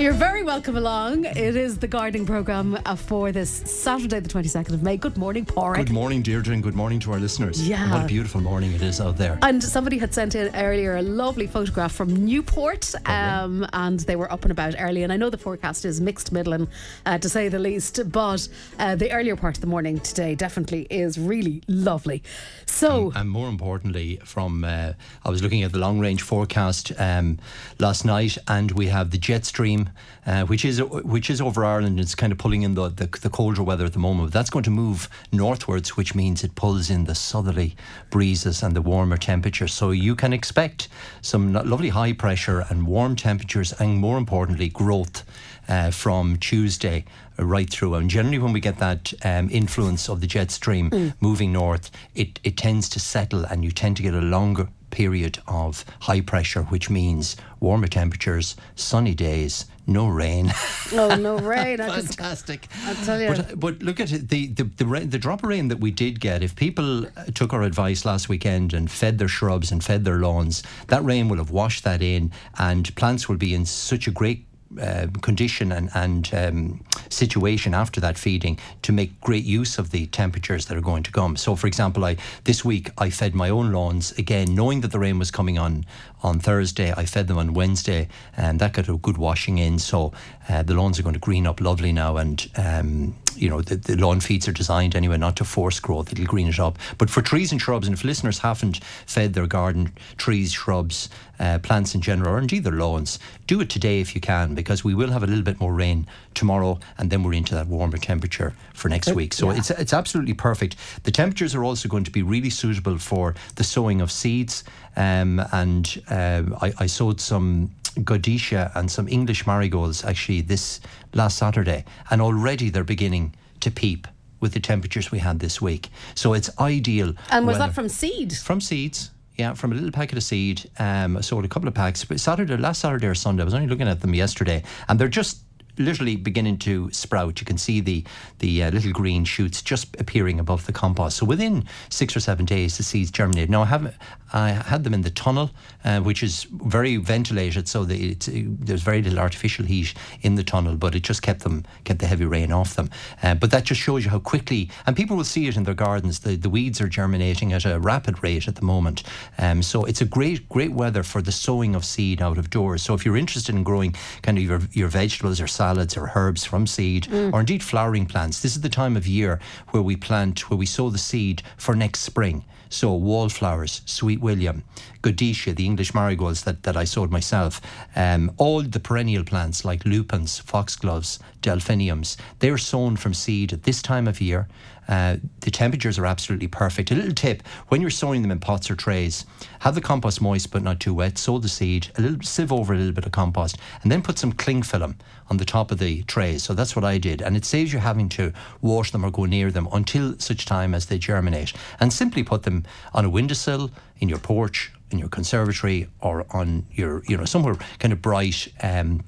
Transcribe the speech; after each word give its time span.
you're 0.00 0.12
very 0.12 0.44
welcome 0.44 0.76
along. 0.76 1.24
It 1.24 1.56
is 1.56 1.76
the 1.76 1.88
gardening 1.88 2.24
programme 2.24 2.78
uh, 2.86 2.94
for 2.94 3.32
this 3.32 3.50
Saturday, 3.50 4.20
the 4.20 4.28
22nd 4.28 4.72
of 4.72 4.80
May. 4.80 4.96
Good 4.96 5.16
morning, 5.16 5.44
Porrick. 5.44 5.76
Good 5.78 5.90
morning, 5.90 6.22
Deirdre, 6.22 6.54
and 6.54 6.62
good 6.62 6.76
morning 6.76 7.00
to 7.00 7.12
our 7.12 7.18
listeners. 7.18 7.66
Yeah. 7.68 7.90
What 7.90 8.04
a 8.04 8.06
beautiful 8.06 8.40
morning 8.40 8.72
it 8.74 8.82
is 8.82 9.00
out 9.00 9.16
there. 9.16 9.40
And 9.42 9.62
somebody 9.62 9.98
had 9.98 10.14
sent 10.14 10.36
in 10.36 10.54
earlier 10.54 10.96
a 10.96 11.02
lovely 11.02 11.48
photograph 11.48 11.92
from 11.92 12.14
Newport, 12.14 12.94
um, 13.06 13.66
and 13.72 13.98
they 14.00 14.14
were 14.14 14.30
up 14.32 14.42
and 14.42 14.52
about 14.52 14.76
early. 14.78 15.02
And 15.02 15.12
I 15.12 15.16
know 15.16 15.30
the 15.30 15.38
forecast 15.38 15.84
is 15.84 16.00
mixed 16.00 16.30
middling, 16.30 16.68
uh, 17.04 17.18
to 17.18 17.28
say 17.28 17.48
the 17.48 17.58
least, 17.58 18.00
but 18.12 18.48
uh, 18.78 18.94
the 18.94 19.10
earlier 19.10 19.34
part 19.34 19.56
of 19.56 19.60
the 19.62 19.66
morning 19.66 19.98
today 19.98 20.36
definitely 20.36 20.86
is 20.90 21.18
really 21.18 21.64
lovely. 21.66 22.22
So, 22.66 23.12
And 23.16 23.28
more 23.28 23.48
importantly, 23.48 24.20
from 24.24 24.62
uh, 24.62 24.92
I 25.24 25.28
was 25.28 25.42
looking 25.42 25.64
at 25.64 25.72
the 25.72 25.78
long 25.78 25.98
range 25.98 26.22
forecast 26.22 26.92
um, 26.98 27.40
last 27.80 28.04
night, 28.04 28.38
and 28.46 28.70
we 28.70 28.86
have 28.86 29.10
the 29.10 29.18
jet 29.18 29.44
stream, 29.44 29.87
uh, 30.26 30.44
which 30.44 30.64
is 30.64 30.82
which 30.82 31.30
is 31.30 31.40
over 31.40 31.64
Ireland. 31.64 32.00
It's 32.00 32.14
kind 32.14 32.32
of 32.32 32.38
pulling 32.38 32.62
in 32.62 32.74
the, 32.74 32.88
the 32.88 33.06
the 33.06 33.30
colder 33.30 33.62
weather 33.62 33.84
at 33.84 33.92
the 33.92 33.98
moment. 33.98 34.32
That's 34.32 34.50
going 34.50 34.64
to 34.64 34.70
move 34.70 35.08
northwards, 35.32 35.96
which 35.96 36.14
means 36.14 36.44
it 36.44 36.54
pulls 36.54 36.90
in 36.90 37.04
the 37.04 37.14
southerly 37.14 37.76
breezes 38.10 38.62
and 38.62 38.74
the 38.74 38.82
warmer 38.82 39.16
temperatures. 39.16 39.72
So 39.72 39.90
you 39.90 40.14
can 40.14 40.32
expect 40.32 40.88
some 41.22 41.52
lovely 41.52 41.90
high 41.90 42.12
pressure 42.12 42.64
and 42.68 42.86
warm 42.86 43.16
temperatures, 43.16 43.72
and 43.72 43.98
more 43.98 44.18
importantly, 44.18 44.68
growth. 44.68 45.24
Uh, 45.68 45.90
from 45.90 46.38
Tuesday 46.38 47.04
right 47.38 47.68
through. 47.68 47.94
And 47.94 48.08
generally, 48.08 48.38
when 48.38 48.54
we 48.54 48.60
get 48.60 48.78
that 48.78 49.12
um, 49.22 49.50
influence 49.50 50.08
of 50.08 50.22
the 50.22 50.26
jet 50.26 50.50
stream 50.50 51.12
moving 51.20 51.52
north, 51.52 51.90
it, 52.14 52.40
it 52.42 52.56
tends 52.56 52.88
to 52.88 52.98
settle 52.98 53.44
and 53.44 53.62
you 53.62 53.70
tend 53.70 53.98
to 53.98 54.02
get 54.02 54.14
a 54.14 54.20
longer 54.22 54.68
period 54.90 55.38
of 55.46 55.84
high 56.00 56.20
pressure, 56.20 56.62
which 56.64 56.90
means 56.90 57.36
warmer 57.60 57.86
temperatures, 57.86 58.56
sunny 58.74 59.14
days, 59.14 59.66
no 59.86 60.06
rain. 60.06 60.52
oh 60.92 61.16
no, 61.16 61.38
rain! 61.38 61.78
Fantastic. 61.78 62.68
I 62.84 62.94
tell 63.04 63.20
you. 63.20 63.28
But, 63.28 63.60
but 63.60 63.82
look 63.82 64.00
at 64.00 64.12
it, 64.12 64.28
the 64.28 64.48
the 64.48 64.64
the, 64.64 64.86
rain, 64.86 65.10
the 65.10 65.18
drop 65.18 65.42
of 65.42 65.48
rain 65.48 65.68
that 65.68 65.80
we 65.80 65.90
did 65.90 66.20
get. 66.20 66.42
If 66.42 66.54
people 66.56 67.06
took 67.34 67.52
our 67.52 67.62
advice 67.62 68.04
last 68.04 68.28
weekend 68.28 68.74
and 68.74 68.90
fed 68.90 69.18
their 69.18 69.28
shrubs 69.28 69.72
and 69.72 69.82
fed 69.82 70.04
their 70.04 70.18
lawns, 70.18 70.62
that 70.88 71.04
rain 71.04 71.28
will 71.28 71.38
have 71.38 71.50
washed 71.50 71.84
that 71.84 72.02
in, 72.02 72.32
and 72.58 72.94
plants 72.96 73.28
will 73.28 73.36
be 73.36 73.54
in 73.54 73.64
such 73.64 74.06
a 74.06 74.10
great 74.10 74.44
uh, 74.80 75.06
condition 75.22 75.72
and, 75.72 75.90
and 75.94 76.30
um, 76.34 76.84
situation 77.08 77.74
after 77.74 78.00
that 78.00 78.18
feeding 78.18 78.58
to 78.82 78.92
make 78.92 79.20
great 79.20 79.44
use 79.44 79.78
of 79.78 79.90
the 79.90 80.06
temperatures 80.06 80.66
that 80.66 80.76
are 80.76 80.82
going 80.82 81.02
to 81.02 81.12
come. 81.12 81.36
So, 81.36 81.56
for 81.56 81.66
example, 81.66 82.04
I 82.04 82.16
this 82.44 82.64
week 82.64 82.90
I 82.98 83.10
fed 83.10 83.34
my 83.34 83.50
own 83.50 83.72
lawns 83.72 84.12
again, 84.18 84.54
knowing 84.54 84.80
that 84.82 84.92
the 84.92 84.98
rain 84.98 85.18
was 85.18 85.30
coming 85.30 85.58
on 85.58 85.84
on 86.22 86.40
Thursday. 86.40 86.92
I 86.96 87.04
fed 87.04 87.28
them 87.28 87.38
on 87.38 87.54
Wednesday, 87.54 88.08
and 88.36 88.58
that 88.60 88.72
got 88.72 88.88
a 88.88 88.96
good 88.96 89.18
washing 89.18 89.58
in. 89.58 89.78
So 89.78 90.12
uh, 90.48 90.62
the 90.62 90.74
lawns 90.74 90.98
are 90.98 91.02
going 91.02 91.14
to 91.14 91.20
green 91.20 91.46
up 91.46 91.60
lovely 91.60 91.92
now, 91.92 92.16
and 92.16 92.50
um, 92.56 93.14
you 93.36 93.48
know 93.48 93.62
the, 93.62 93.76
the 93.76 93.96
lawn 93.96 94.20
feeds 94.20 94.48
are 94.48 94.52
designed 94.52 94.96
anyway 94.96 95.18
not 95.18 95.36
to 95.36 95.44
force 95.44 95.80
growth; 95.80 96.12
it'll 96.12 96.24
green 96.24 96.48
it 96.48 96.58
up. 96.58 96.78
But 96.98 97.10
for 97.10 97.22
trees 97.22 97.52
and 97.52 97.60
shrubs, 97.60 97.86
and 97.86 97.96
if 97.96 98.04
listeners 98.04 98.38
haven't 98.38 98.82
fed 99.06 99.34
their 99.34 99.46
garden, 99.46 99.92
trees, 100.16 100.52
shrubs, 100.52 101.08
uh, 101.38 101.58
plants 101.58 101.94
in 101.94 102.00
general, 102.00 102.34
or 102.34 102.38
indeed 102.38 102.64
their 102.64 102.72
lawns, 102.72 103.18
do 103.46 103.60
it 103.60 103.70
today 103.70 104.00
if 104.00 104.14
you 104.14 104.20
can, 104.20 104.54
because 104.54 104.84
we 104.84 104.94
will 104.94 105.10
have 105.10 105.22
a 105.22 105.26
little 105.26 105.44
bit 105.44 105.60
more 105.60 105.72
rain 105.72 106.06
tomorrow, 106.34 106.78
and 106.98 107.10
then 107.10 107.22
we're 107.22 107.34
into 107.34 107.54
that 107.54 107.66
warmer 107.66 107.98
temperature 107.98 108.54
for 108.74 108.88
next 108.88 109.12
week. 109.14 109.32
So 109.32 109.50
yeah. 109.50 109.58
it's 109.58 109.70
it's 109.70 109.92
absolutely 109.92 110.34
perfect. 110.34 110.76
The 111.04 111.10
temperatures 111.10 111.54
are 111.54 111.64
also 111.64 111.88
going 111.88 112.04
to 112.04 112.10
be 112.10 112.22
really 112.22 112.50
suitable 112.50 112.98
for 112.98 113.34
the 113.56 113.64
sowing 113.64 114.00
of 114.00 114.10
seeds, 114.10 114.64
um, 114.96 115.40
and 115.52 116.02
uh, 116.10 116.42
I, 116.60 116.72
I 116.78 116.86
sowed 116.86 117.20
some 117.20 117.70
Godetia 117.96 118.70
and 118.74 118.90
some 118.90 119.08
English 119.08 119.46
marigolds 119.46 120.04
actually 120.04 120.42
this 120.42 120.80
last 121.14 121.38
Saturday, 121.38 121.84
and 122.10 122.20
already 122.20 122.70
they're 122.70 122.84
beginning 122.84 123.34
to 123.60 123.70
peep 123.70 124.06
with 124.40 124.52
the 124.52 124.60
temperatures 124.60 125.10
we 125.10 125.18
had 125.18 125.40
this 125.40 125.60
week. 125.60 125.88
So 126.14 126.32
it's 126.32 126.50
ideal. 126.60 127.14
and 127.30 127.46
was 127.46 127.54
weather. 127.54 127.66
that 127.66 127.74
from 127.74 127.88
seed? 127.88 128.36
From 128.36 128.60
seeds. 128.60 129.10
Yeah, 129.38 129.54
from 129.54 129.70
a 129.70 129.74
little 129.76 129.92
packet 129.92 130.18
of 130.18 130.24
seed. 130.24 130.68
Um, 130.80 131.16
I 131.16 131.20
sold 131.20 131.44
a 131.44 131.48
couple 131.48 131.68
of 131.68 131.74
packs. 131.74 132.04
But 132.04 132.18
Saturday, 132.18 132.56
last 132.56 132.80
Saturday 132.80 133.06
or 133.06 133.14
Sunday, 133.14 133.42
I 133.42 133.44
was 133.44 133.54
only 133.54 133.68
looking 133.68 133.86
at 133.86 134.00
them 134.00 134.12
yesterday, 134.12 134.64
and 134.88 134.98
they're 134.98 135.06
just 135.06 135.38
literally 135.78 136.16
beginning 136.16 136.58
to 136.58 136.90
sprout. 136.92 137.40
You 137.40 137.46
can 137.46 137.58
see 137.58 137.80
the 137.80 138.04
the 138.38 138.62
uh, 138.64 138.70
little 138.70 138.92
green 138.92 139.24
shoots 139.24 139.62
just 139.62 139.96
appearing 140.00 140.40
above 140.40 140.66
the 140.66 140.72
compost. 140.72 141.16
So 141.16 141.26
within 141.26 141.64
six 141.88 142.16
or 142.16 142.20
seven 142.20 142.44
days, 142.44 142.76
the 142.76 142.82
seeds 142.82 143.10
germinate. 143.10 143.50
Now 143.50 143.62
I 143.62 143.66
have 143.66 143.94
I 144.32 144.50
had 144.50 144.84
them 144.84 144.94
in 144.94 145.02
the 145.02 145.10
tunnel, 145.10 145.50
uh, 145.84 146.00
which 146.00 146.22
is 146.22 146.44
very 146.50 146.96
ventilated, 146.96 147.66
so 147.68 147.86
it's, 147.88 148.28
uh, 148.28 148.32
there's 148.44 148.82
very 148.82 149.00
little 149.00 149.18
artificial 149.18 149.64
heat 149.64 149.94
in 150.20 150.34
the 150.34 150.44
tunnel, 150.44 150.76
but 150.76 150.94
it 150.94 151.02
just 151.02 151.22
kept 151.22 151.40
them 151.40 151.64
kept 151.84 152.00
the 152.00 152.06
heavy 152.06 152.26
rain 152.26 152.52
off 152.52 152.74
them. 152.74 152.90
Uh, 153.22 153.34
but 153.34 153.50
that 153.50 153.64
just 153.64 153.80
shows 153.80 154.04
you 154.04 154.10
how 154.10 154.18
quickly, 154.18 154.70
and 154.86 154.96
people 154.96 155.16
will 155.16 155.24
see 155.24 155.48
it 155.48 155.56
in 155.56 155.64
their 155.64 155.74
gardens. 155.74 156.20
The 156.20 156.36
the 156.36 156.50
weeds 156.50 156.80
are 156.80 156.88
germinating 156.88 157.52
at 157.52 157.64
a 157.64 157.78
rapid 157.78 158.22
rate 158.22 158.48
at 158.48 158.56
the 158.56 158.64
moment. 158.64 159.02
Um, 159.38 159.62
so 159.62 159.84
it's 159.84 160.00
a 160.00 160.04
great 160.04 160.48
great 160.48 160.72
weather 160.72 161.02
for 161.02 161.22
the 161.22 161.32
sowing 161.32 161.74
of 161.74 161.84
seed 161.84 162.20
out 162.20 162.38
of 162.38 162.50
doors. 162.50 162.82
So 162.82 162.94
if 162.94 163.04
you're 163.04 163.16
interested 163.16 163.54
in 163.54 163.62
growing 163.62 163.94
kind 164.22 164.38
of 164.38 164.44
your 164.44 164.60
your 164.72 164.88
vegetables 164.88 165.40
or 165.40 165.46
or 165.76 166.12
herbs 166.14 166.44
from 166.44 166.66
seed, 166.66 167.08
or 167.12 167.40
indeed 167.40 167.62
flowering 167.62 168.06
plants, 168.06 168.40
this 168.40 168.56
is 168.56 168.62
the 168.62 168.68
time 168.68 168.96
of 168.96 169.06
year 169.06 169.38
where 169.70 169.82
we 169.82 169.96
plant, 169.96 170.48
where 170.48 170.56
we 170.56 170.66
sow 170.66 170.88
the 170.88 170.98
seed 170.98 171.42
for 171.56 171.74
next 171.74 172.00
spring. 172.00 172.44
So 172.70 172.92
wallflowers, 172.92 173.80
sweet 173.86 174.20
William, 174.20 174.62
Godetia, 175.02 175.56
the 175.56 175.64
English 175.64 175.94
marigolds 175.94 176.44
that, 176.44 176.64
that 176.64 176.76
I 176.76 176.84
sowed 176.84 177.10
myself, 177.10 177.62
um, 177.96 178.30
all 178.36 178.60
the 178.62 178.80
perennial 178.80 179.24
plants 179.24 179.64
like 179.64 179.86
lupins, 179.86 180.38
foxgloves, 180.38 181.18
delphiniums, 181.40 182.18
they're 182.40 182.58
sown 182.58 182.96
from 182.96 183.14
seed 183.14 183.52
at 183.52 183.62
this 183.62 183.80
time 183.80 184.06
of 184.06 184.20
year. 184.20 184.48
Uh, 184.86 185.16
the 185.40 185.50
temperatures 185.50 185.98
are 185.98 186.06
absolutely 186.06 186.48
perfect. 186.48 186.90
A 186.90 186.94
little 186.94 187.12
tip: 187.12 187.42
when 187.68 187.80
you're 187.82 187.90
sowing 187.90 188.22
them 188.22 188.30
in 188.30 188.38
pots 188.38 188.70
or 188.70 188.74
trays, 188.74 189.26
have 189.60 189.74
the 189.74 189.82
compost 189.82 190.20
moist 190.22 190.50
but 190.50 190.62
not 190.62 190.80
too 190.80 190.94
wet. 190.94 191.18
Sow 191.18 191.38
the 191.38 191.48
seed, 191.48 191.88
a 191.98 192.00
little 192.00 192.22
sieve 192.22 192.52
over 192.52 192.72
a 192.72 192.76
little 192.76 192.92
bit 192.92 193.04
of 193.04 193.12
compost, 193.12 193.58
and 193.82 193.92
then 193.92 194.02
put 194.02 194.18
some 194.18 194.32
cling 194.32 194.62
film 194.62 194.96
on 195.30 195.36
the 195.36 195.44
top 195.44 195.70
of 195.70 195.78
the 195.78 196.02
trays. 196.04 196.42
So 196.42 196.54
that's 196.54 196.74
what 196.74 196.84
I 196.84 196.98
did, 196.98 197.22
and 197.22 197.36
it 197.36 197.44
saves 197.44 197.72
you 197.72 197.78
having 197.78 198.08
to 198.10 198.32
wash 198.60 198.90
them 198.90 199.04
or 199.04 199.10
go 199.10 199.24
near 199.24 199.50
them 199.50 199.68
until 199.72 200.18
such 200.18 200.46
time 200.46 200.74
as 200.74 200.86
they 200.86 200.98
germinate. 200.98 201.52
And 201.80 201.92
simply 201.92 202.22
put 202.22 202.42
them 202.42 202.64
on 202.94 203.04
a 203.04 203.10
windowsill, 203.10 203.70
in 204.00 204.08
your 204.08 204.18
porch, 204.18 204.72
in 204.90 204.98
your 204.98 205.08
conservatory, 205.08 205.88
or 206.00 206.24
on 206.30 206.66
your 206.72 207.02
you 207.06 207.16
know 207.16 207.24
somewhere 207.24 207.56
kind 207.78 207.92
of 207.92 208.00
bright. 208.02 208.48
Um, 208.62 209.04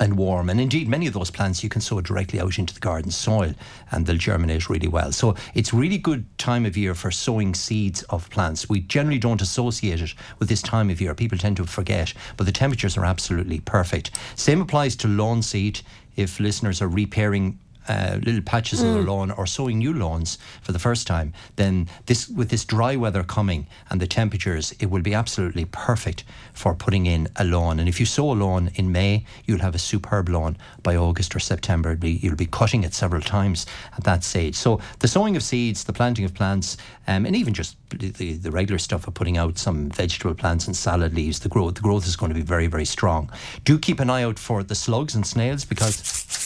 and 0.00 0.16
warm. 0.16 0.50
And 0.50 0.60
indeed, 0.60 0.88
many 0.88 1.06
of 1.06 1.12
those 1.12 1.30
plants 1.30 1.62
you 1.62 1.68
can 1.68 1.80
sow 1.80 2.00
directly 2.00 2.40
out 2.40 2.58
into 2.58 2.74
the 2.74 2.80
garden 2.80 3.10
soil 3.10 3.54
and 3.90 4.06
they'll 4.06 4.16
germinate 4.16 4.68
really 4.68 4.88
well. 4.88 5.12
So 5.12 5.34
it's 5.54 5.72
really 5.72 5.98
good 5.98 6.26
time 6.38 6.66
of 6.66 6.76
year 6.76 6.94
for 6.94 7.10
sowing 7.10 7.54
seeds 7.54 8.02
of 8.04 8.28
plants. 8.30 8.68
We 8.68 8.80
generally 8.80 9.18
don't 9.18 9.42
associate 9.42 10.00
it 10.00 10.14
with 10.38 10.48
this 10.48 10.62
time 10.62 10.90
of 10.90 11.00
year. 11.00 11.14
People 11.14 11.38
tend 11.38 11.56
to 11.58 11.64
forget, 11.64 12.12
but 12.36 12.46
the 12.46 12.52
temperatures 12.52 12.96
are 12.96 13.04
absolutely 13.04 13.60
perfect. 13.60 14.10
Same 14.34 14.60
applies 14.60 14.96
to 14.96 15.08
lawn 15.08 15.42
seed. 15.42 15.80
If 16.16 16.38
listeners 16.38 16.80
are 16.80 16.88
repairing 16.88 17.58
uh, 17.88 18.18
little 18.22 18.42
patches 18.42 18.82
of 18.82 18.94
their 18.94 19.02
lawn 19.02 19.30
or 19.30 19.46
sowing 19.46 19.78
new 19.78 19.92
lawns 19.92 20.38
for 20.62 20.72
the 20.72 20.78
first 20.78 21.06
time, 21.06 21.32
then 21.56 21.88
this 22.06 22.28
with 22.28 22.50
this 22.50 22.64
dry 22.64 22.96
weather 22.96 23.22
coming 23.22 23.66
and 23.90 24.00
the 24.00 24.06
temperatures, 24.06 24.74
it 24.80 24.86
will 24.86 25.02
be 25.02 25.14
absolutely 25.14 25.64
perfect 25.66 26.24
for 26.52 26.74
putting 26.74 27.06
in 27.06 27.28
a 27.36 27.44
lawn. 27.44 27.78
And 27.78 27.88
if 27.88 28.00
you 28.00 28.06
sow 28.06 28.32
a 28.32 28.34
lawn 28.34 28.70
in 28.74 28.92
May, 28.92 29.24
you'll 29.44 29.60
have 29.60 29.74
a 29.74 29.78
superb 29.78 30.28
lawn 30.28 30.56
by 30.82 30.96
August 30.96 31.34
or 31.34 31.40
September. 31.40 31.96
Be, 31.96 32.12
you'll 32.12 32.36
be 32.36 32.46
cutting 32.46 32.84
it 32.84 32.94
several 32.94 33.22
times 33.22 33.66
at 33.96 34.04
that 34.04 34.24
stage. 34.24 34.54
So 34.54 34.80
the 35.00 35.08
sowing 35.08 35.36
of 35.36 35.42
seeds, 35.42 35.84
the 35.84 35.92
planting 35.92 36.24
of 36.24 36.34
plants, 36.34 36.76
um, 37.06 37.26
and 37.26 37.36
even 37.36 37.54
just 37.54 37.76
the, 37.90 38.10
the, 38.10 38.32
the 38.34 38.50
regular 38.50 38.78
stuff 38.78 39.06
of 39.06 39.14
putting 39.14 39.36
out 39.36 39.58
some 39.58 39.90
vegetable 39.90 40.34
plants 40.34 40.66
and 40.66 40.76
salad 40.76 41.14
leaves, 41.14 41.40
the 41.40 41.48
growth 41.48 41.74
the 41.74 41.80
growth 41.80 42.06
is 42.06 42.16
going 42.16 42.30
to 42.30 42.34
be 42.34 42.42
very 42.42 42.66
very 42.66 42.84
strong. 42.84 43.30
Do 43.64 43.78
keep 43.78 44.00
an 44.00 44.10
eye 44.10 44.22
out 44.22 44.38
for 44.38 44.62
the 44.62 44.74
slugs 44.74 45.14
and 45.14 45.26
snails 45.26 45.64
because 45.64 46.43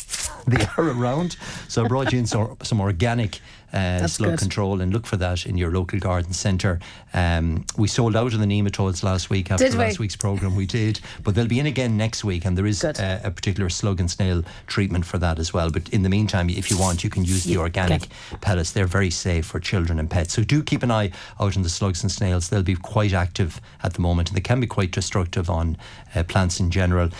they 0.56 0.66
are 0.76 0.88
around. 0.90 1.36
So 1.68 1.84
I 1.84 1.88
brought 1.88 2.12
you 2.12 2.18
in 2.18 2.26
some, 2.26 2.56
some 2.62 2.80
organic 2.80 3.40
uh, 3.72 4.06
slug 4.06 4.30
good. 4.30 4.38
control 4.38 4.80
and 4.80 4.92
look 4.92 5.06
for 5.06 5.16
that 5.16 5.46
in 5.46 5.58
your 5.58 5.70
local 5.70 5.98
garden 5.98 6.32
centre. 6.32 6.80
Um, 7.12 7.64
we 7.76 7.88
sold 7.88 8.16
out 8.16 8.32
of 8.32 8.40
the 8.40 8.46
nematodes 8.46 9.02
last 9.02 9.28
week 9.30 9.50
after 9.50 9.68
last 9.70 9.98
week's 9.98 10.16
programme. 10.16 10.56
We 10.56 10.66
did, 10.66 11.00
but 11.22 11.34
they'll 11.34 11.46
be 11.46 11.60
in 11.60 11.66
again 11.66 11.96
next 11.96 12.24
week, 12.24 12.44
and 12.44 12.56
there 12.56 12.66
is 12.66 12.82
uh, 12.82 13.20
a 13.22 13.30
particular 13.30 13.68
slug 13.68 14.00
and 14.00 14.10
snail 14.10 14.42
treatment 14.66 15.04
for 15.04 15.18
that 15.18 15.38
as 15.38 15.52
well. 15.52 15.70
But 15.70 15.88
in 15.90 16.02
the 16.02 16.08
meantime, 16.08 16.48
if 16.50 16.70
you 16.70 16.78
want, 16.78 17.04
you 17.04 17.10
can 17.10 17.24
use 17.24 17.44
the 17.44 17.52
Yeah, 17.52 17.58
organic 17.58 18.04
okay. 18.04 18.12
pellets. 18.40 18.72
They're 18.72 18.86
very 18.86 19.10
safe 19.10 19.46
for 19.46 19.60
children 19.60 19.98
and 19.98 20.08
pets. 20.08 20.34
So 20.34 20.42
do 20.42 20.62
keep 20.62 20.82
an 20.82 20.90
eye 20.90 21.10
out 21.40 21.56
on 21.56 21.62
the 21.62 21.68
slugs 21.68 22.02
and 22.02 22.10
snails. 22.10 22.48
They'll 22.48 22.62
be 22.62 22.74
quite 22.74 23.12
active 23.12 23.60
at 23.82 23.94
the 23.94 24.00
moment, 24.00 24.28
and 24.28 24.36
they 24.36 24.40
can 24.42 24.60
be 24.60 24.66
quite 24.66 24.92
destructive 24.92 25.50
on 25.50 25.76
uh, 26.14 26.22
plants 26.24 26.58
in 26.60 26.70
general 26.70 27.10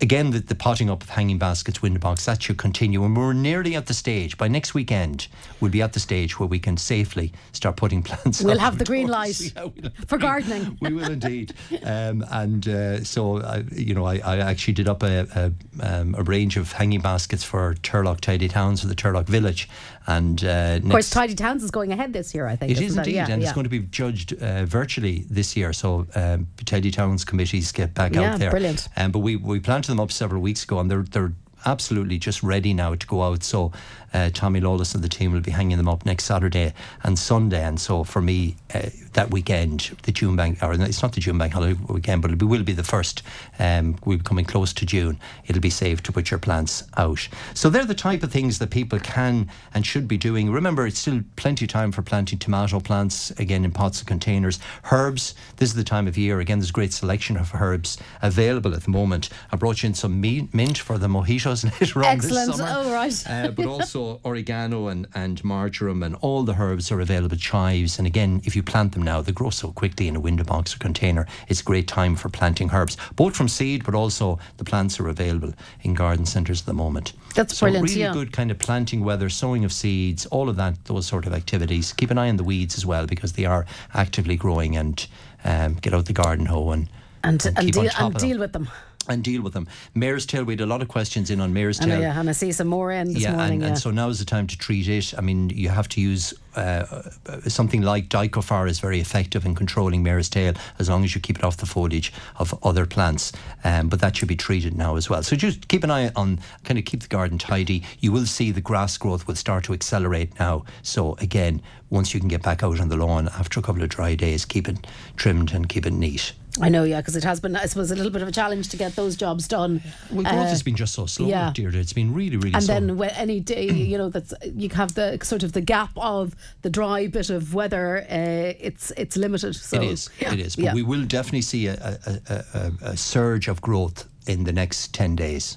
again, 0.00 0.30
the, 0.30 0.40
the 0.40 0.54
potting 0.54 0.90
up 0.90 1.02
of 1.02 1.10
hanging 1.10 1.38
baskets, 1.38 1.82
window 1.82 2.00
box, 2.00 2.24
that 2.26 2.42
should 2.42 2.58
continue. 2.58 3.04
And 3.04 3.16
we're 3.16 3.32
nearly 3.32 3.74
at 3.74 3.86
the 3.86 3.94
stage, 3.94 4.38
by 4.38 4.48
next 4.48 4.74
weekend, 4.74 5.28
we'll 5.60 5.70
be 5.70 5.82
at 5.82 5.92
the 5.92 6.00
stage 6.00 6.38
where 6.38 6.46
we 6.46 6.58
can 6.58 6.76
safely 6.76 7.32
start 7.52 7.76
putting 7.76 8.02
plants 8.02 8.40
in. 8.40 8.46
We'll 8.46 8.58
have 8.58 8.78
the 8.78 8.84
green 8.92 9.08
light 9.08 9.40
Yeah, 9.40 9.64
we'll 9.64 9.90
for 10.06 10.18
gardening. 10.18 10.78
we 10.80 10.92
will 10.92 11.10
indeed. 11.10 11.54
Um, 11.84 12.24
and 12.30 12.68
uh, 12.68 13.04
so, 13.04 13.42
I, 13.42 13.64
you 13.72 13.94
know, 13.94 14.06
I, 14.06 14.16
I 14.18 14.38
actually 14.38 14.74
did 14.74 14.88
up 14.88 15.02
a, 15.02 15.26
a, 15.34 15.90
um, 16.00 16.14
a 16.16 16.22
range 16.22 16.56
of 16.56 16.72
hanging 16.72 17.00
baskets 17.00 17.44
for 17.44 17.74
Turlough 17.82 18.20
Tidy 18.20 18.48
Towns 18.48 18.80
for 18.82 18.86
the 18.86 18.94
Turlough 18.94 19.26
Village. 19.26 19.68
And 20.08 20.42
uh, 20.42 20.80
Of 20.82 20.90
course, 20.90 21.10
Tidy 21.10 21.34
Towns 21.34 21.62
is 21.62 21.70
going 21.70 21.92
ahead 21.92 22.14
this 22.14 22.34
year, 22.34 22.46
I 22.46 22.56
think. 22.56 22.72
it 22.72 22.80
is 22.80 22.96
indeed, 22.96 23.14
Yeah, 23.14 23.26
and 23.30 23.42
yeah. 23.42 23.48
it's 23.48 23.54
going 23.54 23.64
to 23.64 23.70
be 23.70 23.80
judged 23.80 24.32
uh, 24.42 24.64
virtually 24.64 25.26
this 25.28 25.54
year. 25.54 25.74
So 25.74 26.06
um, 26.14 26.46
Tidy 26.64 26.90
Towns 26.90 27.24
committees 27.26 27.70
get 27.72 27.92
back 27.92 28.14
Yeah, 28.14 28.32
out 28.32 28.38
there. 28.38 28.50
brilliant. 28.50 28.88
Um, 28.96 29.12
but 29.12 29.18
we 29.20 29.36
we 29.36 29.60
planted 29.60 29.90
them 29.90 30.00
up 30.00 30.10
several 30.10 30.40
weeks 30.40 30.64
ago, 30.64 30.80
and 30.80 30.90
they're 30.90 31.02
they're 31.02 31.32
absolutely 31.66 32.18
just 32.18 32.42
ready 32.42 32.72
now 32.72 32.94
to 32.94 33.06
go 33.06 33.22
out. 33.22 33.42
So 33.42 33.70
uh, 34.12 34.30
Tommy 34.32 34.60
Lawless 34.60 34.94
and 34.94 35.04
the 35.04 35.08
team 35.08 35.32
will 35.32 35.40
be 35.40 35.50
hanging 35.50 35.76
them 35.76 35.88
up 35.88 36.04
next 36.06 36.24
Saturday 36.24 36.72
and 37.02 37.18
Sunday. 37.18 37.62
And 37.62 37.80
so 37.80 38.04
for 38.04 38.20
me, 38.20 38.56
uh, 38.74 38.90
that 39.14 39.30
weekend, 39.30 39.96
the 40.04 40.12
June 40.12 40.36
bank, 40.36 40.62
or 40.62 40.72
it's 40.72 41.02
not 41.02 41.12
the 41.12 41.20
June 41.20 41.38
bank 41.38 41.52
holiday 41.52 41.78
weekend, 41.88 42.22
but 42.22 42.30
it 42.30 42.42
will 42.42 42.62
be 42.62 42.72
the 42.72 42.84
first. 42.84 43.22
Um, 43.58 43.96
we'll 44.04 44.18
be 44.18 44.24
coming 44.24 44.44
close 44.44 44.72
to 44.74 44.86
June. 44.86 45.18
It'll 45.46 45.60
be 45.60 45.70
safe 45.70 46.02
to 46.04 46.12
put 46.12 46.30
your 46.30 46.38
plants 46.38 46.84
out. 46.96 47.28
So 47.54 47.68
they're 47.68 47.84
the 47.84 47.94
type 47.94 48.22
of 48.22 48.30
things 48.30 48.58
that 48.58 48.70
people 48.70 48.98
can 49.00 49.50
and 49.74 49.84
should 49.84 50.06
be 50.08 50.18
doing. 50.18 50.52
Remember, 50.52 50.86
it's 50.86 50.98
still 50.98 51.22
plenty 51.36 51.64
of 51.64 51.70
time 51.70 51.92
for 51.92 52.02
planting 52.02 52.38
tomato 52.38 52.80
plants 52.80 53.30
again 53.32 53.64
in 53.64 53.72
pots 53.72 53.98
and 54.00 54.08
containers. 54.08 54.58
Herbs. 54.90 55.34
This 55.56 55.70
is 55.70 55.74
the 55.74 55.84
time 55.84 56.06
of 56.06 56.16
year. 56.16 56.40
Again, 56.40 56.58
there's 56.58 56.70
a 56.70 56.72
great 56.72 56.92
selection 56.92 57.36
of 57.36 57.54
herbs 57.54 57.98
available 58.22 58.74
at 58.74 58.84
the 58.84 58.90
moment. 58.90 59.30
I 59.50 59.56
brought 59.56 59.82
you 59.82 59.88
in 59.88 59.94
some 59.94 60.20
mint 60.20 60.78
for 60.78 60.98
the 60.98 61.08
mojitos 61.08 61.64
later 61.80 62.00
on 62.00 62.04
Excellent. 62.04 62.46
this 62.48 62.56
summer. 62.56 62.72
Oh, 62.76 62.92
right. 62.92 63.24
Uh, 63.26 63.50
but 63.50 63.66
also 63.66 63.97
oregano 64.24 64.88
and, 64.88 65.06
and 65.14 65.42
marjoram 65.44 66.02
and 66.02 66.14
all 66.16 66.42
the 66.42 66.54
herbs 66.54 66.90
are 66.90 67.00
available. 67.00 67.36
Chives. 67.36 67.98
And 67.98 68.06
again, 68.06 68.40
if 68.44 68.56
you 68.56 68.62
plant 68.62 68.92
them 68.92 69.02
now, 69.02 69.20
they 69.20 69.32
grow 69.32 69.50
so 69.50 69.72
quickly 69.72 70.08
in 70.08 70.16
a 70.16 70.20
window 70.20 70.44
box 70.44 70.74
or 70.74 70.78
container. 70.78 71.26
It's 71.48 71.60
a 71.60 71.64
great 71.64 71.88
time 71.88 72.16
for 72.16 72.28
planting 72.28 72.70
herbs, 72.72 72.96
both 73.16 73.36
from 73.36 73.48
seed, 73.48 73.84
but 73.84 73.94
also 73.94 74.38
the 74.56 74.64
plants 74.64 74.98
are 75.00 75.08
available 75.08 75.52
in 75.82 75.94
garden 75.94 76.26
centres 76.26 76.60
at 76.60 76.66
the 76.66 76.72
moment. 76.72 77.12
That's 77.34 77.56
so 77.56 77.66
brilliant, 77.66 77.88
Really 77.88 78.00
yeah. 78.00 78.12
good 78.12 78.32
kind 78.32 78.50
of 78.50 78.58
planting 78.58 79.04
weather, 79.04 79.28
sowing 79.28 79.64
of 79.64 79.72
seeds, 79.72 80.26
all 80.26 80.48
of 80.48 80.56
that, 80.56 80.84
those 80.84 81.06
sort 81.06 81.26
of 81.26 81.34
activities. 81.34 81.92
Keep 81.92 82.10
an 82.10 82.18
eye 82.18 82.28
on 82.28 82.36
the 82.36 82.44
weeds 82.44 82.76
as 82.76 82.86
well 82.86 83.06
because 83.06 83.32
they 83.32 83.44
are 83.44 83.66
actively 83.94 84.36
growing 84.36 84.76
and 84.76 85.06
um, 85.44 85.74
get 85.74 85.94
out 85.94 86.06
the 86.06 86.12
garden 86.12 86.46
hoe 86.46 86.70
and 86.70 86.88
and, 87.24 87.44
and, 87.46 87.58
on 87.58 87.66
deal, 87.66 87.90
and 87.98 88.14
deal 88.16 88.38
with 88.38 88.52
them. 88.52 88.68
And 89.08 89.22
deal 89.24 89.42
with 89.42 89.52
them. 89.54 89.66
mare's 89.94 90.26
tail, 90.26 90.44
we 90.44 90.52
had 90.52 90.60
a 90.60 90.66
lot 90.66 90.82
of 90.82 90.88
questions 90.88 91.30
in 91.30 91.40
on 91.40 91.52
mare's 91.52 91.78
tail. 91.78 92.00
yeah, 92.00 92.18
and 92.18 92.28
I 92.28 92.32
see 92.32 92.52
some 92.52 92.68
more 92.68 92.92
in 92.92 93.12
this 93.14 93.22
yeah, 93.22 93.36
morning. 93.36 93.54
and, 93.54 93.62
yeah. 93.62 93.68
and 93.68 93.78
so 93.78 93.90
now 93.90 94.08
is 94.08 94.18
the 94.18 94.24
time 94.24 94.46
to 94.46 94.58
treat 94.58 94.88
it. 94.88 95.14
I 95.16 95.20
mean, 95.20 95.50
you 95.50 95.68
have 95.68 95.88
to 95.90 96.00
use 96.00 96.34
uh, 96.56 97.02
something 97.48 97.82
like 97.82 98.08
Dicofar 98.08 98.68
is 98.68 98.80
very 98.80 99.00
effective 99.00 99.44
in 99.46 99.54
controlling 99.54 100.02
mare's 100.02 100.28
tail 100.28 100.54
as 100.78 100.88
long 100.88 101.04
as 101.04 101.14
you 101.14 101.20
keep 101.20 101.38
it 101.38 101.44
off 101.44 101.56
the 101.56 101.66
foliage 101.66 102.12
of 102.36 102.54
other 102.64 102.86
plants. 102.86 103.32
Um, 103.64 103.88
but 103.88 104.00
that 104.00 104.16
should 104.16 104.28
be 104.28 104.36
treated 104.36 104.76
now 104.76 104.96
as 104.96 105.08
well. 105.08 105.22
So 105.22 105.36
just 105.36 105.68
keep 105.68 105.84
an 105.84 105.90
eye 105.90 106.10
on, 106.16 106.40
kind 106.64 106.78
of 106.78 106.84
keep 106.84 107.02
the 107.02 107.08
garden 107.08 107.38
tidy. 107.38 107.84
You 108.00 108.12
will 108.12 108.26
see 108.26 108.50
the 108.50 108.60
grass 108.60 108.96
growth 108.96 109.26
will 109.26 109.36
start 109.36 109.64
to 109.64 109.72
accelerate 109.72 110.38
now. 110.38 110.64
So 110.82 111.14
again, 111.20 111.62
once 111.90 112.12
you 112.12 112.20
can 112.20 112.28
get 112.28 112.42
back 112.42 112.62
out 112.62 112.80
on 112.80 112.88
the 112.88 112.96
lawn 112.96 113.28
after 113.28 113.60
a 113.60 113.62
couple 113.62 113.82
of 113.82 113.88
dry 113.88 114.14
days, 114.14 114.44
keep 114.44 114.68
it 114.68 114.86
trimmed 115.16 115.52
and 115.52 115.68
keep 115.68 115.86
it 115.86 115.92
neat. 115.92 116.32
I 116.60 116.70
know, 116.70 116.82
yeah, 116.82 117.00
because 117.00 117.14
it 117.14 117.22
has 117.22 117.38
been, 117.38 117.54
I 117.54 117.66
suppose, 117.66 117.92
a 117.92 117.94
little 117.94 118.10
bit 118.10 118.20
of 118.20 118.26
a 118.26 118.32
challenge 118.32 118.68
to 118.70 118.76
get 118.76 118.96
those 118.96 119.14
jobs 119.14 119.46
done. 119.46 119.80
Well, 120.10 120.24
growth 120.24 120.34
Uh, 120.34 120.48
has 120.48 120.62
been 120.62 120.74
just 120.74 120.92
so 120.92 121.06
slow, 121.06 121.28
yeah. 121.28 121.52
Deirdre. 121.54 121.78
It's 121.78 121.92
been 121.92 122.12
really, 122.12 122.36
really 122.36 122.54
and 122.54 122.64
slow. 122.64 122.74
then 122.74 122.96
when 122.96 123.10
any 123.10 123.38
day, 123.38 123.70
you 123.70 123.96
know, 123.96 124.08
that's 124.08 124.34
you 124.56 124.68
have 124.70 124.94
the 124.94 125.18
sort 125.22 125.44
of 125.44 125.52
the 125.52 125.60
gap 125.60 125.90
of 125.96 126.34
the 126.62 126.70
dry 126.70 127.06
bit 127.06 127.30
of 127.30 127.54
weather. 127.54 127.98
Uh, 128.10 128.54
it's 128.58 128.90
it's 128.96 129.16
limited. 129.16 129.54
So 129.54 129.76
It 129.76 129.84
is. 129.84 130.10
yeah, 130.20 130.32
It 130.32 130.40
is. 130.40 130.56
But 130.56 130.64
yeah. 130.64 130.74
we 130.74 130.82
will 130.82 131.04
definitely 131.04 131.42
see 131.42 131.66
a, 131.68 131.98
a, 132.06 132.44
a, 132.54 132.72
a, 132.82 132.96
surge 132.96 133.48
of 133.48 133.60
growth 133.60 134.08
in 134.26 134.44
the 134.44 134.52
next 134.52 134.94
10 134.94 135.16
days, 135.16 135.56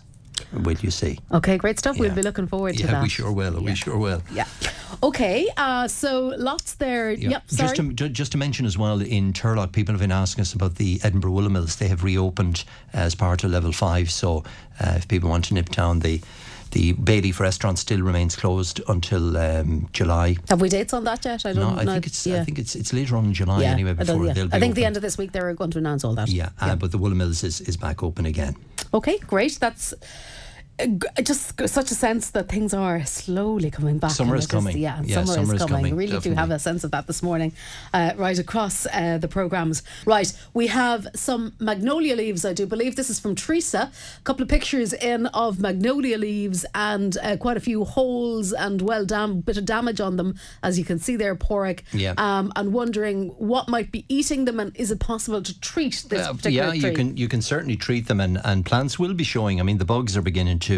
will 0.53 0.77
you 0.77 0.91
see? 0.91 1.19
Okay, 1.31 1.57
great 1.57 1.77
stuff. 1.77 1.97
We'll 1.97 2.15
be 2.15 2.21
looking 2.21 2.47
forward 2.47 2.77
to 2.77 2.83
yeah, 2.83 2.91
that. 2.91 3.03
we 3.03 3.09
sure 3.09 3.31
will. 3.31 3.61
We 3.61 3.75
sure 3.75 3.97
will. 3.97 4.21
Yeah. 4.31 4.45
Okay. 5.03 5.47
Uh, 5.57 5.87
so 5.87 6.33
lots 6.37 6.75
there. 6.75 7.11
Yeah. 7.11 7.29
Yep. 7.29 7.51
Sorry. 7.51 7.75
Just 7.75 7.97
to, 7.97 8.09
just 8.09 8.31
to 8.33 8.37
mention 8.37 8.65
as 8.65 8.77
well, 8.77 9.01
in 9.01 9.33
Turlough, 9.33 9.71
people 9.71 9.93
have 9.93 10.01
been 10.01 10.11
asking 10.11 10.41
us 10.41 10.53
about 10.53 10.75
the 10.75 10.99
Edinburgh 11.03 11.31
Woolen 11.31 11.53
Mills. 11.53 11.75
They 11.75 11.87
have 11.87 12.03
reopened 12.03 12.63
as 12.93 13.15
part 13.15 13.43
of 13.43 13.51
level 13.51 13.71
five. 13.71 14.11
So 14.11 14.43
uh, 14.79 14.93
if 14.97 15.07
people 15.07 15.29
want 15.29 15.45
to 15.45 15.53
nip 15.53 15.69
down, 15.69 15.99
the 15.99 16.21
the 16.71 16.94
Bayleaf 16.94 17.39
restaurant 17.39 17.79
still 17.79 18.01
remains 18.01 18.35
closed 18.35 18.81
until 18.88 19.38
um, 19.38 19.89
July. 19.94 20.38
have 20.50 20.62
we 20.62 20.69
dates 20.69 20.94
on 20.94 21.03
that 21.03 21.23
yet? 21.25 21.45
I 21.45 21.53
don't 21.53 21.77
I 21.77 21.83
know. 21.83 21.94
think 21.94 22.07
it's 22.07 22.25
yeah. 22.25 22.41
I 22.41 22.45
think 22.45 22.59
it's 22.59 22.75
it's 22.75 22.94
later 22.94 23.15
on 23.15 23.25
in 23.25 23.33
July 23.33 23.62
yeah, 23.62 23.71
anyway 23.71 23.94
before 23.94 24.25
yeah. 24.25 24.33
they'll 24.33 24.47
be 24.47 24.53
I 24.53 24.59
think 24.59 24.75
the 24.75 24.85
end 24.85 24.95
of 24.95 25.01
this 25.01 25.18
week 25.18 25.31
they're 25.31 25.53
going 25.53 25.71
to 25.71 25.77
announce 25.77 26.03
all 26.03 26.15
that. 26.15 26.29
yeah, 26.29 26.50
uh, 26.59 26.75
but 26.75 26.91
the 26.91 26.97
Woolen 26.97 27.18
Mills 27.18 27.44
is, 27.44 27.62
is 27.62 27.77
back 27.77 28.03
open 28.03 28.25
again. 28.25 28.56
Okay, 28.94 29.18
great. 29.19 29.57
That's 29.59 29.94
uh, 29.94 29.97
just 31.23 31.67
such 31.69 31.91
a 31.91 31.95
sense 31.95 32.31
that 32.31 32.49
things 32.49 32.73
are 32.73 33.03
slowly 33.05 33.69
coming 33.71 33.97
back. 33.99 34.11
Summer 34.11 34.35
is 34.35 34.47
coming. 34.47 34.77
yeah, 34.77 35.01
Yeah, 35.03 35.23
summer, 35.23 35.25
summer 35.35 35.55
is 35.55 35.61
is 35.61 35.67
coming. 35.67 35.75
coming, 35.83 35.95
Really 35.95 36.19
do 36.19 36.33
have 36.33 36.51
a 36.51 36.59
sense 36.59 36.83
of 36.83 36.91
that 36.91 37.07
this 37.07 37.21
morning, 37.23 37.53
uh, 37.93 38.11
right 38.17 38.37
across 38.39 38.85
uh, 38.87 39.17
the 39.19 39.27
programs. 39.27 39.83
Right, 40.05 40.31
we 40.53 40.67
have 40.67 41.07
some 41.15 41.53
magnolia 41.59 42.15
leaves. 42.15 42.45
I 42.45 42.53
do 42.53 42.65
believe 42.65 42.95
this 42.95 43.09
is 43.09 43.19
from 43.19 43.35
Teresa. 43.35 43.91
A 44.19 44.21
couple 44.23 44.43
of 44.43 44.49
pictures 44.49 44.93
in 44.93 45.27
of 45.27 45.59
magnolia 45.59 46.17
leaves 46.17 46.65
and 46.75 47.17
uh, 47.23 47.37
quite 47.37 47.57
a 47.57 47.61
few 47.61 47.83
holes 47.85 48.53
and 48.53 48.81
well 48.81 49.05
dam 49.05 49.41
bit 49.41 49.57
of 49.57 49.65
damage 49.65 49.99
on 50.01 50.17
them, 50.17 50.35
as 50.63 50.77
you 50.79 50.85
can 50.85 50.99
see 50.99 51.15
there, 51.15 51.35
Porrick. 51.35 51.81
Yeah. 51.93 52.13
Um, 52.17 52.51
and 52.55 52.73
wondering 52.73 53.29
what 53.37 53.67
might 53.69 53.91
be 53.91 54.05
eating 54.09 54.45
them, 54.45 54.59
and 54.59 54.75
is 54.75 54.91
it 54.91 54.99
possible 54.99 55.41
to 55.41 55.59
treat 55.59 56.05
this 56.09 56.27
Uh, 56.27 56.33
particular 56.33 56.73
yeah, 56.73 56.79
tree? 56.81 56.89
you 56.89 56.95
can 56.95 57.17
you 57.17 57.27
can 57.27 57.41
certainly 57.41 57.75
treat 57.77 58.07
them, 58.07 58.19
and, 58.19 58.39
and 58.43 58.65
plants 58.65 58.97
will 58.99 59.13
be 59.13 59.23
showing. 59.23 59.59
I 59.59 59.63
mean, 59.63 59.77
the 59.77 59.85
bugs 59.85 60.15
are 60.17 60.21
beginning 60.21 60.59
to 60.59 60.70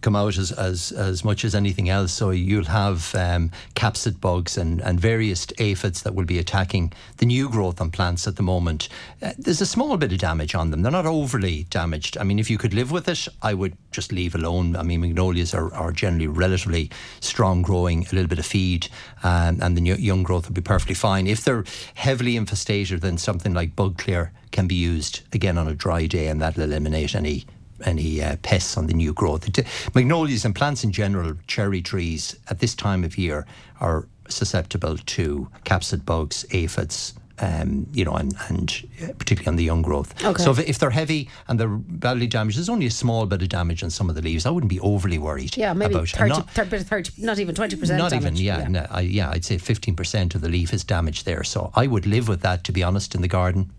come 0.00 0.16
out 0.16 0.38
as 0.38 0.52
as, 0.52 0.92
as 0.92 1.24
much 1.24 1.44
as 1.44 1.54
anything 1.54 1.88
else. 1.88 2.12
So 2.12 2.30
you'll 2.30 2.64
have 2.64 3.14
um, 3.14 3.50
capsid 3.74 4.20
bugs 4.20 4.56
and, 4.56 4.80
and 4.80 5.00
various 5.00 5.46
aphids 5.58 6.02
that 6.02 6.14
will 6.14 6.24
be 6.24 6.38
attacking 6.38 6.92
the 7.18 7.26
new 7.26 7.48
growth 7.48 7.80
on 7.80 7.90
plants 7.90 8.26
at 8.26 8.36
the 8.36 8.42
moment. 8.42 8.88
Uh, 9.20 9.32
there's 9.38 9.60
a 9.60 9.66
small 9.66 9.96
bit 9.96 10.12
of 10.12 10.18
damage 10.18 10.54
on 10.54 10.70
them. 10.70 10.82
They're 10.82 10.92
not 10.92 11.06
overly 11.06 11.64
damaged. 11.70 12.16
I 12.18 12.24
mean, 12.24 12.38
if 12.38 12.50
you 12.50 12.58
could 12.58 12.74
live 12.74 12.90
with 12.90 13.08
it, 13.08 13.28
I 13.42 13.54
would 13.54 13.76
just 13.90 14.12
leave 14.12 14.34
alone. 14.34 14.76
I 14.76 14.82
mean, 14.82 15.00
magnolias 15.00 15.54
are, 15.54 15.72
are 15.74 15.92
generally 15.92 16.26
relatively 16.26 16.90
strong 17.20 17.62
growing, 17.62 18.06
a 18.06 18.14
little 18.14 18.28
bit 18.28 18.38
of 18.38 18.46
feed, 18.46 18.88
um, 19.22 19.60
and 19.62 19.76
the 19.76 19.80
new, 19.80 19.94
young 19.94 20.22
growth 20.22 20.46
would 20.46 20.54
be 20.54 20.60
perfectly 20.60 20.94
fine. 20.94 21.26
If 21.26 21.44
they're 21.44 21.64
heavily 21.94 22.36
infestated, 22.36 23.00
then 23.00 23.18
something 23.18 23.54
like 23.54 23.76
bug 23.76 23.98
clear 23.98 24.32
can 24.50 24.66
be 24.66 24.74
used 24.74 25.22
again 25.32 25.58
on 25.58 25.68
a 25.68 25.74
dry 25.74 26.06
day, 26.06 26.28
and 26.28 26.40
that'll 26.40 26.62
eliminate 26.62 27.14
any 27.14 27.46
any 27.84 28.22
uh, 28.22 28.36
pests 28.42 28.76
on 28.76 28.86
the 28.86 28.94
new 28.94 29.12
growth. 29.12 29.46
It, 29.48 29.66
magnolias 29.94 30.44
and 30.44 30.54
plants 30.54 30.84
in 30.84 30.92
general, 30.92 31.34
cherry 31.46 31.82
trees 31.82 32.36
at 32.48 32.58
this 32.60 32.74
time 32.74 33.04
of 33.04 33.16
year 33.18 33.46
are 33.80 34.06
susceptible 34.28 34.96
to 34.96 35.48
capsid 35.64 36.04
bugs, 36.04 36.44
aphids. 36.52 37.14
Um, 37.38 37.88
you 37.92 38.04
know, 38.04 38.12
and, 38.12 38.34
and 38.50 38.70
uh, 39.02 39.08
particularly 39.18 39.48
on 39.48 39.56
the 39.56 39.64
young 39.64 39.82
growth. 39.82 40.14
Okay. 40.24 40.40
So 40.40 40.52
if, 40.52 40.60
if 40.60 40.78
they're 40.78 40.90
heavy 40.90 41.28
and 41.48 41.58
they're 41.58 41.66
badly 41.66 42.28
damaged, 42.28 42.56
there's 42.56 42.68
only 42.68 42.86
a 42.86 42.90
small 42.90 43.26
bit 43.26 43.42
of 43.42 43.48
damage 43.48 43.82
on 43.82 43.90
some 43.90 44.08
of 44.08 44.14
the 44.14 44.22
leaves. 44.22 44.46
I 44.46 44.50
wouldn't 44.50 44.70
be 44.70 44.78
overly 44.78 45.18
worried. 45.18 45.56
Yeah, 45.56 45.72
maybe 45.72 45.94
about 45.94 46.08
30, 46.08 46.28
Not- 46.28 46.50
30, 46.50 46.78
30, 46.84 47.12
not 47.22 47.40
even 47.40 47.54
20% 47.56 47.98
not 47.98 48.10
damage. 48.10 48.24
even, 48.24 48.36
yeah, 48.36 48.68
No, 48.68 48.86
I, 48.90 49.00
yeah. 49.00 49.30
I'd 49.30 49.44
say 49.44 49.58
fifteen 49.58 49.96
percent 49.96 50.36
of 50.36 50.40
the 50.42 50.48
leaf 50.48 50.72
is 50.72 50.84
damaged 50.84 51.24
there. 51.24 51.42
So 51.42 51.72
I 51.74 51.88
would 51.88 52.06
live 52.06 52.28
with 52.28 52.42
that, 52.42 52.62
to 52.64 52.72
be 52.72 52.84
honest, 52.84 53.12
in 53.16 53.22
the 53.22 53.28
garden. 53.28 53.70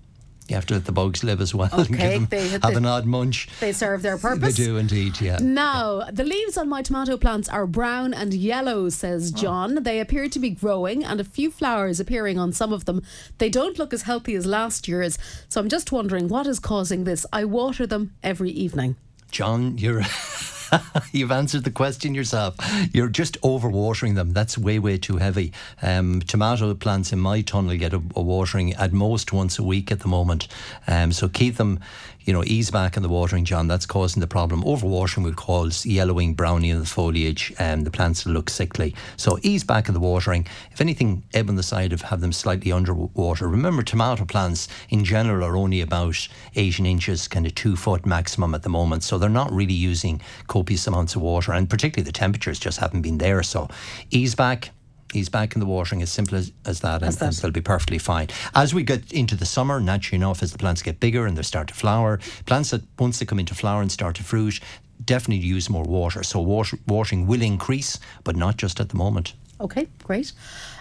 You 0.50 0.56
have 0.56 0.66
to 0.68 0.74
let 0.74 0.84
the 0.86 0.92
bugs 0.92 1.24
live 1.24 1.40
as 1.40 1.56
well. 1.56 1.70
Okay, 1.74 2.18
them- 2.18 2.28
they- 2.30 2.50
have 2.50 2.76
an 2.76 2.86
odd 2.86 3.06
munch. 3.06 3.48
They 3.62 3.72
serve 3.72 4.02
their 4.02 4.18
purpose. 4.18 4.58
They 4.58 4.66
do 4.66 4.76
indeed, 4.78 5.22
yeah. 5.22 5.38
Now, 5.42 6.04
the 6.12 6.26
leaves 6.26 6.58
on 6.58 6.68
my 6.68 6.82
tomato 6.82 7.16
plants 7.16 7.48
are 7.48 7.66
brown 7.66 8.14
and 8.14 8.34
yellow, 8.34 8.90
says 8.90 9.32
Oh. 9.34 9.40
John. 9.40 9.84
They 9.84 10.02
appear 10.02 10.28
to 10.28 10.40
be 10.40 10.50
growing 10.50 11.04
and 11.06 11.22
a 11.22 11.24
few 11.24 11.50
flowers 11.50 12.02
appearing 12.02 12.38
on 12.38 12.52
some 12.52 12.74
of 12.74 12.84
them. 12.84 13.02
They 13.38 13.50
don't 13.50 13.80
look 13.80 13.94
as 13.94 14.02
healthy 14.02 14.36
as 14.36 14.46
last 14.46 14.88
year's. 14.88 15.18
So 15.48 15.62
I'm 15.62 15.70
just 15.70 15.94
wondering 15.94 16.28
what 16.28 16.46
is 16.46 16.60
causing 16.60 17.06
this. 17.06 17.26
I 17.32 17.46
water 17.46 17.88
them 17.88 18.12
every 18.22 18.52
evening. 18.52 18.98
John, 19.32 19.78
you're 19.78 20.02
You've 21.12 21.32
answered 21.32 21.64
the 21.64 21.72
question 21.72 22.16
yourself. 22.16 22.56
You're 22.94 23.10
just 23.10 23.40
overwatering 23.42 24.16
them. 24.16 24.34
That's 24.34 24.58
way, 24.58 24.80
way 24.80 24.98
too 24.98 25.18
heavy. 25.18 25.54
Um, 25.82 26.22
tomato 26.22 26.74
plants 26.74 27.12
in 27.12 27.20
my 27.20 27.42
tunnel 27.42 27.76
get 27.78 27.94
a, 27.94 28.02
a, 28.16 28.22
watering 28.22 28.74
at 28.74 28.94
most 28.94 29.34
once 29.34 29.60
a 29.60 29.64
week 29.64 29.92
at 29.92 30.00
the 30.00 30.08
moment. 30.08 30.48
Um, 30.88 31.12
so 31.12 31.28
keep 31.28 31.58
them, 31.58 31.80
you 32.26 32.34
know, 32.34 32.44
ease 32.46 32.72
back 32.72 32.96
in 32.96 33.04
the 33.04 33.10
watering, 33.10 33.46
John. 33.46 33.68
That's 33.68 33.86
causing 33.86 34.22
the 34.22 34.28
problem. 34.28 34.64
Overwatering 34.64 35.24
will 35.24 35.34
cause 35.34 35.86
yellowing, 35.86 36.34
browning 36.34 36.72
of 36.72 36.80
the 36.80 36.86
foliage, 36.86 37.54
and 37.60 37.80
um, 37.80 37.84
the 37.84 37.92
plants 37.92 38.26
will 38.26 38.34
look 38.34 38.50
sickly. 38.50 38.96
So 39.18 39.40
ease 39.42 39.64
back 39.64 39.88
in 39.88 39.94
the 39.94 40.00
watering. 40.00 40.48
If 40.72 40.82
anything, 40.82 41.24
ebb 41.34 41.50
on 41.50 41.56
the 41.56 41.64
side 41.64 41.94
of 41.94 42.02
have 42.04 42.22
them 42.22 42.32
slightly 42.32 42.72
underwater. 42.72 43.48
Remember, 43.48 43.84
tomato 43.84 44.26
plants 44.26 44.68
in 44.90 45.04
general 45.04 45.46
are 45.46 45.58
only 45.58 45.82
about 45.82 46.28
18 46.56 46.86
inches, 46.86 47.28
kind 47.28 47.46
of 47.46 47.56
two 47.56 47.76
foot 47.76 48.06
maximum 48.06 48.56
at 48.56 48.64
the 48.64 48.70
moment. 48.70 49.04
So 49.04 49.18
they're 49.18 49.30
not 49.30 49.52
really 49.52 49.74
using 49.74 50.22
copious 50.48 50.88
amounts 50.88 51.16
of 51.16 51.22
water, 51.22 51.52
and 51.54 51.70
particularly 51.70 52.06
the 52.06 52.12
temperatures 52.12 52.60
just 52.60 52.80
haven't 52.80 53.02
been 53.02 53.18
there. 53.18 53.44
So 53.44 53.70
ease 54.12 54.36
back 54.36 54.72
He's 55.14 55.30
back 55.30 55.54
in 55.56 55.60
the 55.60 55.66
watering 55.66 56.02
as 56.02 56.12
simple 56.12 56.38
as, 56.38 56.52
as 56.66 56.80
that, 56.80 57.04
and, 57.04 57.14
that. 57.14 57.22
and, 57.22 57.34
they'll 57.36 57.52
be 57.52 57.62
perfectly 57.62 58.00
fine. 58.00 58.30
As 58.56 58.74
we 58.74 58.84
get 58.84 59.12
into 59.12 59.36
the 59.36 59.46
summer, 59.46 59.80
naturally 59.80 60.18
enough, 60.18 60.42
as 60.42 60.52
the 60.52 60.58
plants 60.58 60.82
get 60.82 61.00
bigger 61.00 61.28
and 61.28 61.38
they 61.38 61.44
start 61.44 61.68
to 61.68 61.74
flower, 61.74 62.20
plants 62.46 62.72
that 62.72 62.82
once 62.98 63.20
they 63.20 63.26
come 63.26 63.40
into 63.40 63.54
flower 63.54 63.82
and 63.82 63.92
start 63.92 64.16
to 64.16 64.24
fruit, 64.24 64.60
definitely 65.06 65.46
use 65.46 65.70
more 65.70 65.84
water. 65.84 66.24
So 66.24 66.40
water, 66.40 66.78
watering 66.88 67.28
will 67.28 67.42
increase, 67.42 68.00
but 68.24 68.36
not 68.36 68.58
just 68.58 68.80
at 68.80 68.90
the 68.90 68.96
moment. 68.96 69.34
Okay, 69.64 69.88
great. 70.04 70.34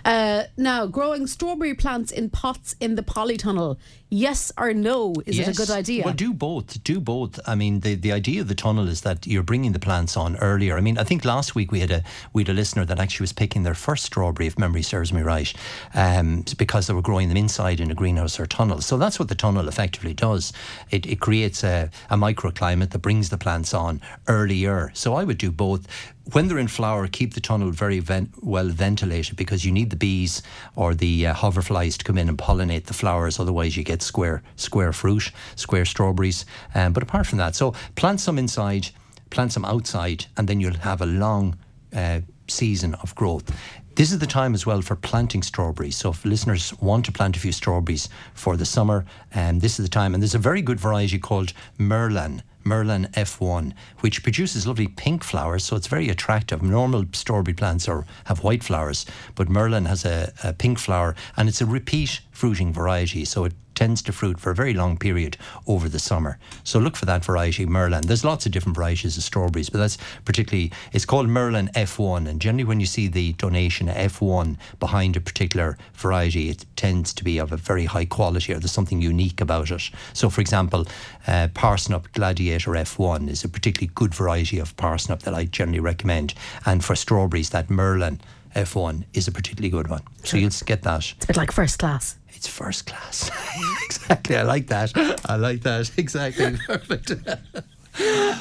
Uh, 0.05 0.43
now, 0.57 0.87
growing 0.87 1.29
strawberry 1.29 1.75
plants 1.75 2.11
in 2.11 2.29
pots 2.29 2.75
in 2.81 2.97
the 2.97 3.03
polytunnel, 3.03 3.77
yes 4.11 4.51
or 4.59 4.75
no? 4.75 5.15
Is 5.25 5.39
yes. 5.39 5.49
it 5.49 5.55
a 5.55 5.57
good 5.57 5.71
idea? 5.71 6.05
Well, 6.05 6.15
do 6.15 6.35
both. 6.35 6.83
Do 6.83 6.99
both. 6.99 7.39
I 7.47 7.55
mean, 7.55 7.81
the, 7.81 7.95
the 7.95 8.11
idea 8.11 8.41
of 8.41 8.49
the 8.49 8.57
tunnel 8.57 8.89
is 8.89 9.03
that 9.03 9.25
you're 9.25 9.45
bringing 9.45 9.71
the 9.71 9.79
plants 9.79 10.17
on 10.17 10.37
earlier. 10.39 10.77
I 10.77 10.81
mean, 10.81 10.99
I 10.99 11.05
think 11.05 11.25
last 11.25 11.55
week 11.55 11.71
we 11.71 11.79
had 11.79 11.93
a 11.93 12.03
we 12.33 12.43
had 12.43 12.49
a 12.49 12.55
listener 12.55 12.85
that 12.85 12.99
actually 12.99 13.23
was 13.23 13.33
picking 13.33 13.63
their 13.63 13.75
first 13.75 14.05
strawberry, 14.05 14.49
if 14.49 14.59
memory 14.59 14.83
serves 14.83 15.13
me 15.13 15.23
right, 15.23 15.53
um, 15.95 16.45
because 16.59 16.89
they 16.89 16.95
were 16.95 17.03
growing 17.03 17.29
them 17.29 17.37
inside 17.37 17.79
in 17.79 17.91
a 17.91 17.95
greenhouse 17.95 18.41
or 18.41 18.47
tunnel. 18.47 18.81
So 18.81 18.99
that's 18.99 19.21
what 19.21 19.29
the 19.29 19.37
tunnel 19.37 19.69
effectively 19.69 20.13
does. 20.13 20.53
It, 20.91 21.07
it 21.07 21.21
creates 21.21 21.63
a, 21.63 21.89
a 22.11 22.17
microclimate 22.17 22.91
that 22.91 22.99
brings 22.99 23.31
the 23.31 23.39
plants 23.39 23.73
on 23.73 24.01
earlier. 24.27 24.91
So 24.95 25.15
I 25.15 25.23
would 25.23 25.39
do 25.39 25.53
both 25.53 25.87
when 26.31 26.49
they're 26.49 26.59
in 26.59 26.69
flower, 26.69 27.09
keep 27.09 27.35
the 27.35 27.41
tunnel 27.41 27.71
very 27.71 27.99
vent- 27.99 28.31
well 28.43 28.69
ventilated 28.69 29.37
because 29.37 29.65
you 29.65 29.73
need 29.73 29.91
the 29.91 29.97
bees 29.97 30.43
or 30.77 30.95
the 30.95 31.27
uh, 31.27 31.35
hoverflies 31.35 31.99
to 31.99 32.05
come 32.05 32.19
in 32.19 32.29
and 32.29 32.39
pollinate 32.39 32.85
the 32.85 32.95
flowers. 32.95 33.41
Otherwise, 33.41 33.77
you 33.77 33.83
get 33.83 34.03
square 34.03 34.43
square 34.57 34.93
fruit, 34.93 35.33
square 35.57 35.85
strawberries. 35.85 36.45
Um, 36.75 36.93
but 36.93 37.03
apart 37.03 37.27
from 37.27 37.39
that, 37.39 37.55
so 37.55 37.75
plant 37.97 38.21
some 38.21 38.39
inside, 38.39 38.89
plant 39.31 39.53
some 39.53 39.65
outside, 39.65 40.27
and 40.37 40.49
then 40.49 40.61
you'll 40.61 40.75
have 40.75 41.01
a 41.01 41.07
long 41.07 41.57
uh, 41.95 42.21
season 42.47 42.95
of 42.97 43.15
growth. 43.15 43.51
This 43.95 44.11
is 44.11 44.21
the 44.21 44.27
time 44.27 44.55
as 44.55 44.65
well 44.65 44.81
for 44.81 44.97
planting 44.97 45.43
strawberries. 45.43 45.97
So 45.97 46.11
if 46.11 46.25
listeners 46.25 46.73
want 46.81 47.05
to 47.07 47.13
plant 47.13 47.37
a 47.37 47.41
few 47.41 47.53
strawberries 47.53 48.09
for 48.33 48.57
the 48.57 48.65
summer, 48.65 49.05
um, 49.35 49.59
this 49.59 49.79
is 49.79 49.85
the 49.85 49.91
time. 49.91 50.15
And 50.15 50.23
there's 50.23 50.35
a 50.35 50.39
very 50.39 50.63
good 50.63 50.81
variety 50.81 51.19
called 51.19 51.53
Merlin 51.77 52.43
Merlin 52.65 53.09
F1, 53.15 53.73
which 54.01 54.23
produces 54.23 54.67
lovely 54.67 54.89
pink 54.89 55.25
flowers, 55.25 55.65
so 55.65 55.77
it's 55.77 55.87
very 55.87 56.09
attractive. 56.09 56.63
Normal 56.63 57.05
strawberry 57.13 57.55
plants 57.55 57.89
are, 57.89 58.07
have 58.27 58.43
white 58.45 58.63
flowers, 58.63 59.07
but 59.35 59.49
Merlin 59.49 59.87
has 59.87 60.05
a, 60.05 60.33
a 60.45 60.53
pink 60.53 60.79
flower 60.79 61.15
and 61.37 61.49
it's 61.49 61.61
a 61.61 61.67
repeat 61.67 62.21
fruiting 62.31 62.73
variety, 62.73 63.25
so 63.25 63.45
it 63.45 63.53
tends 63.75 64.03
to 64.03 64.13
fruit 64.13 64.39
for 64.39 64.51
a 64.51 64.55
very 64.55 64.75
long 64.75 64.97
period 64.97 65.37
over 65.67 65.89
the 65.89 65.99
summer. 65.99 66.39
So 66.65 66.79
look 66.79 66.97
for 66.97 67.07
that 67.07 67.25
variety, 67.25 67.67
Merlin. 67.67 68.03
There's 68.07 68.25
lots 68.25 68.47
of 68.47 68.53
different 68.53 68.77
varieties 68.77 69.17
of 69.17 69.23
strawberries, 69.23 69.71
but 69.71 69.79
that's 69.79 69.99
particularly, 70.25 70.73
it's 70.93 71.05
called 71.05 71.29
Merlin 71.29 71.71
F1. 71.75 72.29
And 72.29 72.41
generally, 72.41 72.65
when 72.65 72.81
you 72.81 72.87
see 72.87 73.09
the 73.09 73.33
donation 73.35 73.89
F1 73.89 74.57
behind 74.79 75.17
a 75.17 75.21
particular 75.21 75.79
variety, 75.95 76.51
it 76.51 76.65
tends 76.77 77.13
to 77.15 77.25
be 77.25 77.39
of 77.39 77.53
a 77.53 77.57
very 77.57 77.85
high 77.85 78.05
quality 78.05 78.53
or 78.53 78.59
there's 78.59 78.73
something 78.73 79.01
unique 79.01 79.41
about 79.41 79.71
it. 79.71 79.91
So, 80.13 80.31
for 80.31 80.41
example, 80.41 80.87
uh, 81.27 81.49
Parsnip 81.55 82.13
Gladiator 82.13 82.73
F1 82.73 83.29
is 83.29 83.45
a 83.45 83.49
particularly 83.49 83.91
good 83.95 84.15
variety 84.15 84.59
of 84.59 84.77
parsnip 84.77 85.21
that 85.21 85.35
I 85.35 85.45
generally 85.45 85.81
recommend. 85.81 86.35
And 86.67 86.85
for 86.85 86.95
strawberries, 86.95 87.51
that 87.51 87.71
Merlin 87.71 88.21
F1 88.55 89.05
is 89.15 89.29
a 89.29 89.33
particularly 89.33 89.71
good 89.71 89.89
one. 89.89 90.03
Sure. 90.19 90.27
So 90.27 90.37
you'll 90.37 90.51
get 90.67 90.83
that. 90.83 91.13
It's 91.13 91.25
a 91.25 91.29
bit 91.29 91.37
like 91.37 91.53
first 91.53 91.79
class. 91.79 92.17
It's 92.43 92.49
first 92.49 92.87
class. 92.87 93.31
exactly. 93.85 94.35
I 94.35 94.43
like 94.43 94.67
that. 94.67 94.91
I 95.27 95.37
like 95.37 95.61
that. 95.61 95.93
Exactly. 95.97 96.57
Perfect. 96.67 97.13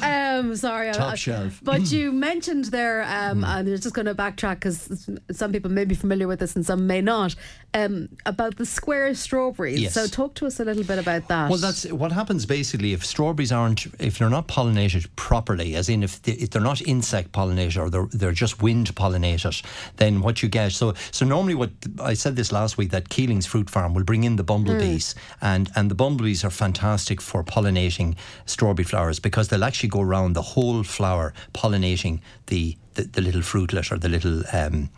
um, 0.01 0.55
sorry, 0.55 0.91
top 0.91 1.11
I, 1.11 1.15
shelf. 1.15 1.59
But 1.61 1.91
you 1.91 2.11
mentioned 2.11 2.65
there, 2.65 3.03
um, 3.03 3.41
mm. 3.41 3.45
and 3.45 3.45
I'm 3.45 3.65
just 3.67 3.93
going 3.93 4.07
to 4.07 4.15
backtrack 4.15 4.55
because 4.55 5.07
some 5.29 5.51
people 5.51 5.69
may 5.69 5.85
be 5.85 5.93
familiar 5.93 6.27
with 6.27 6.39
this 6.39 6.55
and 6.55 6.65
some 6.65 6.87
may 6.87 6.99
not. 7.01 7.35
Um, 7.73 8.09
about 8.25 8.57
the 8.57 8.65
square 8.65 9.13
strawberries. 9.13 9.79
Yes. 9.79 9.93
So 9.93 10.05
talk 10.05 10.33
to 10.35 10.45
us 10.45 10.59
a 10.59 10.65
little 10.65 10.83
bit 10.83 10.99
about 10.99 11.29
that. 11.29 11.49
Well, 11.49 11.57
that's 11.57 11.89
what 11.89 12.11
happens 12.11 12.45
basically 12.45 12.91
if 12.91 13.05
strawberries 13.05 13.51
aren't, 13.53 13.85
if 13.97 14.17
they're 14.17 14.29
not 14.29 14.49
pollinated 14.49 15.07
properly, 15.15 15.75
as 15.75 15.87
in 15.87 16.03
if, 16.03 16.21
they, 16.21 16.33
if 16.33 16.49
they're 16.49 16.61
not 16.61 16.81
insect 16.81 17.31
pollinated 17.31 17.81
or 17.81 17.89
they're, 17.89 18.07
they're 18.11 18.31
just 18.33 18.61
wind 18.61 18.93
pollinated, 18.95 19.63
then 19.95 20.19
what 20.19 20.43
you 20.43 20.49
get. 20.49 20.73
So 20.73 20.93
so 21.11 21.25
normally 21.25 21.55
what 21.55 21.71
I 22.01 22.13
said 22.13 22.35
this 22.35 22.51
last 22.51 22.77
week 22.77 22.91
that 22.91 23.07
Keeling's 23.07 23.45
Fruit 23.45 23.69
Farm 23.69 23.93
will 23.93 24.03
bring 24.03 24.25
in 24.25 24.35
the 24.35 24.43
bumblebees, 24.43 25.13
mm. 25.13 25.17
and 25.41 25.71
and 25.75 25.89
the 25.89 25.95
bumblebees 25.95 26.43
are 26.43 26.49
fantastic 26.49 27.21
for 27.21 27.43
pollinating 27.43 28.15
strawberry 28.45 28.83
flowers 28.83 29.19
because 29.19 29.47
they'll 29.47 29.63
actually 29.63 29.89
go 29.89 30.01
around 30.01 30.33
the 30.33 30.41
whole 30.41 30.83
flower 30.83 31.33
pollinating 31.53 32.19
the, 32.47 32.77
the, 32.95 33.03
the 33.03 33.21
little 33.21 33.41
fruitlet 33.41 33.91
or 33.91 33.97
the 33.97 34.09
little 34.09 34.43
um, 34.53 34.89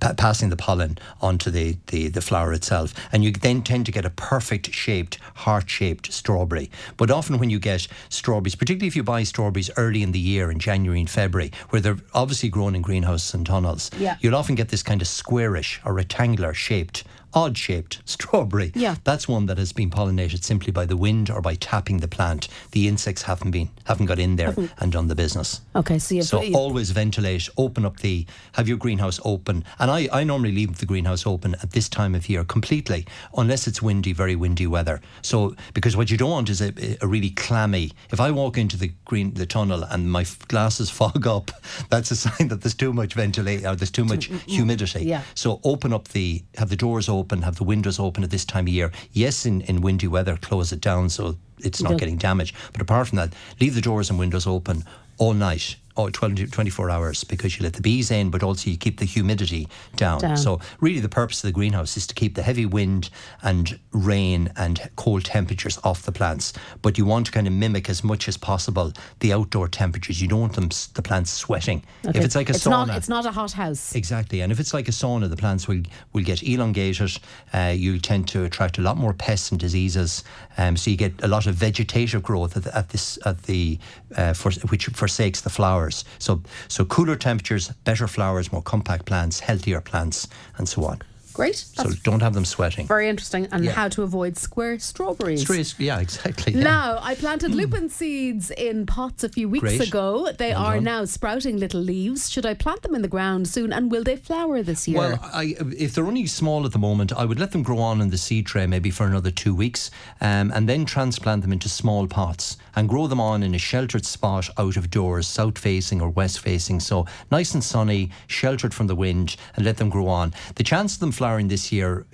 pa- 0.00 0.14
passing 0.14 0.48
the 0.48 0.56
pollen 0.56 0.98
onto 1.20 1.50
the, 1.50 1.76
the, 1.88 2.08
the 2.08 2.20
flower 2.20 2.52
itself. 2.52 2.94
And 3.12 3.24
you 3.24 3.32
then 3.32 3.62
tend 3.62 3.86
to 3.86 3.92
get 3.92 4.04
a 4.04 4.10
perfect 4.10 4.72
shaped, 4.72 5.18
heart 5.34 5.68
shaped 5.68 6.12
strawberry. 6.12 6.70
But 6.96 7.10
often 7.10 7.38
when 7.38 7.50
you 7.50 7.58
get 7.58 7.88
strawberries, 8.08 8.54
particularly 8.54 8.88
if 8.88 8.96
you 8.96 9.02
buy 9.02 9.22
strawberries 9.22 9.70
early 9.76 10.02
in 10.02 10.12
the 10.12 10.18
year, 10.18 10.50
in 10.50 10.58
January 10.58 11.00
and 11.00 11.10
February, 11.10 11.52
where 11.70 11.80
they're 11.80 11.98
obviously 12.14 12.48
grown 12.48 12.74
in 12.74 12.82
greenhouses 12.82 13.34
and 13.34 13.46
tunnels, 13.46 13.90
yeah. 13.98 14.16
you'll 14.20 14.36
often 14.36 14.54
get 14.54 14.68
this 14.68 14.82
kind 14.82 15.00
of 15.00 15.08
squarish 15.08 15.80
or 15.84 15.92
rectangular 15.92 16.54
shaped 16.54 17.04
odd 17.36 17.56
shaped 17.56 18.00
strawberry. 18.06 18.72
Yeah. 18.74 18.96
That's 19.04 19.28
one 19.28 19.46
that 19.46 19.58
has 19.58 19.72
been 19.72 19.90
pollinated 19.90 20.42
simply 20.42 20.72
by 20.72 20.86
the 20.86 20.96
wind 20.96 21.30
or 21.30 21.40
by 21.42 21.54
tapping 21.54 21.98
the 21.98 22.08
plant. 22.08 22.48
The 22.72 22.88
insects 22.88 23.22
haven't 23.22 23.52
been 23.52 23.70
haven't 23.84 24.06
got 24.06 24.18
in 24.18 24.36
there 24.36 24.48
haven't. 24.48 24.72
and 24.78 24.90
done 24.90 25.06
the 25.06 25.14
business. 25.14 25.60
Okay, 25.76 25.98
so 25.98 26.14
you 26.14 26.22
So 26.22 26.42
always 26.54 26.90
ventilate, 26.90 27.48
open 27.56 27.84
up 27.84 27.98
the 27.98 28.26
have 28.52 28.66
your 28.66 28.78
greenhouse 28.78 29.20
open. 29.24 29.64
And 29.78 29.90
I, 29.90 30.08
I 30.12 30.24
normally 30.24 30.52
leave 30.52 30.78
the 30.78 30.86
greenhouse 30.86 31.26
open 31.26 31.54
at 31.62 31.72
this 31.72 31.88
time 31.88 32.14
of 32.14 32.28
year 32.28 32.42
completely, 32.42 33.06
unless 33.36 33.68
it's 33.68 33.82
windy, 33.82 34.14
very 34.14 34.34
windy 34.34 34.66
weather. 34.66 35.00
So 35.22 35.54
because 35.74 35.96
what 35.96 36.10
you 36.10 36.16
don't 36.16 36.30
want 36.30 36.48
is 36.48 36.62
a, 36.62 36.72
a 37.02 37.06
really 37.06 37.30
clammy 37.30 37.92
if 38.10 38.20
I 38.20 38.30
walk 38.30 38.56
into 38.56 38.78
the 38.78 38.92
green 39.04 39.34
the 39.34 39.44
tunnel 39.46 39.84
and 39.84 40.10
my 40.10 40.24
glasses 40.48 40.88
fog 40.98 41.26
up, 41.26 41.50
that's 41.90 42.10
a 42.10 42.16
sign 42.16 42.48
that 42.48 42.62
there's 42.62 42.74
too 42.74 42.94
much 42.94 43.12
ventilation 43.12 43.66
or 43.66 43.76
there's 43.76 43.90
too 43.90 44.06
much 44.06 44.30
humidity. 44.46 45.04
Yeah. 45.04 45.22
So 45.34 45.60
open 45.64 45.92
up 45.92 46.08
the 46.08 46.42
have 46.56 46.70
the 46.70 46.76
doors 46.76 47.10
open 47.10 47.25
open, 47.26 47.42
have 47.42 47.56
the 47.56 47.64
windows 47.64 47.98
open 47.98 48.22
at 48.22 48.30
this 48.30 48.44
time 48.44 48.66
of 48.66 48.72
year. 48.72 48.92
Yes, 49.12 49.46
in, 49.46 49.62
in 49.62 49.80
windy 49.80 50.06
weather, 50.06 50.36
close 50.36 50.70
it 50.72 50.80
down 50.80 51.08
so 51.08 51.36
it's 51.58 51.82
not 51.82 51.98
getting 51.98 52.16
damaged. 52.16 52.54
But 52.72 52.82
apart 52.82 53.08
from 53.08 53.16
that, 53.16 53.32
leave 53.60 53.74
the 53.74 53.80
doors 53.80 54.10
and 54.10 54.18
windows 54.18 54.46
open 54.46 54.84
all 55.18 55.34
night 55.34 55.76
oh, 55.96 56.10
12, 56.10 56.50
24 56.50 56.90
hours 56.90 57.24
because 57.24 57.58
you 57.58 57.64
let 57.64 57.74
the 57.74 57.82
bees 57.82 58.10
in, 58.10 58.30
but 58.30 58.42
also 58.42 58.70
you 58.70 58.76
keep 58.76 58.98
the 58.98 59.04
humidity 59.04 59.68
down. 59.96 60.20
down. 60.20 60.36
So, 60.36 60.60
really, 60.80 61.00
the 61.00 61.08
purpose 61.08 61.42
of 61.42 61.48
the 61.48 61.52
greenhouse 61.52 61.96
is 61.96 62.06
to 62.08 62.14
keep 62.14 62.34
the 62.34 62.42
heavy 62.42 62.66
wind 62.66 63.10
and 63.42 63.78
rain 63.92 64.52
and 64.56 64.90
cold 64.96 65.24
temperatures 65.24 65.78
off 65.84 66.02
the 66.02 66.12
plants. 66.12 66.52
But 66.82 66.98
you 66.98 67.04
want 67.04 67.26
to 67.26 67.32
kind 67.32 67.46
of 67.46 67.52
mimic 67.52 67.88
as 67.88 68.04
much 68.04 68.28
as 68.28 68.36
possible 68.36 68.92
the 69.20 69.32
outdoor 69.32 69.68
temperatures. 69.68 70.20
You 70.20 70.28
don't 70.28 70.40
want 70.40 70.54
them 70.54 70.68
the 70.94 71.02
plants 71.02 71.30
sweating. 71.30 71.82
Okay. 72.06 72.18
If 72.18 72.24
it's 72.24 72.36
like 72.36 72.48
a 72.48 72.52
it's 72.52 72.64
sauna, 72.64 72.88
not, 72.88 72.96
it's 72.96 73.08
not 73.08 73.26
a 73.26 73.30
hot 73.30 73.52
house. 73.52 73.94
Exactly, 73.94 74.40
and 74.40 74.52
if 74.52 74.60
it's 74.60 74.74
like 74.74 74.88
a 74.88 74.92
sauna, 74.92 75.28
the 75.28 75.36
plants 75.36 75.68
will 75.68 75.82
will 76.12 76.24
get 76.24 76.42
elongated. 76.42 77.18
Uh, 77.52 77.74
you 77.74 77.98
tend 77.98 78.28
to 78.28 78.44
attract 78.44 78.78
a 78.78 78.80
lot 78.80 78.96
more 78.96 79.12
pests 79.12 79.50
and 79.50 79.60
diseases. 79.60 80.24
Um, 80.58 80.76
so 80.76 80.90
you 80.90 80.96
get 80.96 81.22
a 81.22 81.28
lot 81.28 81.46
of 81.46 81.54
vegetative 81.54 82.22
growth 82.22 82.56
at, 82.56 82.64
the, 82.64 82.76
at 82.76 82.88
this 82.90 83.18
at 83.24 83.42
the 83.44 83.78
uh, 84.16 84.32
for, 84.32 84.50
which 84.68 84.86
forsakes 84.86 85.40
the 85.40 85.50
flowers. 85.50 85.85
So 86.18 86.42
so 86.68 86.84
cooler 86.84 87.16
temperatures, 87.16 87.68
better 87.84 88.06
flowers, 88.06 88.52
more 88.52 88.62
compact 88.62 89.04
plants, 89.06 89.40
healthier 89.40 89.80
plants, 89.80 90.28
and 90.58 90.68
so 90.68 90.84
on. 90.84 91.02
Great. 91.36 91.56
So 91.56 91.82
That's 91.82 91.96
don't 92.00 92.22
have 92.22 92.32
them 92.32 92.46
sweating. 92.46 92.86
very 92.86 93.10
interesting. 93.10 93.46
And 93.52 93.62
Yeah. 93.62 93.72
how 93.72 93.88
to 93.90 94.02
avoid 94.02 94.38
square 94.38 94.78
strawberries. 94.78 95.42
Strays- 95.42 95.74
yeah, 95.78 95.98
exactly. 96.00 96.54
yeah. 96.54 96.62
Now, 96.62 96.98
I 97.02 97.14
planted 97.14 97.54
lupin 97.54 97.90
seeds 97.90 98.50
in 98.50 98.86
pots 98.86 99.22
a 99.22 99.28
few 99.28 99.46
weeks 99.46 99.60
Great. 99.76 99.86
ago. 99.88 100.30
They 100.38 100.52
Well 100.52 100.64
are 100.64 100.74
done. 100.76 100.84
now 100.84 101.04
sprouting 101.04 101.58
little 101.58 101.82
leaves. 101.82 102.30
Should 102.30 102.46
I 102.46 102.54
plant 102.54 102.80
them 102.80 102.94
in 102.94 103.02
the 103.02 103.08
ground 103.16 103.48
soon? 103.48 103.70
And 103.70 103.90
will 103.90 104.02
they 104.02 104.16
flower 104.16 104.62
this 104.62 104.88
year? 104.88 104.98
Well, 104.98 105.18
I, 105.22 105.54
if 105.76 105.92
they're 105.94 106.06
only 106.06 106.26
small 106.26 106.64
at 106.64 106.72
the 106.72 106.78
moment, 106.78 107.12
I 107.12 107.26
would 107.26 107.38
let 107.38 107.52
them 107.52 107.62
grow 107.62 107.80
on 107.80 108.00
in 108.00 108.08
the 108.08 108.16
seed 108.16 108.46
tray 108.46 108.66
maybe 108.66 108.88
for 108.90 109.04
another 109.06 109.30
two 109.30 109.54
weeks, 109.54 109.90
um, 110.22 110.50
and 110.54 110.66
then 110.66 110.86
transplant 110.86 111.42
them 111.42 111.52
into 111.52 111.68
small 111.68 112.06
pots 112.06 112.56
and 112.74 112.88
grow 112.88 113.06
them 113.08 113.20
on 113.20 113.42
in 113.42 113.54
a 113.54 113.58
sheltered 113.58 114.06
spot 114.06 114.48
out 114.56 114.78
of 114.78 114.90
doors, 114.90 115.26
south 115.26 115.58
facing 115.58 116.00
or 116.00 116.08
west 116.08 116.40
facing. 116.40 116.80
So 116.80 117.04
nice 117.30 117.52
and 117.52 117.62
sunny, 117.62 118.10
sheltered 118.26 118.72
from 118.72 118.86
the 118.86 118.96
wind, 118.96 119.36
and 119.54 119.66
let 119.66 119.76
them 119.76 119.90
grow 119.90 120.08
on. 120.08 120.32
The 120.54 120.64
chance 120.64 120.94
of 120.94 121.00
them 121.00 121.12
flowering 121.12 121.25
this 121.48 121.72
year 121.72 122.06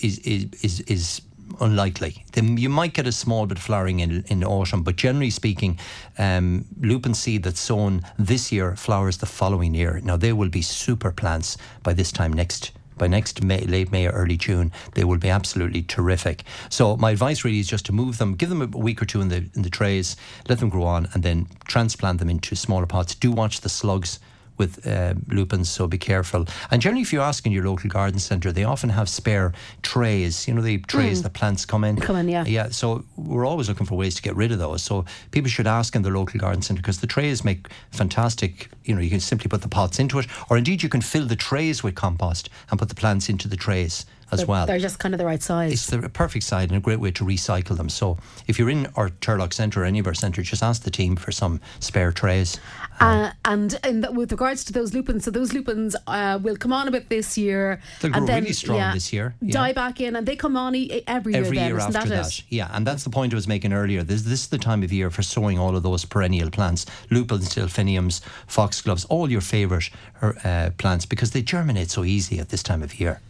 is 0.00 0.18
is 0.18 0.46
is. 0.62 0.80
is 0.80 1.20
Unlikely. 1.60 2.24
Then 2.32 2.56
you 2.56 2.68
might 2.68 2.94
get 2.94 3.06
a 3.06 3.12
small 3.12 3.46
bit 3.46 3.58
of 3.58 3.64
flowering 3.64 4.00
in 4.00 4.24
in 4.26 4.42
autumn, 4.42 4.82
but 4.82 4.96
generally 4.96 5.30
speaking, 5.30 5.78
um, 6.18 6.64
lupin 6.80 7.14
seed 7.14 7.42
that's 7.44 7.60
sown 7.60 8.02
this 8.18 8.50
year 8.50 8.76
flowers 8.76 9.18
the 9.18 9.26
following 9.26 9.74
year. 9.74 10.00
Now 10.02 10.16
they 10.16 10.32
will 10.32 10.48
be 10.48 10.62
super 10.62 11.12
plants 11.12 11.56
by 11.82 11.94
this 11.94 12.12
time 12.12 12.32
next 12.32 12.72
by 12.98 13.08
next 13.08 13.42
May, 13.42 13.60
late 13.66 13.92
May 13.92 14.06
or 14.06 14.12
early 14.12 14.36
June, 14.36 14.72
they 14.94 15.04
will 15.04 15.18
be 15.18 15.28
absolutely 15.28 15.82
terrific. 15.82 16.44
So 16.70 16.96
my 16.96 17.10
advice 17.10 17.44
really 17.44 17.60
is 17.60 17.68
just 17.68 17.86
to 17.86 17.92
move 17.92 18.18
them, 18.18 18.34
give 18.34 18.48
them 18.48 18.62
a 18.62 18.66
week 18.66 19.02
or 19.02 19.06
two 19.06 19.20
in 19.20 19.28
the 19.28 19.44
in 19.54 19.62
the 19.62 19.70
trays, 19.70 20.16
let 20.48 20.58
them 20.58 20.70
grow 20.70 20.84
on, 20.84 21.08
and 21.12 21.22
then 21.22 21.46
transplant 21.66 22.18
them 22.18 22.30
into 22.30 22.56
smaller 22.56 22.86
pots. 22.86 23.14
Do 23.14 23.30
watch 23.30 23.60
the 23.60 23.68
slugs 23.68 24.18
with 24.56 24.86
uh, 24.86 25.14
lupins, 25.28 25.68
so 25.68 25.86
be 25.86 25.98
careful. 25.98 26.46
And 26.70 26.80
generally, 26.80 27.02
if 27.02 27.12
you 27.12 27.20
ask 27.20 27.44
in 27.46 27.52
your 27.52 27.64
local 27.64 27.90
garden 27.90 28.18
centre, 28.18 28.52
they 28.52 28.64
often 28.64 28.90
have 28.90 29.08
spare 29.08 29.52
trays. 29.82 30.46
You 30.46 30.54
know, 30.54 30.62
the 30.62 30.78
trays 30.78 31.22
that 31.22 31.32
plants 31.32 31.64
come 31.64 31.84
in. 31.84 31.96
Come 31.96 32.16
in, 32.16 32.28
yeah. 32.28 32.44
Yeah. 32.44 32.68
So 32.68 33.04
we're 33.16 33.46
always 33.46 33.68
looking 33.68 33.86
for 33.86 33.96
ways 33.96 34.14
to 34.16 34.22
get 34.22 34.36
rid 34.36 34.52
of 34.52 34.58
those. 34.58 34.82
So 34.82 35.04
people 35.30 35.50
should 35.50 35.66
ask 35.66 35.96
in 35.96 36.02
their 36.02 36.12
local 36.12 36.38
garden 36.38 36.62
centre 36.62 36.80
because 36.80 37.00
the 37.00 37.06
trays 37.06 37.44
make 37.44 37.68
fantastic. 37.90 38.70
You 38.84 38.94
know, 38.94 39.00
you 39.00 39.10
can 39.10 39.20
simply 39.20 39.48
put 39.48 39.62
the 39.62 39.68
pots 39.68 39.98
into 39.98 40.18
it, 40.18 40.26
or 40.50 40.56
indeed 40.56 40.82
you 40.82 40.88
can 40.88 41.00
fill 41.00 41.26
the 41.26 41.36
trays 41.36 41.82
with 41.82 41.94
compost 41.94 42.48
and 42.70 42.78
put 42.78 42.88
the 42.88 42.94
plants 42.94 43.28
into 43.28 43.48
the 43.48 43.56
trays 43.56 44.06
as 44.30 44.40
They're- 44.40 44.46
well. 44.46 44.66
They're 44.66 44.78
just 44.78 44.98
kind 44.98 45.14
of 45.14 45.18
the 45.18 45.26
right 45.26 45.42
size. 45.42 45.72
It's 45.72 45.86
the 45.86 46.08
perfect 46.08 46.44
size 46.44 46.68
and 46.68 46.76
a 46.76 46.80
great 46.80 47.00
way 47.00 47.10
to 47.12 47.24
recycle 47.24 47.76
them. 47.76 47.88
So 47.88 48.18
if 48.46 48.58
you're 48.58 48.70
in 48.70 48.86
our 48.96 49.10
Turlough 49.10 49.52
Centre 49.52 49.82
or 49.82 49.84
any 49.84 49.98
of 49.98 50.06
our 50.06 50.14
centres, 50.14 50.48
just 50.48 50.62
ask 50.62 50.82
the 50.82 50.90
team 50.90 51.16
for 51.16 51.32
some 51.32 51.60
spare 51.80 52.12
trays. 52.12 52.58
Uh, 53.00 53.30
and 53.44 53.78
with 54.12 54.30
regards 54.30 54.64
to 54.64 54.72
those 54.72 54.94
lupins, 54.94 55.24
so 55.24 55.30
those 55.30 55.52
lupins 55.52 55.96
uh, 56.06 56.38
will 56.40 56.56
come 56.56 56.72
on 56.72 56.86
a 56.86 56.90
bit 56.90 57.08
this 57.08 57.36
year. 57.36 57.80
They'll 58.00 58.14
and 58.14 58.26
grow 58.26 58.36
really 58.36 58.52
strong 58.52 58.94
this 58.94 59.12
year, 59.12 59.34
yeah. 59.40 59.52
Die 59.52 59.72
back 59.72 60.00
in, 60.00 60.14
and 60.14 60.26
they 60.26 60.36
come 60.36 60.56
on 60.56 60.74
e- 60.76 61.02
every 61.06 61.32
year. 61.32 61.44
Every 61.44 61.58
year 61.58 61.78
after 61.78 61.92
that, 61.92 62.08
that, 62.08 62.42
yeah, 62.50 62.70
and 62.72 62.86
that's 62.86 63.02
the 63.02 63.10
point 63.10 63.32
I 63.32 63.36
was 63.36 63.48
making 63.48 63.72
earlier. 63.72 64.04
This, 64.04 64.22
this 64.22 64.42
is 64.42 64.48
the 64.48 64.58
time 64.58 64.82
of 64.84 64.92
year 64.92 65.10
for 65.10 65.22
sowing 65.22 65.58
all 65.58 65.74
of 65.76 65.82
those 65.82 66.04
perennial 66.04 66.50
plants, 66.50 66.86
lupins, 67.10 67.52
delphiniums, 67.54 68.20
foxgloves, 68.46 69.04
all 69.06 69.28
your 69.30 69.40
favourite 69.40 69.90
uh, 70.22 70.70
plants 70.78 71.04
because 71.04 71.32
they 71.32 71.42
germinate 71.42 71.90
so 71.90 72.04
easy 72.04 72.38
at 72.38 72.50
this 72.50 72.62
time 72.62 72.82
of 72.82 73.00
year. 73.00 73.20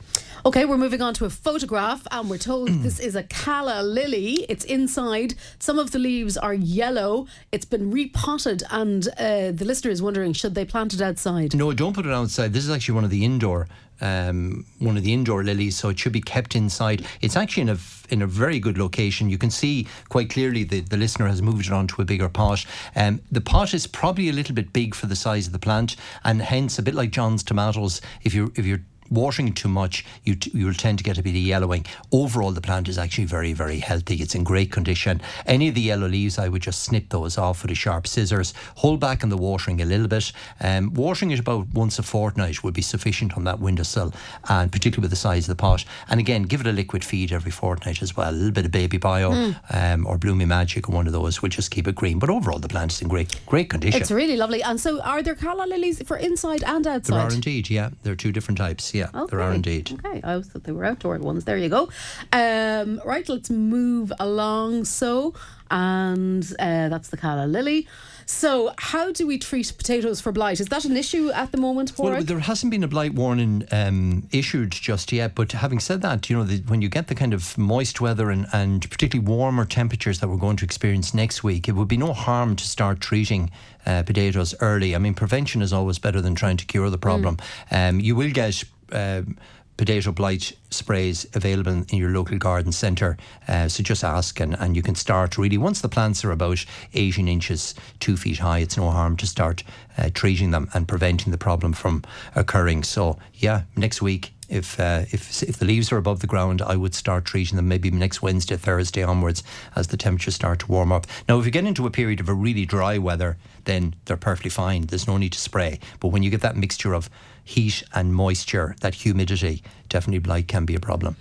Okay, 0.47 0.67
we're 0.67 0.77
moving 0.77 1.01
on 1.01 1.15
to 1.15 1.25
a 1.25 1.31
photograph, 1.31 2.07
and 2.11 2.29
we're 2.29 2.37
told 2.37 2.69
this 2.83 3.01
is 3.01 3.17
a 3.17 3.23
calla 3.23 3.83
lily. 3.83 4.45
It's 4.51 4.67
inside. 4.67 5.35
Some 5.59 5.79
of 5.79 5.93
the 5.93 5.99
leaves 5.99 6.37
are 6.37 6.53
yellow. 6.53 7.27
It's 7.51 7.65
been 7.65 7.91
repotted, 7.91 8.63
and 8.71 9.09
uh, 9.19 9.53
the 9.53 9.65
listener 9.65 9.91
is 9.91 10.03
wondering 10.03 10.35
should 10.35 10.55
they 10.55 10.67
plant 10.67 10.93
it 10.93 11.01
outside? 11.01 11.55
No, 11.55 11.73
don't 11.73 11.95
put 11.95 12.05
it 12.05 12.13
outside. 12.13 12.53
This 12.53 12.63
is 12.63 12.71
actually 12.71 12.95
one 12.95 13.05
of 13.05 13.11
the 13.11 13.25
indoor, 13.25 13.69
um, 14.03 14.67
one 14.81 14.99
of 14.99 15.03
the 15.03 15.15
indoor 15.15 15.43
lilies, 15.43 15.79
so 15.79 15.89
it 15.89 15.99
should 15.99 16.13
be 16.13 16.21
kept 16.21 16.55
inside. 16.55 17.07
It's 17.23 17.37
actually 17.37 17.63
in 17.63 17.69
a 17.71 17.79
in 18.11 18.21
a 18.21 18.27
very 18.27 18.59
good 18.61 18.77
location. 18.77 19.31
You 19.31 19.39
can 19.39 19.51
see 19.51 19.87
quite 20.11 20.29
clearly 20.29 20.63
the, 20.63 20.81
the 20.81 20.99
listener 20.99 21.27
has 21.27 21.41
moved 21.41 21.69
it 21.69 21.73
onto 21.73 22.03
a 22.03 22.05
bigger 22.05 22.29
pot. 22.29 22.67
Um, 22.95 23.23
the 23.33 23.41
pot 23.41 23.73
is 23.73 23.87
probably 23.87 24.29
a 24.29 24.33
little 24.35 24.55
bit 24.55 24.75
big 24.75 24.95
for 24.95 25.07
the 25.07 25.17
size 25.17 25.47
of 25.47 25.55
the 25.55 25.59
plant, 25.59 25.97
and 26.23 26.43
hence 26.43 26.79
a 26.79 26.83
bit 26.83 26.95
like 26.95 27.13
John's 27.13 27.43
tomatoes. 27.43 28.03
If 28.23 28.35
you 28.35 28.53
if 28.57 28.67
you're 28.67 28.83
watering 29.15 29.53
too 29.53 29.69
much, 29.69 30.05
you 30.25 30.35
t- 30.35 30.51
you 30.55 30.67
will 30.67 30.75
tend 30.75 30.99
to 30.99 31.05
get 31.05 31.19
a 31.19 31.23
bit 31.23 31.31
of 31.31 31.37
yellowing. 31.37 31.87
Overall, 32.13 32.53
the 32.53 32.61
plant 32.61 32.89
is 32.89 32.99
actually 32.99 33.25
very, 33.25 33.53
very 33.53 33.79
healthy. 33.79 34.17
It's 34.17 34.35
in 34.35 34.45
great 34.45 34.71
condition. 34.73 35.21
Any 35.47 35.69
of 35.69 35.75
the 35.75 35.81
yellow 35.81 36.09
leaves, 36.09 36.39
I 36.39 36.49
would 36.49 36.63
just 36.63 36.83
snip 36.83 37.09
those 37.09 37.39
off 37.39 37.63
with 37.63 37.71
a 37.71 37.75
sharp 37.75 38.07
scissors. 38.07 38.55
Hold 38.77 39.01
back 39.01 39.23
on 39.23 39.31
the 39.31 39.37
watering 39.37 39.81
a 39.81 39.85
little 39.85 40.09
bit. 40.09 40.33
Um, 40.61 40.93
watering 40.95 41.31
it 41.31 41.39
about 41.39 41.69
once 41.69 41.99
a 41.99 42.03
fortnight 42.03 42.63
would 42.65 42.75
be 42.75 42.83
sufficient 42.83 43.37
on 43.37 43.45
that 43.45 43.61
windowsill, 43.61 44.13
and 44.49 44.71
particularly 44.71 45.05
with 45.05 45.11
the 45.11 45.17
size 45.17 45.45
of 45.49 45.57
the 45.57 45.61
pot. 45.61 45.85
And 46.09 46.21
again, 46.21 46.43
give 46.43 46.61
it 46.61 46.67
a 46.67 46.73
liquid 46.73 47.05
feed 47.05 47.33
every 47.33 47.51
fortnight 47.51 48.03
as 48.03 48.17
well. 48.17 48.31
A 48.31 48.33
little 48.33 48.53
bit 48.53 48.67
of 48.67 48.73
baby 48.73 48.99
bio 48.99 49.55
um, 49.71 50.07
or 50.07 50.19
Bloomy 50.19 50.45
Magic 50.45 50.89
or 50.89 50.93
one 50.93 51.07
of 51.07 51.13
those 51.13 51.43
will 51.43 51.49
just 51.49 51.71
keep 51.71 51.89
it 51.89 51.95
green. 51.95 52.19
But 52.19 52.31
overall, 52.31 52.59
the 52.59 52.69
plant 52.69 52.93
is 52.93 53.03
in 53.03 53.09
great, 53.09 53.35
great 53.47 53.71
condition. 53.71 54.01
It's 54.01 54.11
really 54.11 54.37
lovely. 54.37 54.63
And 54.63 54.81
so, 54.81 55.01
are 55.03 55.23
there 55.23 55.35
calla 55.35 55.67
lilies 55.67 56.03
for 56.03 56.17
inside 56.17 56.63
and 56.65 56.87
outside? 56.87 57.15
there 57.17 57.27
are 57.27 57.33
indeed, 57.33 57.71
yeah. 57.71 57.91
There 58.03 58.13
are 58.13 58.17
two 58.17 58.33
different 58.33 58.59
types, 58.59 58.95
yeah. 58.95 59.04
There 59.31 59.41
are 59.41 59.53
indeed. 59.53 59.93
Okay, 59.93 60.21
I 60.23 60.33
always 60.33 60.49
thought 60.49 60.65
they 60.65 60.73
were 60.73 60.85
outdoor 60.85 61.19
ones. 61.19 61.45
There 61.45 61.57
you 61.57 61.69
go. 61.69 61.89
Um, 62.33 63.01
right, 63.05 63.29
let's 63.29 63.51
move 63.51 64.13
along. 64.19 64.85
So, 64.85 65.35
and 65.75 66.45
uh, 66.61 66.89
that's 66.89 67.09
the 67.09 67.17
calla 67.17 67.47
lily. 67.47 67.89
So, 68.27 68.73
how 68.79 69.13
do 69.13 69.27
we 69.27 69.39
treat 69.39 69.71
potatoes 69.77 70.21
for 70.21 70.33
blight? 70.33 70.61
Is 70.61 70.69
that 70.69 70.85
an 70.85 70.97
issue 70.97 71.31
at 71.33 71.51
the 71.53 71.59
moment, 71.59 71.93
Well, 71.99 72.23
there 72.23 72.39
hasn't 72.39 72.71
been 72.71 72.85
a 72.85 72.89
blight 72.89 73.13
warning 73.13 73.65
um, 73.71 74.27
issued 74.33 74.71
just 74.71 75.13
yet. 75.13 75.35
But 75.35 75.53
having 75.53 75.81
said 75.81 76.01
that, 76.03 76.31
you 76.31 76.37
know, 76.37 76.45
the, 76.45 76.59
when 76.69 76.81
you 76.81 76.89
get 76.89 77.09
the 77.09 77.15
kind 77.15 77.35
of 77.35 77.59
moist 77.59 78.01
weather 78.01 78.31
and, 78.31 78.47
and 78.53 78.89
particularly 78.89 79.29
warmer 79.29 79.67
temperatures 79.67 80.21
that 80.21 80.29
we're 80.29 80.37
going 80.37 80.57
to 80.59 80.65
experience 80.65 81.13
next 81.13 81.43
week, 81.43 81.69
it 81.69 81.73
would 81.73 81.89
be 81.89 81.99
no 81.99 82.13
harm 82.15 82.57
to 82.57 82.65
start 82.65 83.01
treating 83.01 83.51
uh, 83.85 84.05
potatoes 84.05 84.55
early. 84.61 84.95
I 84.95 84.99
mean, 84.99 85.15
prevention 85.15 85.61
is 85.61 85.73
always 85.73 85.99
better 85.99 86.23
than 86.23 86.35
trying 86.35 86.57
to 86.59 86.65
cure 86.65 86.89
the 86.89 86.99
problem. 86.99 87.37
Um, 87.71 88.01
you 88.01 88.15
will 88.15 88.31
get. 88.31 88.63
Um, 88.93 89.37
Potato 89.77 90.13
blight 90.13 90.53
sprays 90.71 91.27
available 91.35 91.73
in 91.73 91.99
your 91.99 92.11
local 92.11 92.39
garden 92.39 92.71
centre. 92.71 93.17
Uh, 93.49 93.69
so 93.69 93.83
just 93.83 94.05
ask, 94.05 94.39
and, 94.39 94.55
and 94.61 94.77
you 94.77 94.83
can 94.83 94.95
start 94.95 95.37
really. 95.37 95.59
Once 95.59 95.81
the 95.81 95.89
plants 95.89 96.25
are 96.25 96.31
about 96.31 96.65
18 96.95 97.27
inches, 97.27 97.75
two 97.99 98.17
feet 98.17 98.39
high, 98.39 98.59
it's 98.59 98.77
no 98.77 98.91
harm 98.91 99.17
to 99.17 99.27
start 99.27 99.65
uh, 99.99 100.11
treating 100.15 100.53
them 100.53 100.69
and 100.75 100.87
preventing 100.87 101.33
the 101.33 101.39
problem 101.39 101.73
from 101.73 102.03
occurring. 102.37 102.85
So, 102.85 103.19
yeah, 103.35 103.63
next 103.77 104.01
week, 104.01 104.33
if 104.49 104.79
uh, 104.79 105.05
if 105.11 105.43
if 105.43 105.57
the 105.57 105.65
leaves 105.65 105.91
are 105.91 105.97
above 105.97 106.21
the 106.21 106.27
ground, 106.27 106.63
I 106.63 106.77
would 106.77 106.95
start 106.95 107.25
treating 107.25 107.57
them 107.57 107.69
maybe 107.69 107.91
next 107.91 108.23
Wednesday, 108.23 108.57
Thursday 108.57 109.03
onwards 109.03 109.43
as 109.75 109.89
the 109.89 109.97
temperatures 109.97 110.35
start 110.35 110.61
to 110.61 110.67
warm 110.67 110.93
up. 110.93 111.07
Now, 111.29 111.39
if 111.39 111.47
you 111.47 111.51
get 111.51 111.65
into 111.65 111.87
a 111.87 111.91
period 111.91 112.21
of 112.21 112.29
a 112.29 112.35
really 112.35 112.67
dry 112.67 112.99
weather, 112.99 113.37
then 113.65 113.95
they're 114.05 114.17
perfectly 114.17 114.51
fine. 114.51 114.83
There's 114.83 115.09
no 115.09 115.17
need 115.17 115.33
to 115.33 115.41
spray. 115.41 115.81
But 116.01 116.09
when 116.09 116.23
you 116.23 116.31
get 116.31 116.43
that 116.43 116.57
mixture 116.57 116.95
of 116.95 117.09
heat 117.45 117.83
and 117.93 118.15
moisture, 118.15 118.75
that 118.81 118.95
humidity, 118.95 119.63
definitely 119.89 120.19
blight 120.19 120.49
can 120.49 120.65
be 120.65 120.75
a 120.75 120.81
problem. 120.81 121.17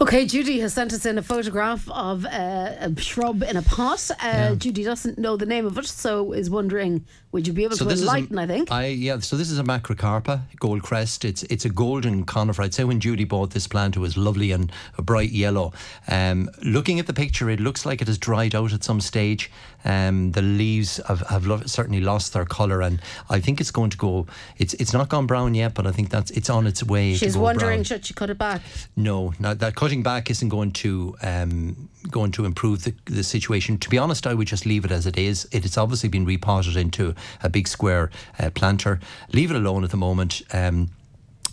Okay, 0.00 0.26
Judy 0.26 0.58
has 0.60 0.74
sent 0.74 0.92
us 0.92 1.06
in 1.06 1.16
a 1.16 1.22
photograph 1.22 1.88
of 1.90 2.24
uh, 2.24 2.72
a 2.80 3.00
shrub 3.00 3.42
in 3.42 3.56
a 3.56 3.62
pot. 3.62 4.10
Uh, 4.20 4.56
Judy 4.56 4.82
doesn't 4.82 5.16
know 5.16 5.36
the 5.36 5.46
name 5.46 5.64
of 5.64 5.78
it, 5.78 5.86
so 5.86 6.32
is 6.32 6.50
wondering, 6.50 7.04
would 7.32 7.46
you 7.46 7.52
be 7.52 7.64
able 7.64 7.76
to 7.76 7.88
is 7.88 8.00
a- 8.00 8.04
enlighten? 8.04 8.38
I 8.38 8.46
think. 8.46 8.70
I 8.70 8.86
yeah. 8.86 9.18
So 9.18 9.36
this 9.36 9.50
is 9.50 9.58
a 9.58 9.64
macrocarpa 9.64 10.42
gold 10.60 10.82
crest. 10.82 11.24
It's 11.24 11.42
it's 11.44 11.64
a 11.64 11.70
golden 11.70 12.24
conifer. 12.24 12.62
I'd 12.62 12.74
say 12.74 12.84
when 12.84 13.00
Judy 13.00 13.24
bought 13.24 13.50
this 13.50 13.66
plant, 13.66 13.96
it 13.96 14.00
was 14.00 14.16
lovely 14.16 14.52
and 14.52 14.70
a 14.98 15.02
bright 15.02 15.30
yellow. 15.30 15.72
Um, 16.08 16.50
looking 16.62 17.00
at 17.00 17.06
the 17.06 17.14
picture, 17.14 17.48
it 17.50 17.58
looks 17.58 17.86
like 17.86 18.02
it 18.02 18.08
has 18.08 18.18
dried 18.18 18.54
out 18.54 18.72
at 18.72 18.84
some 18.84 19.00
stage. 19.00 19.50
Um, 19.84 20.30
the 20.32 20.42
leaves 20.42 21.00
have, 21.08 21.22
have 21.22 21.44
lo- 21.44 21.62
certainly 21.66 22.00
lost 22.00 22.32
their 22.34 22.44
colour, 22.44 22.82
and 22.82 23.00
I 23.28 23.40
think 23.40 23.60
it's 23.60 23.72
going 23.72 23.90
to 23.90 23.96
go. 23.96 24.26
It's 24.58 24.74
it's 24.74 24.92
not 24.92 25.08
gone 25.08 25.26
brown 25.26 25.54
yet, 25.54 25.74
but 25.74 25.86
I 25.86 25.90
think 25.90 26.10
that's 26.10 26.30
it's 26.32 26.50
on 26.50 26.66
its 26.66 26.84
way. 26.84 27.14
She's 27.14 27.32
to 27.32 27.38
go 27.38 27.44
wondering, 27.44 27.78
brown. 27.78 27.84
should 27.84 28.06
she 28.06 28.14
cut 28.14 28.30
it 28.30 28.38
back? 28.38 28.60
No, 28.94 29.32
no, 29.40 29.54
that 29.54 29.74
cutting 29.74 30.02
back 30.02 30.30
isn't 30.30 30.50
going 30.50 30.72
to 30.72 31.16
um, 31.22 31.88
going 32.10 32.30
to 32.32 32.44
improve 32.44 32.84
the, 32.84 32.94
the 33.06 33.24
situation. 33.24 33.78
To 33.78 33.88
be 33.88 33.98
honest, 33.98 34.26
I 34.26 34.34
would 34.34 34.46
just 34.46 34.66
leave 34.66 34.84
it 34.84 34.90
as 34.92 35.06
it 35.06 35.18
is. 35.18 35.48
It, 35.50 35.64
it's 35.64 35.78
obviously 35.78 36.08
been 36.08 36.24
repotted 36.24 36.76
into 36.76 37.14
a 37.42 37.48
big 37.48 37.68
square 37.68 38.10
uh, 38.38 38.50
planter. 38.50 39.00
Leave 39.32 39.50
it 39.50 39.56
alone 39.56 39.84
at 39.84 39.90
the 39.90 39.96
moment. 39.96 40.42
Um, 40.52 40.90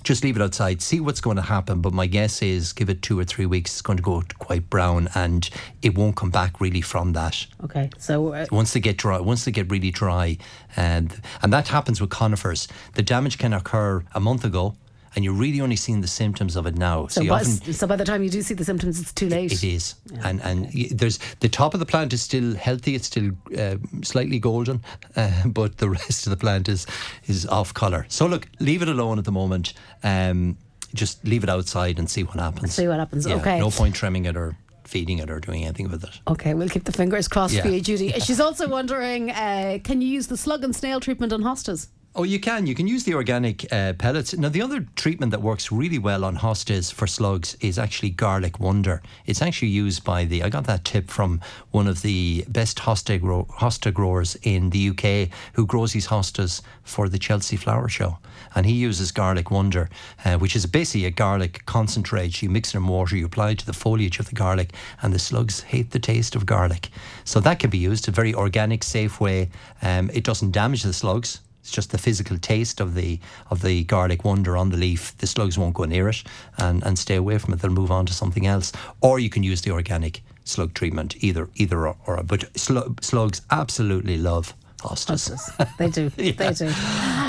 just 0.03 0.23
leave 0.23 0.35
it 0.35 0.41
outside, 0.41 0.81
see 0.81 0.99
what's 0.99 1.21
going 1.21 1.35
to 1.35 1.41
happen. 1.41 1.81
But 1.81 1.93
my 1.93 2.07
guess 2.07 2.41
is, 2.41 2.73
give 2.73 2.89
it 2.89 3.01
two 3.01 3.19
or 3.19 3.25
three 3.25 3.45
weeks, 3.45 3.73
it's 3.73 3.81
going 3.81 3.97
to 3.97 4.03
go 4.03 4.23
quite 4.39 4.69
brown, 4.69 5.09
and 5.13 5.47
it 5.81 5.95
won't 5.97 6.15
come 6.15 6.29
back 6.29 6.61
really 6.61 6.81
from 6.81 7.13
that. 7.13 7.45
Okay, 7.63 7.89
so 7.97 8.33
uh, 8.33 8.45
Once 8.51 8.73
they 8.73 8.79
get 8.79 8.97
dry, 8.97 9.19
once 9.19 9.45
they 9.45 9.51
get 9.51 9.69
really 9.69 9.91
dry, 9.91 10.37
and 10.75 11.21
and 11.41 11.51
that 11.53 11.67
happens 11.67 11.99
with 11.99 12.09
conifers. 12.09 12.67
The 12.93 13.03
damage 13.03 13.37
can 13.37 13.53
occur 13.53 14.03
a 14.13 14.19
month 14.19 14.45
ago, 14.45 14.75
and 15.15 15.25
you're 15.25 15.33
really 15.33 15.61
only 15.61 15.75
seeing 15.75 16.01
the 16.01 16.07
symptoms 16.07 16.55
of 16.55 16.65
it 16.65 16.75
now. 16.77 17.07
so, 17.07 17.21
you 17.21 17.29
by, 17.29 17.41
often- 17.41 17.73
so 17.73 17.87
by 17.87 17.95
the 17.95 18.05
time 18.05 18.23
you 18.23 18.29
do 18.29 18.41
see 18.41 18.53
the 18.53 18.65
symptoms, 18.65 18.99
it's 18.99 19.13
too 19.13 19.29
late. 19.29 19.51
it 19.51 19.63
is, 19.63 19.95
and 20.23 20.41
and 20.41 20.69
y 20.73 20.87
there's 20.91 21.19
the 21.39 21.49
top 21.49 21.73
of 21.73 21.79
the 21.79 21.85
plant 21.85 22.13
is 22.13 22.21
still 22.21 22.55
healthy. 22.55 22.95
It's 22.95 23.07
still 23.07 23.31
uh, 23.57 23.75
slightly 24.03 24.39
golden, 24.39 24.81
uh, 25.15 25.31
but 25.47 25.77
the 25.77 25.89
rest 25.89 26.27
of 26.27 26.31
the 26.31 26.37
plant 26.37 26.67
is 26.69 26.85
is 27.27 27.45
off 27.47 27.73
color. 27.73 28.05
So 28.09 28.27
look, 28.27 28.47
leave 28.59 28.81
it 28.81 28.89
alone 28.89 29.17
at 29.19 29.25
the 29.25 29.31
moment. 29.31 29.73
Um, 30.03 30.57
just 30.93 31.23
leave 31.25 31.43
it 31.43 31.49
outside 31.49 31.99
and 31.99 32.09
see 32.09 32.23
what 32.23 32.39
happens. 32.39 32.73
See 32.73 32.87
what 32.87 32.97
happens. 32.99 33.27
Yeah, 33.27 33.35
okay. 33.35 33.59
No 33.59 33.69
point 33.69 33.93
trimming 33.95 34.25
it 34.25 34.35
or 34.35 34.55
feeding 34.85 35.19
it 35.19 35.29
or 35.29 35.39
doing 35.39 35.63
anything 35.65 35.87
with 35.91 36.03
it. 36.03 36.19
Okay, 36.27 36.55
we'll 36.55 36.67
keep 36.69 36.83
the 36.85 36.91
fingers 36.91 37.27
crossed 37.27 37.53
Yeah. 37.53 37.61
for 37.61 37.67
you, 37.69 37.79
Judy. 37.79 38.09
She's 38.21 38.39
also 38.39 38.67
wondering 38.67 39.29
uh, 39.29 39.77
can 39.83 40.01
you 40.01 40.07
use 40.07 40.25
the 40.27 40.37
slug 40.37 40.63
and 40.63 40.75
snail 40.75 40.99
treatment 40.99 41.31
on 41.31 41.43
hostas? 41.43 41.87
Oh, 42.19 42.23
you 42.23 42.37
can. 42.37 42.67
You 42.67 42.75
can 42.75 42.85
use 42.85 43.05
the 43.05 43.13
organic 43.13 43.71
uh, 43.71 43.93
pellets. 43.93 44.35
Now, 44.35 44.49
the 44.49 44.61
other 44.61 44.85
treatment 44.97 45.31
that 45.31 45.41
works 45.41 45.71
really 45.71 45.99
well 45.99 46.25
on 46.25 46.35
hostas 46.35 46.91
for 46.91 47.07
slugs 47.07 47.55
is 47.61 47.79
actually 47.79 48.09
garlic 48.09 48.59
wonder. 48.59 49.01
It's 49.25 49.41
actually 49.41 49.69
used 49.69 50.03
by 50.03 50.25
the. 50.25 50.43
I 50.43 50.49
got 50.49 50.65
that 50.65 50.83
tip 50.83 51.09
from 51.09 51.39
one 51.71 51.87
of 51.87 52.01
the 52.01 52.43
best 52.49 52.79
hosta, 52.79 53.21
grow, 53.21 53.45
hosta 53.45 53.93
growers 53.93 54.35
in 54.43 54.69
the 54.71 54.89
UK 54.89 55.33
who 55.53 55.65
grows 55.65 55.93
these 55.93 56.07
hostas 56.07 56.61
for 56.83 57.07
the 57.07 57.17
Chelsea 57.17 57.55
Flower 57.55 57.87
Show. 57.87 58.17
And 58.53 58.65
he 58.65 58.73
uses 58.73 59.13
garlic 59.13 59.49
wonder, 59.49 59.89
uh, 60.25 60.37
which 60.39 60.57
is 60.57 60.65
basically 60.65 61.05
a 61.05 61.11
garlic 61.11 61.65
concentrate. 61.67 62.41
You 62.41 62.49
mix 62.49 62.75
it 62.75 62.79
in 62.79 62.87
water, 62.87 63.15
you 63.15 63.27
apply 63.27 63.51
it 63.51 63.59
to 63.59 63.65
the 63.65 63.71
foliage 63.71 64.19
of 64.19 64.27
the 64.27 64.35
garlic, 64.35 64.73
and 65.01 65.13
the 65.13 65.19
slugs 65.19 65.61
hate 65.61 65.91
the 65.91 65.99
taste 65.99 66.35
of 66.35 66.45
garlic. 66.45 66.89
So 67.23 67.39
that 67.39 67.59
can 67.59 67.69
be 67.69 67.77
used 67.77 68.09
a 68.09 68.11
very 68.11 68.35
organic, 68.35 68.83
safe 68.83 69.21
way. 69.21 69.51
Um, 69.81 70.09
it 70.13 70.25
doesn't 70.25 70.51
damage 70.51 70.83
the 70.83 70.91
slugs. 70.91 71.39
It's 71.69 71.75
just 71.75 71.91
the 71.91 71.99
physical 71.99 72.39
taste 72.39 72.79
of 72.81 72.95
the 72.95 73.19
of 73.51 73.61
the 73.61 73.83
garlic 73.83 74.25
wonder 74.25 74.57
on 74.57 74.71
the 74.71 74.77
leaf. 74.77 75.15
The 75.19 75.27
slugs 75.27 75.55
won't 75.55 75.75
go 75.75 75.83
near 75.83 76.09
it 76.09 76.23
and, 76.57 76.83
and 76.83 76.97
stay 76.97 77.15
away 77.15 77.37
from 77.37 77.53
it. 77.53 77.59
They'll 77.59 77.69
move 77.69 77.91
on 77.91 78.07
to 78.07 78.13
something 78.13 78.47
else. 78.47 78.71
Or 79.01 79.19
you 79.19 79.29
can 79.29 79.43
use 79.43 79.61
the 79.61 79.69
organic 79.69 80.23
slug 80.45 80.73
treatment, 80.73 81.23
either 81.23 81.47
either 81.53 81.87
or. 81.87 81.95
or 82.07 82.23
but 82.23 82.57
slug, 82.57 83.03
slugs 83.03 83.43
absolutely 83.51 84.17
love 84.17 84.55
hostas. 84.81 85.49
They 85.77 85.89
do. 85.89 86.09
They 86.39 86.53
do. 86.53 86.71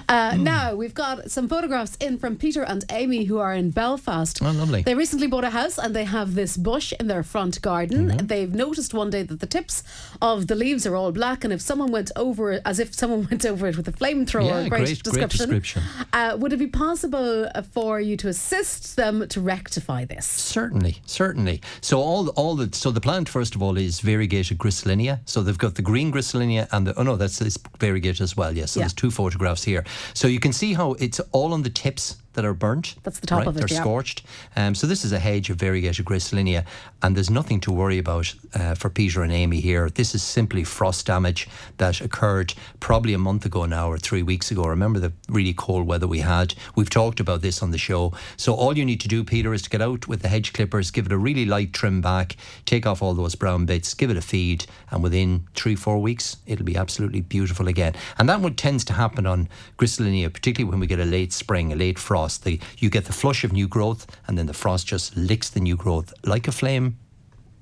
Uh, 0.09 0.37
now, 0.39 0.75
we've 0.75 0.95
got 0.95 1.31
some 1.31 1.49
photographs 1.49 1.97
in 2.01 2.19
from 2.19 2.37
Peter 2.37 2.63
and 2.63 2.85
Amy 2.91 3.25
who 3.25 3.39
are 3.39 3.53
in 3.55 3.71
Belfast. 3.71 4.41
Oh, 4.43 4.51
lovely. 4.51 4.83
They 4.83 4.95
recently 4.95 5.27
bought 5.27 5.45
a 5.45 5.51
house 5.51 5.79
and 5.79 5.95
they 5.95 6.05
have 6.05 6.35
this 6.35 6.57
bush 6.57 6.93
in 6.99 7.07
their 7.07 7.23
front 7.23 7.61
garden. 7.63 8.09
Mm-hmm. 8.09 8.27
They've 8.27 8.53
noticed 8.55 8.93
one 8.95 9.11
day 9.11 9.23
that 9.23 9.41
the 9.41 9.47
tips 9.47 9.83
of 10.21 10.47
the 10.49 10.55
leaves 10.55 10.87
are 10.87 10.97
all 10.97 11.13
black, 11.13 11.45
and 11.45 11.53
if 11.53 11.61
someone 11.61 11.93
went 11.93 12.11
over 12.17 12.53
it, 12.53 12.63
as 12.65 12.79
if 12.79 12.95
someone 12.95 13.29
went 13.31 13.45
over 13.47 13.67
it 13.69 13.77
with 13.77 13.89
a 13.89 13.93
flamethrower, 13.93 14.45
Yeah, 14.47 14.69
great, 14.69 14.71
great- 14.71 14.85
great 14.87 15.03
description. 15.03 15.51
description. 15.51 15.83
Uh, 16.13 16.37
would 16.41 16.53
it 16.53 16.59
be 16.59 16.67
possible 16.67 17.49
uh, 17.55 17.63
for 17.63 18.01
you 18.01 18.17
to 18.19 18.29
assist 18.29 18.97
them 18.97 19.27
to 19.29 19.41
rectify 19.41 20.05
this? 20.05 20.27
Certainly, 20.27 21.01
certainly. 21.07 21.61
So 21.81 22.01
all 22.01 22.29
all 22.31 22.57
the 22.57 22.69
so 22.75 22.91
the 22.91 23.01
plant 23.01 23.29
first 23.29 23.55
of 23.55 23.63
all 23.63 23.77
is 23.77 24.01
variegated 24.01 24.59
griselinia. 24.59 25.21
So 25.25 25.43
they've 25.43 25.59
got 25.67 25.75
the 25.77 25.83
green 25.83 26.11
griselinia 26.13 26.67
and 26.73 26.87
the 26.87 26.95
oh 26.99 27.03
no 27.05 27.17
that's 27.17 27.40
it's 27.47 27.59
variegated 27.79 28.21
as 28.23 28.37
well. 28.37 28.57
Yes. 28.57 28.73
So 28.73 28.81
Yeah. 28.81 28.85
there's 28.85 28.95
two 28.95 29.11
photographs 29.11 29.65
here. 29.65 29.85
So 30.15 30.29
you 30.29 30.41
can 30.41 30.53
see 30.53 30.75
how 30.75 30.93
it's 30.95 31.21
all 31.33 31.53
on 31.53 31.63
the 31.63 31.71
tips 31.71 32.17
that 32.35 32.45
are 32.45 32.55
burnt. 32.55 32.97
That's 33.03 33.19
the 33.19 33.27
top 33.27 33.39
right? 33.39 33.47
of 33.49 33.57
it, 33.57 33.61
They're 33.61 33.77
yeah. 33.77 33.81
scorched. 33.81 34.23
Um, 34.57 34.75
so 34.75 34.87
this 34.87 35.05
is 35.05 35.13
a 35.13 35.19
hedge 35.19 35.51
of 35.51 35.57
variegated 35.57 36.05
griselinia, 36.05 36.65
and 37.03 37.17
there's 37.17 37.31
nothing 37.31 37.61
to 37.61 37.73
worry 37.73 37.99
about 37.99 38.33
uh, 38.55 38.75
for 38.75 38.89
Peter 38.89 39.23
and 39.23 39.33
Amy 39.33 39.61
here. 39.61 39.91
This 39.91 40.15
is 40.15 40.23
simply 40.23 40.65
frost 40.65 41.07
damage 41.07 41.49
that 41.79 42.01
occurred 42.01 42.55
probably 42.79 43.15
a 43.15 43.19
month 43.19 43.45
ago 43.45 43.67
now 43.67 43.91
or 43.91 43.99
three 43.99 44.23
weeks 44.23 44.51
ago. 44.51 44.65
Remember 44.65 44.99
the 44.99 45.13
really 45.29 45.53
cold 45.53 45.87
weather 45.87 46.07
we 46.07 46.21
had? 46.21 46.55
We've 46.77 46.91
talked 46.91 47.21
about 47.21 47.43
this 47.43 47.63
on 47.63 47.73
the 47.73 47.79
show. 47.79 48.13
So 48.37 48.55
all 48.55 48.77
you 48.79 48.85
need 48.85 49.01
to 49.01 49.09
do, 49.09 49.25
Peter, 49.25 49.53
is 49.53 49.63
to 49.63 49.71
get 49.71 49.83
out 49.83 50.07
with 50.07 50.23
the 50.23 50.29
hedge 50.29 50.53
clippers, 50.53 50.91
give 50.91 51.07
it 51.07 51.13
a 51.13 51.19
really 51.19 51.47
light 51.47 51.73
trim 51.73 52.01
back, 52.01 52.37
take 52.65 52.87
off 52.87 53.03
all 53.03 53.15
those 53.15 53.35
brown 53.35 53.67
bits, 53.67 53.95
give 53.95 54.11
it 54.11 54.17
a 54.17 54.23
feed, 54.23 54.67
and 54.91 55.03
within 55.03 55.47
three, 55.55 55.75
four 55.75 56.01
weeks, 56.01 56.37
it'll 56.47 56.65
be 56.65 56.77
absolutely 56.77 57.21
beautiful 57.21 57.67
again. 57.67 57.95
And 58.19 58.29
that 58.29 58.41
what 58.41 58.57
tends 58.57 58.85
to 58.85 58.93
happen 58.93 59.27
on 59.27 59.49
griselinia, 59.79 60.33
particularly 60.33 60.71
when 60.71 60.81
we 60.81 60.87
get 60.87 61.01
a 61.01 61.05
late 61.05 61.33
spring, 61.33 61.73
a 61.73 61.77
late 61.77 61.99
frost. 61.99 62.20
The, 62.29 62.61
you 62.79 62.91
get 62.91 63.05
the 63.07 63.13
flush 63.13 63.45
of 63.45 63.53
new 63.53 63.69
growth, 63.69 64.07
and 64.27 64.37
then 64.39 64.47
the 64.47 64.55
frost 64.55 64.87
just 64.87 65.17
licks 65.17 65.49
the 65.51 65.61
new 65.61 65.77
growth 65.77 66.13
like 66.25 66.49
a 66.49 66.53
flame 66.53 66.97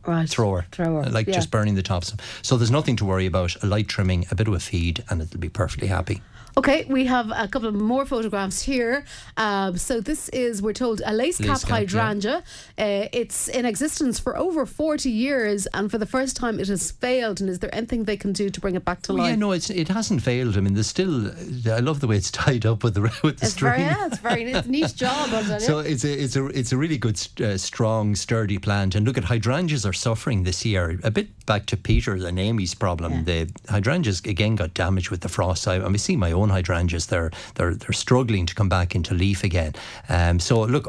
Right. 0.06 0.28
thrower, 0.28 0.64
Thrower. 0.72 1.04
like 1.10 1.26
yeah. 1.26 1.34
just 1.34 1.50
burning 1.50 1.74
the 1.74 1.82
tops. 1.82 2.14
So 2.42 2.56
there's 2.56 2.70
nothing 2.70 2.96
to 2.96 3.04
worry 3.04 3.26
about. 3.26 3.62
A 3.62 3.66
light 3.66 3.88
trimming, 3.88 4.24
a 4.30 4.34
bit 4.34 4.48
of 4.48 4.54
a 4.54 4.60
feed, 4.60 5.04
and 5.10 5.20
it'll 5.20 5.38
be 5.40 5.50
perfectly 5.50 5.88
happy. 5.88 6.22
Okay, 6.58 6.84
we 6.88 7.04
have 7.04 7.30
a 7.30 7.46
couple 7.46 7.68
of 7.68 7.74
more 7.76 8.04
photographs 8.04 8.60
here. 8.62 9.04
Um, 9.36 9.76
so 9.78 10.00
this 10.00 10.28
is, 10.30 10.60
we're 10.60 10.72
told, 10.72 11.00
a 11.06 11.12
lace 11.14 11.38
cap 11.38 11.60
cap, 11.60 11.68
yeah. 11.68 11.76
hydrangea. 11.76 12.36
Uh, 12.76 13.06
it's 13.12 13.46
in 13.46 13.64
existence 13.64 14.18
for 14.18 14.36
over 14.36 14.66
40 14.66 15.08
years, 15.08 15.68
and 15.72 15.88
for 15.88 15.98
the 15.98 16.06
first 16.06 16.36
time 16.36 16.58
it 16.58 16.66
has 16.66 16.90
failed. 16.90 17.40
And 17.40 17.48
is 17.48 17.60
there 17.60 17.72
anything 17.72 18.04
they 18.04 18.16
can 18.16 18.32
do 18.32 18.50
to 18.50 18.60
bring 18.60 18.74
it 18.74 18.84
back 18.84 19.02
to 19.02 19.12
Well, 19.12 19.22
life? 19.22 19.30
yeah, 19.30 19.36
no, 19.36 19.52
it's 19.52 19.70
it 19.70 19.86
hasn't 19.86 20.22
failed. 20.22 20.56
I 20.56 20.60
mean, 20.60 20.74
there's 20.74 20.88
still. 20.88 21.28
I 21.72 21.78
love 21.78 22.00
the 22.00 22.08
way 22.08 22.16
it's 22.16 22.30
tied 22.44 22.66
up 22.66 22.82
with 22.82 22.94
the 22.94 23.02
with 23.22 23.38
the 23.38 23.46
it's 23.46 23.52
string. 23.52 23.74
very, 23.74 23.82
yeah, 23.84 24.06
it's 24.06 24.18
very, 24.18 24.42
it's 24.50 24.66
a 24.66 24.70
neat 24.70 24.94
job. 24.96 25.30
Tell. 25.30 25.60
So 25.60 25.78
it's 25.78 26.02
a 26.04 26.12
it's 26.24 26.34
a 26.34 26.46
it's 26.46 26.72
a 26.72 26.76
really 26.76 26.98
good, 26.98 27.20
uh, 27.40 27.56
strong, 27.56 28.16
sturdy 28.16 28.58
plant. 28.58 28.96
And 28.96 29.06
look 29.06 29.16
at 29.16 29.24
hydrangeas 29.24 29.86
are 29.86 29.92
suffering 29.92 30.42
this 30.42 30.64
year. 30.64 30.98
A 31.04 31.10
bit 31.12 31.28
back 31.48 31.66
to 31.66 31.76
Peter's 31.76 32.22
and 32.22 32.38
Amy's 32.38 32.74
problem. 32.74 33.24
The 33.24 33.50
hydrangeas 33.68 34.20
again 34.20 34.54
got 34.54 34.74
damaged 34.74 35.10
with 35.10 35.22
the 35.22 35.28
frost. 35.28 35.66
I, 35.66 35.76
I 35.76 35.88
mean, 35.88 35.98
see 35.98 36.14
my 36.14 36.30
own 36.30 36.50
hydrangeas. 36.50 37.06
They're 37.06 37.32
they're 37.56 37.74
they're 37.74 37.92
struggling 38.06 38.46
to 38.46 38.54
come 38.54 38.68
back 38.68 38.94
into 38.94 39.14
leaf 39.14 39.42
again. 39.42 39.72
Um, 40.08 40.38
so 40.38 40.62
look. 40.62 40.86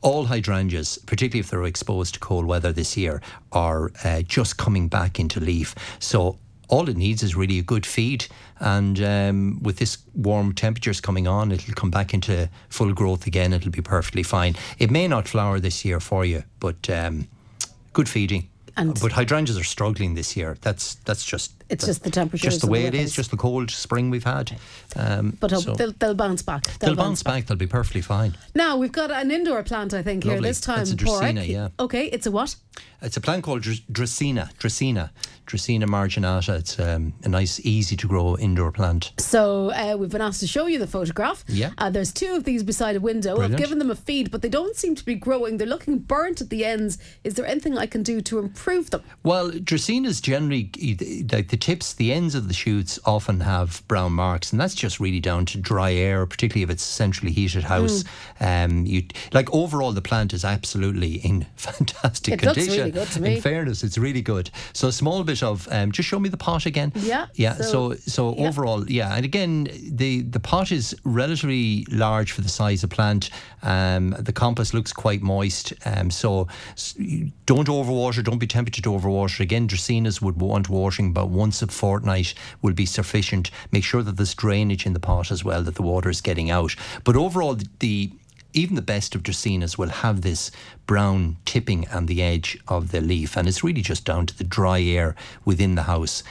All 0.00 0.26
hydrangeas, 0.26 0.96
particularly 1.06 1.40
if 1.40 1.50
they're 1.50 1.64
exposed 1.64 2.14
to 2.14 2.20
cold 2.20 2.46
weather 2.46 2.72
this 2.72 2.96
year, 2.96 3.20
are 3.50 3.90
uh, 4.04 4.22
just 4.22 4.56
coming 4.56 4.86
back 4.86 5.18
into 5.18 5.40
leaf. 5.40 5.74
So 5.98 6.38
all 6.68 6.88
it 6.88 6.96
needs 6.96 7.24
is 7.24 7.34
really 7.34 7.58
a 7.58 7.62
good 7.62 7.84
feed. 7.84 8.26
And 8.60 9.02
um, 9.02 9.60
with 9.60 9.78
this 9.78 9.98
warm 10.14 10.54
temperatures 10.54 11.00
coming 11.00 11.26
on, 11.26 11.50
it'll 11.50 11.74
come 11.74 11.90
back 11.90 12.14
into 12.14 12.48
full 12.68 12.92
growth 12.92 13.26
again. 13.26 13.52
It'll 13.52 13.72
be 13.72 13.82
perfectly 13.82 14.22
fine. 14.22 14.54
It 14.78 14.90
may 14.90 15.08
not 15.08 15.26
flower 15.26 15.58
this 15.58 15.84
year 15.84 15.98
for 16.00 16.24
you, 16.24 16.44
but 16.60 16.88
um, 16.88 17.26
good 17.92 18.08
feeding. 18.08 18.48
And- 18.78 18.98
but 19.00 19.12
hydrangeas 19.12 19.58
are 19.58 19.64
struggling 19.64 20.14
this 20.14 20.36
year. 20.36 20.56
That's 20.62 20.94
that's 21.04 21.24
just 21.24 21.52
It's 21.68 21.84
just 21.84 22.02
the 22.02 22.10
temperatures 22.10 22.54
just 22.54 22.60
the 22.62 22.66
way 22.66 22.82
the 22.82 22.88
it 22.88 22.94
is, 22.94 23.12
just 23.12 23.30
the 23.30 23.36
cold 23.36 23.70
spring 23.70 24.08
we've 24.10 24.24
had. 24.24 24.58
Um, 24.96 25.36
but 25.38 25.50
so 25.50 25.74
they'll, 25.74 25.92
they'll 25.92 26.14
bounce 26.14 26.42
back. 26.42 26.64
they'll 26.78 26.94
bounce 26.94 27.22
back. 27.22 27.46
They'll 27.46 27.58
be 27.58 27.66
perfectly 27.66 28.00
fine. 28.00 28.36
Now 28.54 28.76
we've 28.76 28.92
got 28.92 29.10
an 29.10 29.30
indoor 29.30 29.62
plant, 29.62 29.92
I 29.92 30.02
think, 30.02 30.24
here 30.24 30.40
this 30.40 30.60
time. 30.60 30.78
That's 30.78 30.92
a 30.92 30.96
Dracaena, 30.96 31.46
yeah. 31.46 31.68
Okay, 31.78 32.06
it's 32.06 32.26
a 32.26 32.30
what? 32.30 32.56
It's 33.02 33.16
a 33.16 33.20
plant 33.20 33.44
called 33.44 33.62
Dr- 33.62 33.82
Dracaena. 33.92 34.52
Dracaena. 34.54 35.10
Dracaena 35.46 35.84
marginata. 35.84 36.58
It's 36.58 36.78
um, 36.78 37.14
a 37.24 37.28
nice, 37.28 37.60
easy 37.64 37.96
to 37.96 38.06
grow 38.06 38.36
indoor 38.36 38.72
plant. 38.72 39.12
So 39.18 39.70
uh, 39.70 39.96
we've 39.96 40.10
been 40.10 40.20
asked 40.20 40.40
to 40.40 40.46
show 40.46 40.66
you 40.66 40.78
the 40.78 40.86
photograph. 40.86 41.44
Yeah. 41.48 41.70
Uh, 41.78 41.90
there's 41.90 42.12
two 42.12 42.34
of 42.34 42.44
these 42.44 42.62
beside 42.62 42.96
a 42.96 43.00
window. 43.00 43.36
Brilliant. 43.36 43.54
I've 43.54 43.60
given 43.60 43.78
them 43.78 43.90
a 43.90 43.94
feed, 43.94 44.30
but 44.30 44.42
they 44.42 44.48
don't 44.48 44.76
seem 44.76 44.94
to 44.94 45.04
be 45.04 45.14
growing. 45.14 45.58
They're 45.58 45.66
looking 45.66 45.98
burnt 45.98 46.40
at 46.40 46.50
the 46.50 46.64
ends. 46.64 46.98
Is 47.24 47.34
there 47.34 47.46
anything 47.46 47.78
I 47.78 47.86
can 47.86 48.02
do 48.02 48.20
to 48.22 48.38
improve 48.38 48.90
them? 48.90 49.02
Well, 49.22 49.50
Dracaenas 49.50 50.20
generally, 50.20 50.70
like 51.32 51.48
the 51.48 51.57
tips, 51.58 51.92
the 51.92 52.12
ends 52.12 52.34
of 52.34 52.48
the 52.48 52.54
shoots 52.54 52.98
often 53.04 53.40
have 53.40 53.82
brown 53.88 54.12
marks, 54.12 54.52
and 54.52 54.60
that's 54.60 54.74
just 54.74 54.98
really 55.00 55.20
down 55.20 55.44
to 55.46 55.58
dry 55.58 55.92
air, 55.92 56.24
particularly 56.26 56.62
if 56.62 56.70
it's 56.70 56.84
a 56.84 56.92
centrally 56.92 57.32
heated 57.32 57.64
house. 57.64 58.04
Mm. 58.40 58.64
Um, 58.64 58.86
you 58.86 59.04
like 59.32 59.52
overall, 59.52 59.92
the 59.92 60.00
plant 60.02 60.32
is 60.32 60.44
absolutely 60.44 61.14
in 61.16 61.46
fantastic 61.56 62.34
It 62.34 62.42
looks 62.44 62.54
condition. 62.58 62.78
really 62.78 62.90
good 62.92 63.08
to 63.08 63.20
me. 63.22 63.36
In 63.36 63.42
fairness, 63.42 63.82
it's 63.84 63.98
really 63.98 64.22
good. 64.22 64.50
So 64.72 64.88
a 64.88 64.92
small 64.92 65.22
bit 65.24 65.42
of 65.42 65.68
um, 65.70 65.92
just 65.92 66.08
show 66.08 66.18
me 66.18 66.28
the 66.28 66.36
pot 66.36 66.64
again. 66.66 66.92
Yeah, 66.96 67.26
yeah. 67.34 67.54
so- 67.54 67.94
So 67.94 68.18
so, 68.18 68.34
yeah. 68.36 68.48
overall, 68.48 68.90
yeah, 68.90 69.14
and 69.14 69.24
again, 69.24 69.68
the 69.90 70.22
the 70.22 70.40
pot 70.40 70.72
is 70.72 70.94
relatively 71.04 71.84
large 71.90 72.32
for 72.32 72.40
the 72.40 72.48
size 72.48 72.82
of 72.84 72.90
plant. 72.90 73.30
Um, 73.62 74.10
the 74.18 74.32
compost 74.32 74.74
looks 74.74 74.92
quite 74.92 75.22
moist. 75.22 75.72
Um, 75.84 76.10
so 76.10 76.48
don't 77.46 77.68
overwater. 77.68 78.22
Don't 78.24 78.38
be 78.38 78.46
tempted 78.46 78.82
to 78.84 78.90
overwater. 78.90 79.40
Again, 79.40 79.68
Dracaenas 79.68 80.20
would 80.22 80.40
want 80.40 80.68
watering 80.68 81.10
about 81.10 81.30
once 81.48 81.62
a 81.62 81.66
fortnight 81.66 82.34
will 82.60 82.74
be 82.74 82.84
sufficient. 82.84 83.50
Make 83.72 83.82
sure 83.82 84.02
that 84.02 84.18
there's 84.18 84.34
drainage 84.34 84.84
in 84.84 84.92
the 84.92 85.00
pot 85.00 85.30
as 85.30 85.44
well, 85.44 85.62
that 85.62 85.76
the 85.76 85.82
water 85.82 86.10
is 86.10 86.20
getting 86.20 86.50
out. 86.50 86.76
But 87.04 87.16
overall, 87.16 87.56
the, 87.78 88.12
even 88.52 88.76
the 88.76 88.82
best 88.82 89.14
of 89.14 89.22
Dracaenas 89.22 89.78
will 89.78 89.88
have 89.88 90.20
this 90.20 90.50
brown 90.86 91.38
tipping 91.46 91.88
on 91.88 92.04
the 92.04 92.22
edge 92.22 92.58
of 92.68 92.90
the 92.90 93.00
leaf, 93.00 93.34
and 93.34 93.48
it's 93.48 93.64
really 93.64 93.80
just 93.80 94.04
down 94.04 94.26
to 94.26 94.36
the 94.36 94.44
dry 94.44 94.82
air 94.82 95.16
within 95.46 95.74
the 95.74 95.84
house. 95.84 96.22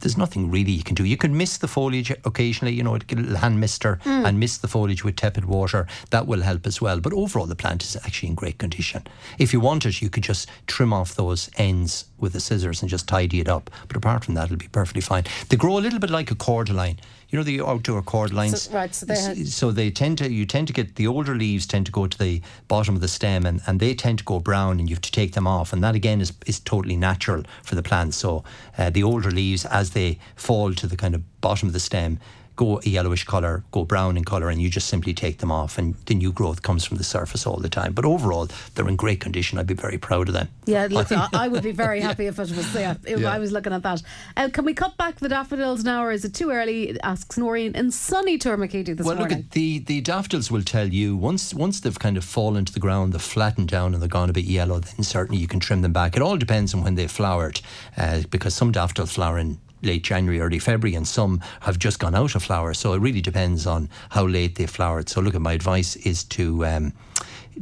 There's 0.00 0.16
nothing 0.16 0.50
really 0.50 0.72
you 0.72 0.82
can 0.82 0.94
do. 0.94 1.04
You 1.04 1.18
can 1.18 1.36
mist 1.36 1.60
the 1.60 1.68
foliage 1.68 2.10
occasionally, 2.24 2.74
you 2.74 2.82
know, 2.82 2.96
get 2.96 3.18
a 3.18 3.22
little 3.22 3.36
hand 3.36 3.60
mister 3.60 3.98
hmm. 4.02 4.24
and 4.26 4.40
mist 4.40 4.62
the 4.62 4.68
foliage 4.68 5.04
with 5.04 5.16
tepid 5.16 5.44
water. 5.44 5.86
That 6.08 6.26
will 6.26 6.42
help 6.42 6.66
as 6.66 6.80
well. 6.80 7.00
But 7.00 7.12
overall, 7.12 7.46
the 7.46 7.56
plant 7.56 7.82
is 7.82 7.96
actually 7.96 8.30
in 8.30 8.34
great 8.34 8.58
condition. 8.58 9.06
If 9.38 9.52
you 9.52 9.60
wanted, 9.60 10.00
you 10.02 10.10
could 10.10 10.22
just 10.22 10.48
trim 10.66 10.92
off 10.92 11.14
those 11.14 11.50
ends 11.56 12.06
with 12.24 12.32
the 12.32 12.40
scissors 12.40 12.82
and 12.82 12.90
just 12.90 13.06
tidy 13.06 13.38
it 13.40 13.48
up. 13.48 13.70
But 13.86 13.96
apart 13.96 14.24
from 14.24 14.34
that, 14.34 14.46
it'll 14.46 14.56
be 14.56 14.66
perfectly 14.68 15.00
fine. 15.02 15.24
They 15.48 15.56
grow 15.56 15.78
a 15.78 15.84
little 15.86 16.00
bit 16.00 16.10
like 16.10 16.30
a 16.32 16.34
cordyline. 16.34 16.96
You 17.28 17.38
know 17.38 17.42
the 17.44 17.60
outdoor 17.60 18.02
cordylines. 18.02 18.56
So- 18.56 18.72
right, 18.74 18.94
so 18.94 19.06
they 19.06 19.14
had- 19.20 19.48
so 19.48 19.70
they 19.72 19.90
tend 19.90 20.18
to 20.18 20.30
you 20.30 20.46
tend 20.46 20.66
to 20.68 20.72
get 20.72 20.96
the 20.96 21.06
older 21.06 21.34
leaves 21.34 21.66
tend 21.66 21.86
to 21.86 21.92
go 21.92 22.06
to 22.06 22.18
the 22.18 22.40
bottom 22.68 22.94
of 22.94 23.00
the 23.00 23.08
stem 23.08 23.44
and, 23.46 23.60
and 23.66 23.78
they 23.80 23.92
tend 23.94 24.18
to 24.18 24.24
go 24.24 24.38
brown 24.40 24.78
and 24.78 24.88
you 24.88 24.94
have 24.96 25.02
to 25.02 25.10
take 25.12 25.32
them 25.32 25.46
off 25.46 25.72
and 25.72 25.82
that 25.82 25.94
again 25.96 26.20
is, 26.20 26.32
is 26.46 26.60
totally 26.60 26.96
natural 26.96 27.42
for 27.64 27.74
the 27.74 27.82
plants 27.82 28.16
so 28.16 28.44
uh, 28.78 28.88
the 28.90 29.02
older 29.02 29.30
leaves 29.32 29.64
as 29.66 29.90
they 29.90 30.18
fall 30.36 30.72
to 30.74 30.86
the 30.86 30.96
kind 30.96 31.14
of 31.14 31.22
bottom 31.40 31.66
of 31.68 31.72
the 31.72 31.80
stem 31.80 32.18
go 32.56 32.78
a 32.84 32.88
yellowish 32.88 33.24
colour, 33.24 33.64
go 33.72 33.84
brown 33.84 34.16
in 34.16 34.24
colour, 34.24 34.48
and 34.50 34.60
you 34.62 34.68
just 34.70 34.88
simply 34.88 35.12
take 35.12 35.38
them 35.38 35.50
off, 35.50 35.76
and 35.78 35.94
the 36.06 36.14
new 36.14 36.32
growth 36.32 36.62
comes 36.62 36.84
from 36.84 36.96
the 36.98 37.04
surface 37.04 37.46
all 37.46 37.56
the 37.56 37.68
time. 37.68 37.92
But 37.92 38.04
overall, 38.04 38.48
they're 38.74 38.88
in 38.88 38.96
great 38.96 39.20
condition. 39.20 39.58
I'd 39.58 39.66
be 39.66 39.74
very 39.74 39.98
proud 39.98 40.28
of 40.28 40.34
them. 40.34 40.48
Yeah, 40.66 40.86
look, 40.90 41.10
I, 41.34 41.48
would 41.48 41.62
be 41.64 41.72
very 41.72 42.00
happy 42.00 42.26
if 42.26 42.38
it 42.38 42.50
was. 42.50 42.74
Yeah, 42.74 42.94
if 43.04 43.20
Yeah. 43.20 43.32
I 43.32 43.38
was 43.38 43.50
looking 43.52 43.72
at 43.72 43.82
that. 43.82 44.02
Uh, 44.36 44.48
can 44.52 44.64
we 44.64 44.74
cut 44.74 44.96
back 44.96 45.16
the 45.16 45.28
daffodils 45.28 45.84
now, 45.84 46.04
or 46.04 46.12
is 46.12 46.24
it 46.24 46.34
too 46.34 46.50
early? 46.50 46.98
Asks 47.02 47.36
Noreen 47.36 47.74
in 47.74 47.90
sunny 47.90 48.38
Tourmakeady 48.38 48.96
this 48.96 49.04
Well, 49.06 49.16
look, 49.16 49.30
morning. 49.30 49.38
at 49.38 49.50
the 49.50 49.80
the 49.80 50.00
daffodils 50.00 50.50
will 50.50 50.62
tell 50.62 50.86
you 50.88 51.16
once 51.16 51.52
once 51.54 51.80
they've 51.80 51.98
kind 51.98 52.16
of 52.16 52.24
fallen 52.24 52.64
to 52.64 52.72
the 52.72 52.80
ground, 52.80 53.12
they've 53.12 53.20
flattened 53.22 53.68
down, 53.68 53.92
and 53.94 54.00
they're 54.02 54.08
gone 54.08 54.30
a 54.30 54.32
bit 54.32 54.44
yellow. 54.44 54.78
Then 54.80 55.02
certainly 55.02 55.40
you 55.40 55.48
can 55.48 55.60
trim 55.60 55.82
them 55.82 55.92
back. 55.92 56.16
It 56.16 56.22
all 56.22 56.36
depends 56.36 56.72
on 56.74 56.82
when 56.84 56.94
they 56.94 57.06
flowered, 57.08 57.60
uh, 57.96 58.22
because 58.30 58.54
some 58.54 58.70
daffodils 58.72 59.12
flower 59.12 59.38
in 59.38 59.58
late 59.84 60.02
January, 60.02 60.40
early 60.40 60.58
February, 60.58 60.94
and 60.96 61.06
some 61.06 61.40
have 61.60 61.78
just 61.78 61.98
gone 61.98 62.14
out 62.14 62.34
of 62.34 62.42
flower. 62.42 62.74
So 62.74 62.92
it 62.92 63.00
really 63.00 63.20
depends 63.20 63.66
on 63.66 63.88
how 64.10 64.26
late 64.26 64.56
they 64.56 64.66
flowered. 64.66 65.08
So 65.08 65.20
look, 65.20 65.34
at 65.34 65.40
my 65.40 65.52
advice 65.52 65.96
is 65.96 66.24
to. 66.24 66.64
Um, 66.66 66.92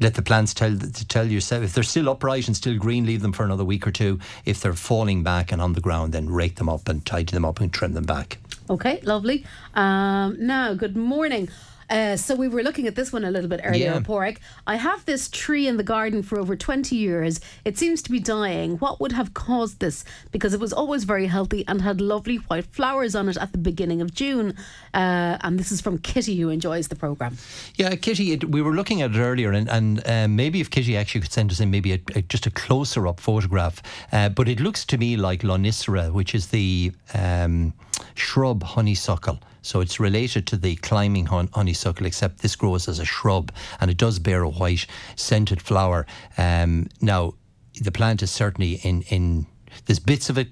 let 0.00 0.14
the 0.14 0.22
plants 0.22 0.54
tell 0.54 0.74
to 0.74 1.08
tell 1.08 1.26
yourself 1.26 1.62
if 1.62 1.74
they're 1.74 1.84
still 1.84 2.08
upright 2.08 2.46
and 2.46 2.56
still 2.56 2.78
green, 2.78 3.04
leave 3.04 3.20
them 3.20 3.32
for 3.32 3.44
another 3.44 3.64
week 3.64 3.86
or 3.86 3.90
two. 3.90 4.18
If 4.46 4.60
they're 4.62 4.72
falling 4.72 5.22
back 5.22 5.52
and 5.52 5.60
on 5.60 5.74
the 5.74 5.82
ground, 5.82 6.14
then 6.14 6.30
rake 6.30 6.56
them 6.56 6.68
up 6.68 6.88
and 6.88 7.04
tidy 7.04 7.32
them 7.32 7.44
up 7.44 7.60
and 7.60 7.70
trim 7.70 7.92
them 7.92 8.04
back. 8.04 8.38
Okay, 8.70 9.00
lovely. 9.02 9.44
Um, 9.74 10.36
now, 10.38 10.72
good 10.72 10.96
morning. 10.96 11.50
Uh, 11.92 12.16
so 12.16 12.34
we 12.34 12.48
were 12.48 12.62
looking 12.62 12.86
at 12.86 12.94
this 12.94 13.12
one 13.12 13.22
a 13.22 13.30
little 13.30 13.50
bit 13.50 13.60
earlier, 13.62 13.92
Yeah. 13.92 14.00
Porrick. 14.00 14.38
I 14.66 14.76
have 14.76 15.04
this 15.04 15.28
tree 15.28 15.68
in 15.68 15.76
the 15.76 15.82
garden 15.82 16.22
for 16.22 16.38
over 16.38 16.56
20 16.56 16.96
years. 16.96 17.38
It 17.66 17.76
seems 17.76 18.00
to 18.02 18.10
be 18.10 18.18
dying. 18.18 18.78
What 18.78 18.98
would 18.98 19.12
have 19.12 19.34
caused 19.34 19.78
this? 19.80 20.02
Because 20.30 20.54
it 20.54 20.60
was 20.60 20.72
always 20.72 21.04
very 21.04 21.26
healthy 21.26 21.64
and 21.68 21.82
had 21.82 22.00
lovely 22.00 22.36
white 22.36 22.64
flowers 22.64 23.14
on 23.14 23.28
it 23.28 23.36
at 23.36 23.52
the 23.52 23.58
beginning 23.58 24.00
of 24.00 24.14
June. 24.14 24.56
Uh, 24.94 25.36
and 25.42 25.58
this 25.60 25.70
is 25.70 25.82
from 25.82 25.98
Kitty, 25.98 26.40
who 26.40 26.48
enjoys 26.48 26.88
the 26.88 26.96
programme. 26.96 27.36
Yeah, 27.76 27.94
Kitty, 27.94 28.32
it, 28.32 28.50
we 28.50 28.62
were 28.62 28.72
looking 28.72 29.02
at 29.02 29.14
it 29.14 29.18
earlier, 29.18 29.52
and, 29.52 29.68
and 29.68 30.02
um, 30.08 30.34
maybe 30.34 30.62
if 30.62 30.70
Kitty 30.70 30.96
actually 30.96 31.20
could 31.20 31.32
send 31.32 31.50
us 31.50 31.60
in 31.60 31.70
maybe 31.70 31.92
a, 31.92 32.00
a, 32.14 32.22
just 32.22 32.46
a 32.46 32.50
closer 32.50 33.06
up 33.06 33.20
photograph. 33.20 33.82
Uh, 34.12 34.30
but 34.30 34.48
it 34.48 34.60
looks 34.60 34.86
to 34.86 34.96
me 34.96 35.18
like 35.18 35.42
Lonicera, 35.42 36.10
which 36.10 36.34
is 36.34 36.46
the 36.46 36.92
um, 37.12 37.74
shrub 38.14 38.62
honeysuckle. 38.62 39.38
So 39.62 39.80
it's 39.80 39.98
related 39.98 40.46
to 40.48 40.56
the 40.56 40.76
climbing 40.76 41.26
hon- 41.26 41.48
honeysuckle, 41.52 42.06
except 42.06 42.38
this 42.38 42.56
grows 42.56 42.88
as 42.88 42.98
a 42.98 43.04
shrub 43.04 43.52
and 43.80 43.90
it 43.90 43.96
does 43.96 44.18
bear 44.18 44.42
a 44.42 44.48
white 44.48 44.86
scented 45.16 45.62
flower. 45.62 46.06
Um, 46.36 46.88
now, 47.00 47.34
the 47.80 47.92
plant 47.92 48.22
is 48.22 48.30
certainly 48.30 48.74
in, 48.82 49.02
in 49.02 49.46
there's 49.86 49.98
bits 49.98 50.28
of 50.28 50.36
it 50.36 50.48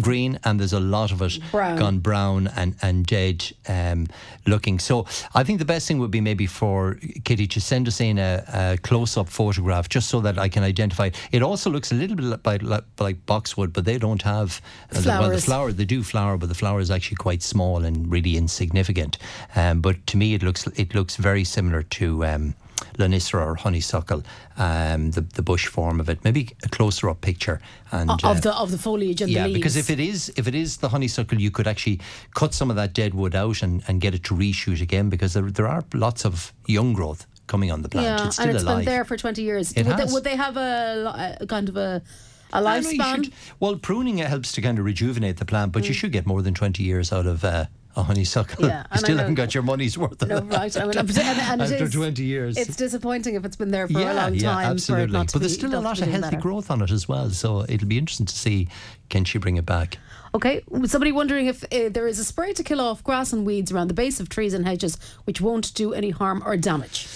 green 0.00 0.38
and 0.44 0.58
there's 0.58 0.72
a 0.72 0.80
lot 0.80 1.12
of 1.12 1.20
it 1.22 1.38
Brown. 1.50 1.78
gone 1.78 1.98
brown 1.98 2.48
and, 2.56 2.74
and 2.82 3.06
dead 3.06 3.44
um, 3.68 4.06
looking. 4.46 4.78
So 4.78 5.06
I 5.34 5.44
think 5.44 5.58
the 5.58 5.64
best 5.64 5.86
thing 5.86 5.98
would 5.98 6.10
be 6.10 6.20
maybe 6.20 6.46
for 6.46 6.98
Kitty 7.24 7.46
to 7.48 7.60
send 7.60 7.86
us 7.88 8.00
in 8.00 8.18
a, 8.18 8.42
a 8.52 8.78
close 8.82 9.16
up 9.16 9.28
photograph 9.28 9.88
just 9.88 10.08
so 10.08 10.20
that 10.20 10.38
I 10.38 10.48
can 10.48 10.62
identify. 10.62 11.10
it. 11.30 11.42
Also 11.42 11.70
looks 11.70 11.92
a 11.92 11.94
little 11.94 12.16
bit 12.16 12.24
like, 12.46 12.62
like, 12.62 12.84
like 12.98 13.26
boxwood, 13.26 13.72
but 13.72 13.84
they 13.84 13.98
don't 13.98 14.22
have 14.22 14.60
uh, 14.94 15.00
the- 15.00 15.08
well, 15.08 15.30
the 15.30 15.40
flower. 15.40 15.72
They 15.72 15.84
do 15.84 16.02
flower, 16.02 16.36
but 16.38 16.48
the 16.48 16.54
flower 16.54 16.80
is 16.80 16.90
actually 16.90 17.16
quite 17.16 17.42
small 17.42 17.84
and 17.84 18.10
really 18.10 18.36
insignificant. 18.36 19.18
Um, 19.54 19.80
but 19.80 20.06
to 20.08 20.16
me, 20.16 20.34
it 20.34 20.42
looks 20.42 20.66
it 20.68 20.94
looks 20.94 21.16
very 21.16 21.44
similar 21.44 21.82
to. 21.82 22.24
Um, 22.24 22.54
Lonicera 22.98 23.44
or 23.46 23.54
honeysuckle, 23.56 24.22
um, 24.56 25.10
the 25.12 25.20
the 25.20 25.42
bush 25.42 25.66
form 25.66 26.00
of 26.00 26.08
it. 26.08 26.22
Maybe 26.24 26.48
a 26.64 26.68
closer 26.68 27.08
up 27.10 27.20
picture 27.20 27.60
and 27.90 28.10
O- 28.10 28.16
uh, 28.22 28.30
of 28.30 28.42
the 28.42 28.54
of 28.54 28.70
the 28.70 28.78
foliage 28.78 29.20
and 29.22 29.30
yeah, 29.30 29.42
the 29.42 29.48
leaves. 29.48 29.58
because 29.58 29.76
if 29.76 29.90
it 29.90 30.00
is 30.00 30.32
if 30.36 30.46
it 30.48 30.54
is 30.54 30.76
the 30.78 30.88
honeysuckle, 30.88 31.40
you 31.40 31.50
could 31.50 31.66
actually 31.66 32.00
cut 32.34 32.54
some 32.54 32.70
of 32.70 32.76
that 32.76 32.92
dead 32.94 33.14
wood 33.14 33.34
out 33.34 33.62
and, 33.62 33.82
and 33.88 34.00
get 34.00 34.14
it 34.14 34.22
to 34.24 34.34
reshoot 34.34 34.80
again 34.80 35.08
because 35.10 35.32
there, 35.34 35.50
there 35.50 35.68
are 35.68 35.84
lots 35.94 36.24
of 36.24 36.52
young 36.66 36.92
growth 36.92 37.26
coming 37.46 37.70
on 37.72 37.82
the 37.82 37.88
plant. 37.88 38.06
yeah, 38.20 38.26
it's 38.26 38.36
still 38.36 38.46
and 38.48 38.54
it's 38.56 38.64
alive. 38.64 38.76
been 38.78 38.84
there 38.86 39.04
for 39.04 39.16
20 39.16 39.42
years. 39.42 39.72
It 39.72 39.86
would, 39.86 39.96
has. 39.96 40.08
They, 40.08 40.14
would 40.14 40.24
they 40.24 40.36
have 40.36 40.56
a, 40.56 41.36
a 41.40 41.46
kind 41.46 41.68
of 41.68 41.76
a 41.76 42.02
you 42.54 42.60
lifespan? 42.60 43.24
should- 43.24 43.32
well, 43.60 43.76
pruning 43.76 44.18
it 44.18 44.28
helps 44.28 44.52
to 44.52 44.60
kind 44.62 44.78
of 44.78 44.84
rejuvenate 44.84 45.38
the 45.38 45.44
plant, 45.44 45.72
but 45.72 45.86
you 45.88 45.94
should 45.94 46.12
get 46.12 46.26
more 46.26 46.42
than 46.42 46.54
twenty 46.54 46.82
years 46.82 47.12
out 47.12 47.26
of 47.26 47.44
uh, 47.44 47.66
a 47.96 48.02
honeysuckle. 48.02 48.66
Yeah, 48.66 48.84
you 48.92 48.98
still 48.98 49.14
know- 49.16 49.20
haven't 49.20 49.34
got 49.34 49.54
your 49.54 49.62
money's 49.62 49.98
worth. 49.98 50.26
No, 50.26 50.40
right. 50.40 50.76
I 50.76 50.84
mean, 50.86 50.98
and, 50.98 51.18
and 51.18 51.62
After 51.62 51.84
is- 51.84 51.92
20 51.92 52.22
years. 52.24 52.56
It's 52.56 52.76
disappointing 52.76 53.34
if 53.34 53.44
it's 53.44 53.56
been 53.56 53.70
there 53.70 53.86
for 53.86 53.98
yeah, 54.00 54.12
a 54.12 54.14
long 54.14 54.34
yeah, 54.34 54.52
time. 54.52 54.66
absolutely. 54.72 55.18
But 55.18 55.32
there's 55.32 55.56
be- 55.56 55.66
still 55.68 55.78
a 55.78 55.80
lot 55.80 56.00
of 56.00 56.08
healthy 56.08 56.30
better. 56.30 56.40
growth 56.40 56.70
on 56.70 56.82
it 56.82 56.90
as 56.90 57.08
well, 57.08 57.30
so 57.30 57.64
it'll 57.68 57.88
be 57.88 57.98
interesting 57.98 58.26
to 58.26 58.34
see 58.36 58.68
can 59.08 59.24
she 59.24 59.38
bring 59.38 59.56
it 59.56 59.66
back. 59.66 59.98
Okay, 60.34 60.62
somebody 60.86 61.12
wondering 61.12 61.46
if 61.46 61.62
uh, 61.64 61.90
there 61.90 62.08
is 62.08 62.18
a 62.18 62.24
spray 62.24 62.54
to 62.54 62.62
kill 62.62 62.80
off 62.80 63.04
grass 63.04 63.34
and 63.34 63.44
weeds 63.44 63.70
around 63.70 63.88
the 63.88 63.94
base 63.94 64.18
of 64.18 64.30
trees 64.30 64.54
and 64.54 64.66
hedges, 64.66 64.96
which 65.24 65.42
won't 65.42 65.74
do 65.74 65.92
any 65.92 66.08
harm 66.08 66.42
or 66.46 66.56
damage. 66.56 67.06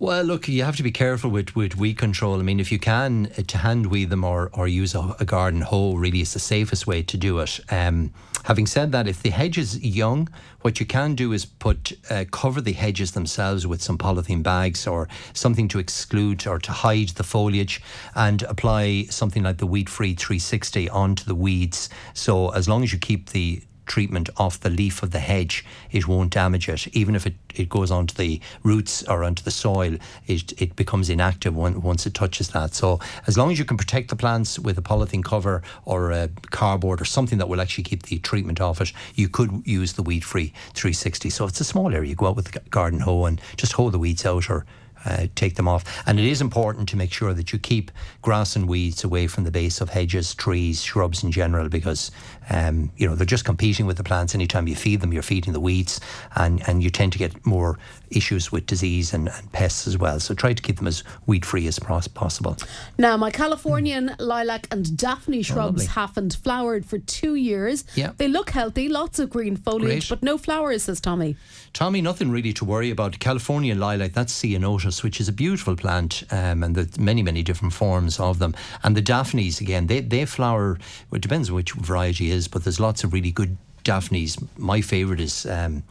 Well, 0.00 0.24
look, 0.24 0.48
you 0.48 0.64
have 0.64 0.78
to 0.78 0.82
be 0.82 0.92
careful 0.92 1.28
with, 1.28 1.54
with 1.54 1.76
weed 1.76 1.98
control. 1.98 2.40
I 2.40 2.42
mean, 2.42 2.58
if 2.58 2.72
you 2.72 2.78
can 2.78 3.30
uh, 3.36 3.42
to 3.48 3.58
hand 3.58 3.84
weed 3.84 4.08
them 4.08 4.24
or, 4.24 4.48
or 4.54 4.66
use 4.66 4.94
a, 4.94 5.14
a 5.20 5.26
garden 5.26 5.60
hoe, 5.60 5.92
really 5.92 6.22
is 6.22 6.32
the 6.32 6.38
safest 6.38 6.86
way 6.86 7.02
to 7.02 7.18
do 7.18 7.38
it. 7.40 7.60
Um, 7.68 8.10
having 8.44 8.66
said 8.66 8.92
that, 8.92 9.06
if 9.06 9.20
the 9.20 9.28
hedge 9.28 9.58
is 9.58 9.78
young, 9.84 10.30
what 10.62 10.80
you 10.80 10.86
can 10.86 11.14
do 11.14 11.34
is 11.34 11.44
put 11.44 11.92
uh, 12.08 12.24
cover 12.30 12.62
the 12.62 12.72
hedges 12.72 13.12
themselves 13.12 13.66
with 13.66 13.82
some 13.82 13.98
polythene 13.98 14.42
bags 14.42 14.86
or 14.86 15.06
something 15.34 15.68
to 15.68 15.78
exclude 15.78 16.46
or 16.46 16.58
to 16.60 16.72
hide 16.72 17.10
the 17.10 17.22
foliage, 17.22 17.82
and 18.14 18.42
apply 18.44 19.04
something 19.10 19.42
like 19.42 19.58
the 19.58 19.66
Weed 19.66 19.90
Free 19.90 20.14
360 20.14 20.88
onto 20.88 21.24
the 21.24 21.34
weeds. 21.34 21.90
So 22.14 22.48
as 22.54 22.70
long 22.70 22.82
as 22.82 22.94
you 22.94 22.98
keep 22.98 23.30
the 23.30 23.60
treatment 23.90 24.30
off 24.36 24.60
the 24.60 24.70
leaf 24.70 25.02
of 25.02 25.10
the 25.10 25.18
hedge, 25.18 25.64
it 25.90 26.06
won't 26.06 26.32
damage 26.32 26.68
it. 26.68 26.86
Even 26.94 27.16
if 27.16 27.26
it, 27.26 27.34
it 27.56 27.68
goes 27.68 27.90
onto 27.90 28.14
the 28.14 28.40
roots 28.62 29.02
or 29.08 29.24
onto 29.24 29.42
the 29.42 29.50
soil, 29.50 29.96
it, 30.28 30.62
it 30.62 30.76
becomes 30.76 31.10
inactive 31.10 31.56
one, 31.56 31.82
once 31.82 32.06
it 32.06 32.14
touches 32.14 32.50
that. 32.50 32.72
So 32.72 33.00
as 33.26 33.36
long 33.36 33.50
as 33.50 33.58
you 33.58 33.64
can 33.64 33.76
protect 33.76 34.08
the 34.08 34.14
plants 34.14 34.60
with 34.60 34.78
a 34.78 34.82
polythene 34.82 35.24
cover 35.24 35.62
or 35.84 36.12
a 36.12 36.30
cardboard 36.50 37.00
or 37.00 37.04
something 37.04 37.38
that 37.38 37.48
will 37.48 37.60
actually 37.60 37.82
keep 37.82 38.04
the 38.04 38.20
treatment 38.20 38.60
off 38.60 38.80
it, 38.80 38.92
you 39.16 39.28
could 39.28 39.66
use 39.66 39.94
the 39.94 40.04
weed 40.04 40.24
free 40.24 40.52
360. 40.74 41.28
So 41.28 41.46
it's 41.46 41.60
a 41.60 41.64
small 41.64 41.92
area. 41.92 42.10
You 42.10 42.14
go 42.14 42.28
out 42.28 42.36
with 42.36 42.52
the 42.52 42.60
garden 42.70 43.00
hoe 43.00 43.24
and 43.24 43.40
just 43.56 43.72
hoe 43.72 43.90
the 43.90 43.98
weeds 43.98 44.24
out 44.24 44.48
or 44.48 44.64
uh, 45.04 45.26
take 45.34 45.54
them 45.56 45.68
off. 45.68 45.84
And 46.06 46.18
it 46.18 46.26
is 46.26 46.40
important 46.40 46.88
to 46.90 46.96
make 46.96 47.12
sure 47.12 47.32
that 47.34 47.52
you 47.52 47.58
keep 47.58 47.90
grass 48.22 48.56
and 48.56 48.68
weeds 48.68 49.04
away 49.04 49.26
from 49.26 49.44
the 49.44 49.50
base 49.50 49.80
of 49.80 49.90
hedges, 49.90 50.34
trees, 50.34 50.82
shrubs 50.82 51.22
in 51.22 51.32
general, 51.32 51.68
because 51.68 52.10
um, 52.50 52.90
you 52.96 53.08
know 53.08 53.14
they're 53.14 53.26
just 53.26 53.44
competing 53.44 53.86
with 53.86 53.96
the 53.96 54.04
plants. 54.04 54.34
Anytime 54.34 54.66
you 54.68 54.74
feed 54.74 55.00
them, 55.00 55.12
you're 55.12 55.22
feeding 55.22 55.52
the 55.52 55.60
weeds, 55.60 56.00
and 56.36 56.62
and 56.68 56.82
you 56.82 56.90
tend 56.90 57.12
to 57.12 57.18
get 57.18 57.46
more 57.46 57.78
issues 58.10 58.50
with 58.50 58.66
disease 58.66 59.14
and, 59.14 59.28
and 59.28 59.52
pests 59.52 59.86
as 59.86 59.96
well. 59.96 60.18
So 60.20 60.34
try 60.34 60.52
to 60.52 60.62
keep 60.62 60.76
them 60.76 60.86
as 60.86 61.04
weed 61.26 61.46
free 61.46 61.66
as 61.66 61.78
possible. 61.78 62.56
Now, 62.98 63.16
my 63.16 63.30
Californian 63.30 64.14
lilac 64.18 64.66
and 64.70 64.96
Daphne 64.96 65.42
shrubs 65.42 65.84
lovely. 65.84 65.86
haven't 65.86 66.34
flowered 66.42 66.84
for 66.84 66.98
two 66.98 67.34
years. 67.34 67.84
Yeah. 67.94 68.12
They 68.16 68.28
look 68.28 68.50
healthy, 68.50 68.88
lots 68.88 69.18
of 69.18 69.30
green 69.30 69.56
foliage, 69.56 70.08
Great. 70.08 70.08
but 70.08 70.22
no 70.22 70.38
flowers, 70.38 70.84
says 70.84 71.00
Tommy. 71.00 71.36
Tommy, 71.72 72.02
nothing 72.02 72.30
really 72.30 72.52
to 72.54 72.64
worry 72.64 72.90
about. 72.90 73.18
Californian 73.20 73.78
lilac, 73.78 74.12
that's 74.12 74.32
ceanothus, 74.32 74.89
which 74.98 75.20
is 75.20 75.28
a 75.28 75.32
beautiful 75.32 75.76
plant, 75.76 76.24
um, 76.30 76.62
and 76.62 76.74
there's 76.74 76.98
many, 76.98 77.22
many 77.22 77.42
different 77.42 77.72
forms 77.72 78.18
of 78.18 78.38
them. 78.38 78.54
And 78.82 78.96
the 78.96 79.02
daphnes, 79.02 79.60
again, 79.60 79.86
they, 79.86 80.00
they 80.00 80.26
flower, 80.26 80.78
well, 81.10 81.16
it 81.16 81.22
depends 81.22 81.50
which 81.50 81.72
variety 81.72 82.30
is, 82.30 82.48
but 82.48 82.64
there's 82.64 82.80
lots 82.80 83.04
of 83.04 83.12
really 83.12 83.32
good 83.32 83.56
daphnes. 83.82 84.36
My 84.58 84.80
favourite 84.80 85.20
is 85.20 85.46
um, 85.46 85.82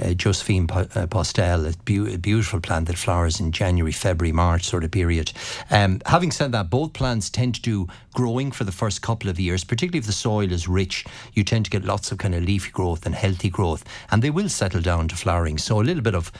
uh, 0.00 0.14
Josephine 0.14 0.66
po- 0.66 0.88
uh, 0.94 1.06
Postill, 1.06 1.66
a, 1.66 1.72
beau- 1.84 2.12
a 2.12 2.18
beautiful 2.18 2.60
plant 2.60 2.86
that 2.86 2.98
flowers 2.98 3.40
in 3.40 3.52
January, 3.52 3.92
February, 3.92 4.32
March 4.32 4.64
sort 4.64 4.84
of 4.84 4.90
period. 4.90 5.32
Um, 5.70 6.00
having 6.06 6.30
said 6.30 6.52
that, 6.52 6.70
both 6.70 6.92
plants 6.92 7.30
tend 7.30 7.56
to 7.56 7.60
do 7.60 7.88
growing 8.14 8.50
for 8.50 8.64
the 8.64 8.72
first 8.72 9.02
couple 9.02 9.30
of 9.30 9.38
years, 9.38 9.64
particularly 9.64 9.98
if 9.98 10.06
the 10.06 10.12
soil 10.12 10.50
is 10.50 10.68
rich. 10.68 11.04
You 11.34 11.44
tend 11.44 11.66
to 11.66 11.70
get 11.70 11.84
lots 11.84 12.12
of 12.12 12.18
kind 12.18 12.34
of 12.34 12.44
leafy 12.44 12.70
growth 12.70 13.06
and 13.06 13.14
healthy 13.14 13.50
growth, 13.50 13.84
and 14.10 14.22
they 14.22 14.30
will 14.30 14.48
settle 14.48 14.80
down 14.80 15.08
to 15.08 15.16
flowering. 15.16 15.58
So 15.58 15.80
a 15.80 15.82
little 15.82 16.02
bit 16.02 16.14
of 16.14 16.32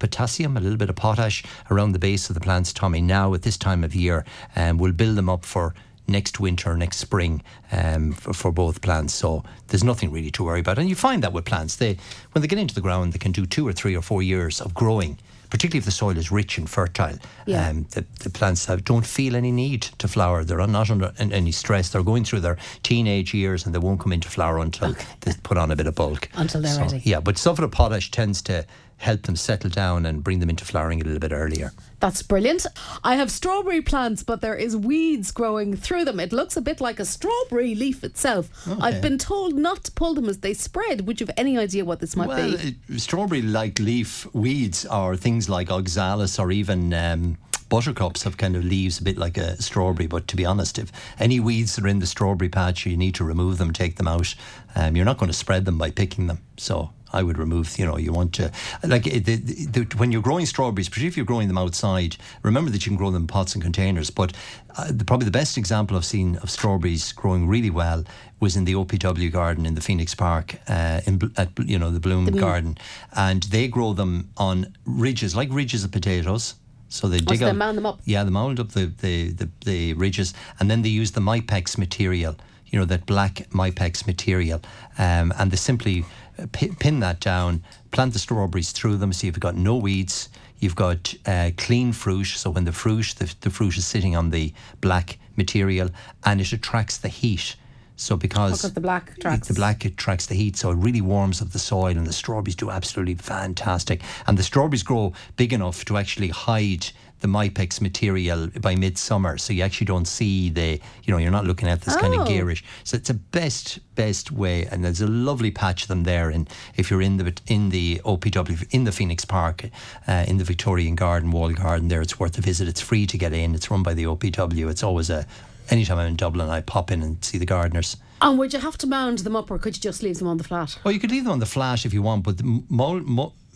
potassium, 0.00 0.56
a 0.56 0.60
little 0.60 0.76
bit 0.78 0.90
of 0.90 0.96
potash 0.96 1.44
around 1.70 1.92
the 1.92 1.98
base 2.00 2.28
of 2.28 2.34
the 2.34 2.40
plants, 2.40 2.72
Tommy, 2.72 3.00
now 3.00 3.32
at 3.34 3.42
this 3.42 3.56
time 3.56 3.84
of 3.84 3.94
year, 3.94 4.24
and 4.56 4.72
um, 4.72 4.78
will 4.78 4.92
build 4.92 5.16
them 5.16 5.28
up 5.28 5.44
for 5.44 5.74
next 6.08 6.40
winter, 6.40 6.76
next 6.76 6.96
spring 6.96 7.40
um, 7.70 8.10
for, 8.12 8.32
for 8.32 8.50
both 8.50 8.80
plants. 8.80 9.14
So 9.14 9.44
there's 9.68 9.84
nothing 9.84 10.10
really 10.10 10.32
to 10.32 10.42
worry 10.42 10.58
about. 10.60 10.78
And 10.78 10.88
you 10.88 10.96
find 10.96 11.22
that 11.22 11.32
with 11.32 11.44
plants, 11.44 11.76
they 11.76 11.98
when 12.32 12.42
they 12.42 12.48
get 12.48 12.58
into 12.58 12.74
the 12.74 12.80
ground, 12.80 13.12
they 13.12 13.18
can 13.18 13.30
do 13.30 13.46
two 13.46 13.68
or 13.68 13.72
three 13.72 13.94
or 13.96 14.02
four 14.02 14.20
years 14.22 14.60
of 14.60 14.74
growing. 14.74 15.18
Particularly 15.50 15.78
if 15.78 15.84
the 15.84 15.90
soil 15.90 16.16
is 16.16 16.30
rich 16.30 16.58
and 16.58 16.70
fertile, 16.70 17.18
Yeah. 17.44 17.68
um, 17.70 17.84
the, 17.90 18.04
the 18.20 18.30
plants 18.30 18.66
have, 18.66 18.84
don't 18.84 19.04
feel 19.04 19.34
any 19.34 19.50
need 19.50 19.82
to 19.98 20.06
flower. 20.06 20.44
They're 20.44 20.64
not 20.64 20.90
under 20.92 21.12
any 21.18 21.50
stress. 21.50 21.88
They're 21.88 22.04
going 22.04 22.24
through 22.24 22.40
their 22.40 22.56
teenage 22.84 23.34
years 23.34 23.66
and 23.66 23.74
they 23.74 23.80
won't 23.80 23.98
come 23.98 24.12
into 24.12 24.28
flower 24.28 24.60
until 24.60 24.94
they 25.22 25.32
put 25.42 25.58
on 25.58 25.72
a 25.72 25.76
bit 25.76 25.88
of 25.88 25.96
bulk. 25.96 26.28
Until 26.34 26.60
they're 26.60 26.74
So, 26.74 26.82
ready. 26.82 27.02
Yeah, 27.04 27.18
but 27.18 27.36
sulphur 27.36 27.64
of 27.64 27.72
potash 27.72 28.12
tends 28.12 28.42
to 28.42 28.64
help 29.00 29.22
them 29.22 29.34
settle 29.34 29.70
down 29.70 30.04
and 30.04 30.22
bring 30.22 30.40
them 30.40 30.50
into 30.50 30.64
flowering 30.64 31.00
a 31.00 31.04
little 31.04 31.18
bit 31.18 31.32
earlier. 31.32 31.72
That's 32.00 32.22
brilliant. 32.22 32.66
I 33.02 33.16
have 33.16 33.30
strawberry 33.30 33.80
plants, 33.80 34.22
but 34.22 34.42
there 34.42 34.54
is 34.54 34.76
weeds 34.76 35.32
growing 35.32 35.74
through 35.74 36.04
them. 36.04 36.20
It 36.20 36.34
looks 36.34 36.56
a 36.56 36.60
bit 36.60 36.82
like 36.82 37.00
a 37.00 37.06
strawberry 37.06 37.74
leaf 37.74 38.04
itself. 38.04 38.50
Okay. 38.68 38.80
I've 38.80 39.00
been 39.00 39.16
told 39.16 39.54
not 39.54 39.84
to 39.84 39.92
pull 39.92 40.12
them 40.12 40.28
as 40.28 40.38
they 40.38 40.52
spread. 40.52 41.06
Would 41.06 41.18
you 41.18 41.26
have 41.26 41.34
any 41.38 41.56
idea 41.56 41.84
what 41.84 42.00
this 42.00 42.14
might 42.14 42.28
well, 42.28 42.56
be? 42.58 42.98
strawberry 42.98 43.40
like 43.40 43.78
leaf 43.78 44.26
weeds 44.34 44.84
are 44.84 45.16
things 45.16 45.48
like 45.48 45.70
oxalis 45.70 46.38
or 46.38 46.50
even. 46.52 46.92
Um, 46.92 47.38
buttercups 47.70 48.24
have 48.24 48.36
kind 48.36 48.56
of 48.56 48.64
leaves 48.64 48.98
a 48.98 49.04
bit 49.04 49.16
like 49.16 49.38
a 49.38 49.60
strawberry, 49.62 50.08
but 50.08 50.26
to 50.26 50.36
be 50.36 50.44
honest, 50.44 50.76
if 50.76 50.90
any 51.18 51.38
weeds 51.38 51.76
that 51.76 51.84
are 51.84 51.88
in 51.88 52.00
the 52.00 52.06
strawberry 52.06 52.48
patch, 52.48 52.84
you 52.84 52.96
need 52.96 53.14
to 53.14 53.24
remove 53.24 53.58
them, 53.58 53.72
take 53.72 53.94
them 53.94 54.08
out. 54.08 54.34
Um, 54.74 54.96
you're 54.96 55.04
not 55.04 55.18
going 55.18 55.30
to 55.30 55.36
spread 55.36 55.64
them 55.64 55.78
by 55.78 55.90
picking 55.92 56.26
them. 56.26 56.40
So 56.56 56.90
I 57.12 57.22
would 57.22 57.38
remove, 57.38 57.78
you 57.78 57.86
know, 57.86 57.96
you 57.96 58.12
want 58.12 58.32
to, 58.34 58.52
like 58.84 59.04
the, 59.04 59.18
the, 59.18 59.66
the, 59.66 59.96
when 59.96 60.12
you're 60.12 60.22
growing 60.22 60.46
strawberries, 60.46 60.88
particularly 60.88 61.08
if 61.08 61.16
you're 61.16 61.26
growing 61.26 61.48
them 61.48 61.58
outside, 61.58 62.16
remember 62.42 62.70
that 62.70 62.86
you 62.86 62.90
can 62.90 62.96
grow 62.96 63.10
them 63.10 63.22
in 63.22 63.26
pots 63.26 63.54
and 63.54 63.62
containers. 63.62 64.10
But 64.10 64.32
uh, 64.76 64.90
the, 64.90 65.04
probably 65.04 65.24
the 65.24 65.30
best 65.30 65.58
example 65.58 65.96
I've 65.96 66.04
seen 66.04 66.36
of 66.36 66.50
strawberries 66.50 67.12
growing 67.12 67.48
really 67.48 67.70
well 67.70 68.04
was 68.38 68.56
in 68.56 68.64
the 68.64 68.74
OPW 68.74 69.30
garden 69.30 69.66
in 69.66 69.74
the 69.74 69.80
Phoenix 69.80 70.14
Park, 70.14 70.56
uh, 70.68 71.00
in, 71.06 71.32
at, 71.36 71.50
you 71.58 71.78
know, 71.78 71.90
the 71.90 72.00
Bloom 72.00 72.26
Garden. 72.26 72.78
And 73.12 73.42
they 73.44 73.68
grow 73.68 73.92
them 73.92 74.30
on 74.36 74.74
ridges, 74.84 75.34
like 75.36 75.48
ridges 75.50 75.84
of 75.84 75.92
potatoes. 75.92 76.54
So 76.88 77.06
they 77.08 77.18
dig 77.18 77.38
so 77.38 77.44
they 77.44 77.50
out, 77.50 77.56
mound 77.56 77.78
them 77.78 77.86
up. 77.86 78.00
Yeah, 78.04 78.24
they 78.24 78.30
mound 78.30 78.58
up 78.58 78.70
the, 78.70 78.86
the, 78.86 79.30
the, 79.30 79.48
the 79.64 79.94
ridges, 79.94 80.34
and 80.58 80.70
then 80.70 80.82
they 80.82 80.88
use 80.88 81.12
the 81.12 81.20
Mypex 81.20 81.78
material. 81.78 82.36
You 82.70 82.78
know 82.78 82.84
that 82.86 83.06
black 83.06 83.48
Mypex 83.50 84.06
material, 84.06 84.60
um, 84.98 85.32
and 85.38 85.50
they 85.50 85.56
simply 85.56 86.04
uh, 86.38 86.46
pi- 86.52 86.70
pin 86.78 87.00
that 87.00 87.20
down, 87.20 87.62
plant 87.90 88.12
the 88.12 88.18
strawberries 88.18 88.72
through 88.72 88.96
them. 88.98 89.12
So 89.12 89.26
you've 89.26 89.40
got 89.40 89.56
no 89.56 89.76
weeds. 89.76 90.28
You've 90.60 90.76
got 90.76 91.14
uh, 91.26 91.50
clean 91.56 91.92
fruit. 91.92 92.26
So 92.26 92.50
when 92.50 92.64
the 92.64 92.72
fruit, 92.72 93.14
the, 93.18 93.34
the 93.40 93.50
fruit 93.50 93.76
is 93.76 93.86
sitting 93.86 94.14
on 94.14 94.30
the 94.30 94.52
black 94.80 95.18
material, 95.36 95.90
and 96.24 96.40
it 96.40 96.52
attracts 96.52 96.98
the 96.98 97.08
heat. 97.08 97.56
So 97.96 98.16
because 98.16 98.52
Because 98.62 98.72
the 98.72 98.80
black 98.80 99.16
attracts- 99.16 99.48
the 99.48 99.54
black 99.54 99.84
attracts 99.84 100.26
the 100.26 100.34
heat, 100.34 100.56
so 100.56 100.70
it 100.70 100.76
really 100.76 101.00
warms 101.02 101.42
up 101.42 101.50
the 101.50 101.58
soil, 101.58 101.96
and 101.96 102.06
the 102.06 102.12
strawberries 102.12 102.56
do 102.56 102.70
absolutely 102.70 103.14
fantastic. 103.14 104.00
And 104.26 104.38
the 104.38 104.42
strawberries 104.42 104.82
grow 104.82 105.12
big 105.36 105.52
enough 105.52 105.84
to 105.86 105.96
actually 105.98 106.28
hide 106.28 106.86
the 107.20 107.28
Mypex 107.28 107.80
material 107.80 108.48
by 108.60 108.74
midsummer, 108.74 109.36
so 109.38 109.52
you 109.52 109.62
actually 109.62 109.84
don't 109.86 110.06
see 110.08 110.50
the, 110.50 110.80
you 111.04 111.12
know, 111.12 111.18
you're 111.18 111.30
not 111.30 111.44
looking 111.46 111.68
at 111.68 111.82
this 111.82 111.96
kind 111.96 112.14
Oh. 112.14 112.22
of 112.22 112.28
garish. 112.28 112.64
So 112.84 112.96
it's 112.96 113.10
a 113.10 113.14
best 113.14 113.78
best 113.94 114.32
way, 114.32 114.64
and 114.66 114.82
there's 114.84 115.00
a 115.02 115.06
lovely 115.06 115.50
patch 115.50 115.82
of 115.82 115.88
them 115.88 116.04
there. 116.04 116.30
And 116.30 116.48
if 116.76 116.90
you're 116.90 117.02
in 117.02 117.18
the 117.18 117.34
in 117.46 117.68
the 117.70 118.00
OPW 118.04 118.66
in 118.70 118.84
the 118.84 118.92
Phoenix 118.92 119.24
Park, 119.24 119.68
uh, 120.08 120.24
in 120.26 120.38
the 120.38 120.44
Victorian 120.44 120.94
Garden, 120.94 121.30
Wall 121.30 121.52
Garden, 121.52 121.88
there, 121.88 122.00
it's 122.00 122.18
worth 122.18 122.38
a 122.38 122.40
visit. 122.40 122.68
It's 122.68 122.80
free 122.80 123.06
to 123.06 123.18
get 123.18 123.32
in. 123.32 123.54
It's 123.54 123.70
run 123.70 123.82
by 123.82 123.94
the 123.94 124.04
OPW. 124.06 124.68
It's 124.70 124.82
always 124.82 125.10
a 125.10 125.26
anytime 125.68 125.98
I'm 125.98 126.08
in 126.08 126.16
Dublin, 126.16 126.48
I 126.48 126.62
pop 126.62 126.90
in 126.90 127.00
and 127.02 127.24
see 127.24 127.38
the 127.38 127.46
gardeners. 127.46 127.96
And 128.22 128.38
would 128.38 128.52
you 128.52 128.58
have 128.58 128.76
to 128.78 128.86
mound 128.88 129.18
them 129.18 129.36
up 129.36 129.50
or 129.52 129.58
could 129.58 129.76
you 129.76 129.80
just 129.80 130.02
leave 130.02 130.18
them 130.18 130.26
on 130.26 130.36
the 130.36 130.42
flat? 130.44 130.76
Well, 130.84 130.92
you 130.92 130.98
could 130.98 131.12
leave 131.12 131.22
them 131.24 131.32
on 131.32 131.38
the 131.38 131.46
flat 131.46 131.86
if 131.86 131.94
you 131.94 132.02
want, 132.02 132.24
but 132.24 132.38
the 132.38 132.62
mold, 132.68 133.06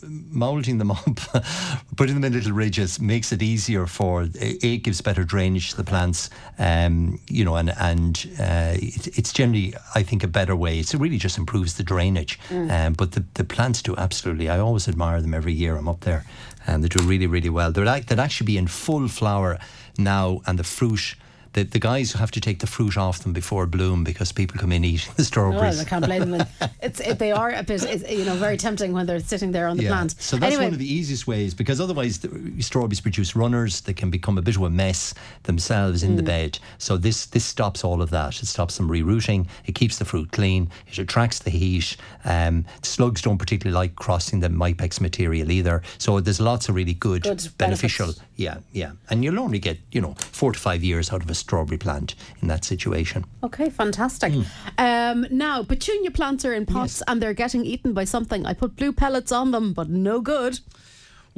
moulding 0.07 0.77
them 0.77 0.91
up, 0.91 1.19
putting 1.97 2.15
them 2.15 2.23
in 2.23 2.33
little 2.33 2.51
ridges 2.51 2.99
makes 2.99 3.31
it 3.31 3.41
easier 3.41 3.85
for 3.85 4.27
it 4.35 4.83
gives 4.83 5.01
better 5.01 5.23
drainage 5.23 5.71
to 5.71 5.77
the 5.77 5.83
plants, 5.83 6.29
um, 6.59 7.19
you 7.27 7.43
know, 7.45 7.55
and 7.55 7.71
and 7.77 8.27
uh, 8.39 8.73
it, 8.75 9.17
it's 9.17 9.33
generally 9.33 9.73
I 9.93 10.03
think 10.03 10.23
a 10.23 10.27
better 10.27 10.55
way. 10.55 10.79
It's, 10.79 10.93
it 10.93 10.99
really 10.99 11.17
just 11.17 11.37
improves 11.37 11.75
the 11.75 11.83
drainage. 11.83 12.39
Um, 12.71 12.93
but 12.93 13.13
the, 13.13 13.23
the 13.33 13.43
plants 13.43 13.81
do 13.81 13.95
absolutely. 13.97 14.49
I 14.49 14.59
always 14.59 14.87
admire 14.87 15.21
them 15.21 15.33
every 15.33 15.53
year. 15.53 15.75
I'm 15.75 15.87
up 15.87 16.01
there, 16.01 16.25
and 16.67 16.83
they 16.83 16.87
do 16.87 17.03
really 17.03 17.27
really 17.27 17.49
well. 17.49 17.71
They're 17.71 17.85
like 17.85 18.07
they'd 18.07 18.19
actually 18.19 18.47
be 18.47 18.57
in 18.57 18.67
full 18.67 19.07
flower 19.07 19.59
now, 19.97 20.41
and 20.45 20.59
the 20.59 20.63
fruit. 20.63 21.15
The, 21.55 21.63
the 21.63 21.79
guys 21.79 22.11
have 22.13 22.31
to 22.31 22.41
take 22.41 22.59
the 22.59 22.67
fruit 22.67 22.97
off 22.97 23.19
them 23.19 23.31
before 23.33 23.65
bloom 23.65 24.03
because 24.03 24.31
people 24.33 24.59
come 24.59 24.71
in 24.73 24.83
eating 24.83 25.11
the 25.17 25.23
strawberries. 25.23 25.77
Well, 25.77 25.81
I 25.81 25.89
can't 25.89 26.05
blame 26.05 26.31
them. 26.31 26.47
It's 26.81 26.99
it, 26.99 27.17
they 27.17 27.31
are 27.31 27.49
a 27.51 27.63
bit, 27.63 27.81
you 28.11 28.25
know, 28.25 28.35
very 28.35 28.57
tempting 28.57 28.91
when 28.93 29.05
they're 29.07 29.19
sitting 29.19 29.51
there 29.51 29.67
on 29.67 29.77
the 29.77 29.87
plant. 29.87 30.15
So 30.19 30.35
that's 30.37 30.51
anyway, 30.53 30.65
one 30.65 30.73
of 30.73 30.79
the 30.79 30.93
easiest 30.93 31.25
ways 31.27 31.53
because 31.55 31.81
otherwise 31.81 32.19
the 32.19 32.61
strawberries 32.61 33.01
produce 33.01 33.35
runners. 33.35 33.81
They 33.81 33.93
can 33.93 34.11
become 34.11 34.37
a 34.37 34.41
bit 34.41 34.55
of 34.57 34.61
a 34.61 34.69
mess 34.69 35.13
themselves 35.43 36.03
in 36.03 36.15
the 36.15 36.21
Mm. 36.21 36.25
bed. 36.25 36.59
So 36.77 36.97
this 36.97 37.25
this 37.27 37.45
stops 37.45 37.83
all 37.83 38.01
of 38.01 38.09
that. 38.11 38.41
It 38.43 38.45
stops 38.47 38.77
them 38.77 38.87
rerouting. 38.89 39.47
It 39.65 39.73
keeps 39.75 39.97
the 39.97 40.05
fruit 40.05 40.31
clean. 40.31 40.69
It 40.91 40.99
attracts 40.99 41.39
the 41.39 41.49
heat. 41.49 41.97
Um, 42.25 42.65
slugs 42.83 43.21
don't 43.21 43.37
particularly 43.37 43.75
like 43.75 43.95
crossing 43.95 44.41
the 44.41 44.49
Mypex 44.49 44.99
material 45.01 45.49
either. 45.51 45.81
So 45.97 46.19
there's 46.19 46.39
lots 46.41 46.69
of 46.69 46.75
really 46.75 46.93
good, 46.93 47.23
Good 47.23 47.47
beneficial. 47.57 48.07
benefits. 48.07 48.25
Yeah, 48.35 48.57
yeah. 48.73 48.91
And 49.09 49.23
you'll 49.23 49.39
only 49.39 49.59
get 49.59 49.79
you 49.91 50.01
know 50.01 50.13
four 50.19 50.51
to 50.51 50.59
five 50.59 50.83
years 50.83 51.11
out 51.11 51.23
of 51.23 51.29
a 51.29 51.33
strawberry 51.33 51.77
plant 51.77 52.15
in 52.41 52.47
that 52.49 52.65
situation. 52.65 53.25
Okay, 53.43 53.69
fantastic. 53.69 54.33
Hmm. 54.33 54.41
Um, 54.77 55.27
now, 55.31 55.63
petunia 55.63 56.11
plants 56.11 56.45
are 56.45 56.53
in 56.53 56.65
pots 56.65 57.01
and 57.07 57.21
they're 57.21 57.33
getting 57.33 57.65
eaten 57.65 57.93
by 57.93 58.03
something. 58.03 58.45
I 58.45 58.53
put 58.53 58.75
blue 58.75 58.91
pellets 58.91 59.31
on 59.31 59.51
them, 59.51 59.73
but 59.73 59.89
no 59.89 60.19
good. 60.21 60.59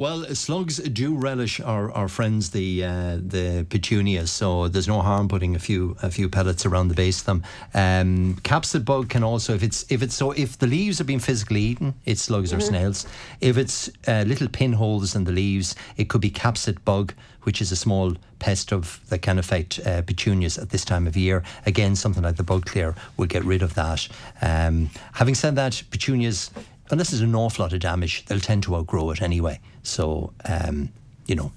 Well, 0.00 0.32
slugs 0.36 0.76
do 0.76 1.16
relish 1.16 1.58
our, 1.58 1.90
our 1.90 2.06
friends 2.06 2.50
the 2.50 2.84
uh, 2.84 3.16
the 3.16 3.66
petunias, 3.68 4.30
so 4.30 4.68
there's 4.68 4.86
no 4.86 5.02
harm 5.02 5.26
putting 5.26 5.56
a 5.56 5.58
few 5.58 5.96
a 6.00 6.08
few 6.08 6.28
pellets 6.28 6.64
around 6.64 6.86
the 6.86 6.94
base 6.94 7.18
of 7.18 7.26
them. 7.26 7.42
Um, 7.74 8.36
capsid 8.44 8.84
bug 8.84 9.08
can 9.08 9.24
also, 9.24 9.56
if 9.56 9.64
it's 9.64 9.84
if 9.90 10.00
it's 10.00 10.14
so, 10.14 10.30
if 10.30 10.56
the 10.56 10.68
leaves 10.68 10.98
have 10.98 11.08
been 11.08 11.18
physically 11.18 11.62
eaten, 11.62 11.94
it's 12.04 12.22
slugs 12.22 12.52
or 12.52 12.60
snails. 12.60 13.08
If 13.40 13.58
it's 13.58 13.90
uh, 14.06 14.22
little 14.24 14.46
pinholes 14.46 15.16
in 15.16 15.24
the 15.24 15.32
leaves, 15.32 15.74
it 15.96 16.08
could 16.08 16.20
be 16.20 16.30
capsid 16.30 16.84
bug, 16.84 17.12
which 17.42 17.60
is 17.60 17.72
a 17.72 17.76
small 17.76 18.14
pest 18.38 18.72
of 18.72 19.00
that 19.08 19.22
can 19.22 19.36
affect 19.36 19.80
uh, 19.84 20.02
petunias 20.02 20.58
at 20.58 20.70
this 20.70 20.84
time 20.84 21.08
of 21.08 21.16
year. 21.16 21.42
Again, 21.66 21.96
something 21.96 22.22
like 22.22 22.36
the 22.36 22.44
bug 22.44 22.66
clear 22.66 22.94
will 23.16 23.26
get 23.26 23.44
rid 23.44 23.62
of 23.62 23.74
that. 23.74 24.06
Um, 24.42 24.90
having 25.14 25.34
said 25.34 25.56
that, 25.56 25.82
petunias 25.90 26.52
unless 26.90 27.10
there's 27.10 27.20
an 27.20 27.34
awful 27.34 27.64
lot 27.64 27.72
of 27.72 27.80
damage, 27.80 28.24
they'll 28.26 28.38
tend 28.38 28.62
to 28.62 28.76
outgrow 28.76 29.10
it 29.10 29.20
anyway. 29.20 29.58
So, 29.82 30.32
um, 30.44 30.90
you 31.26 31.34
know, 31.34 31.52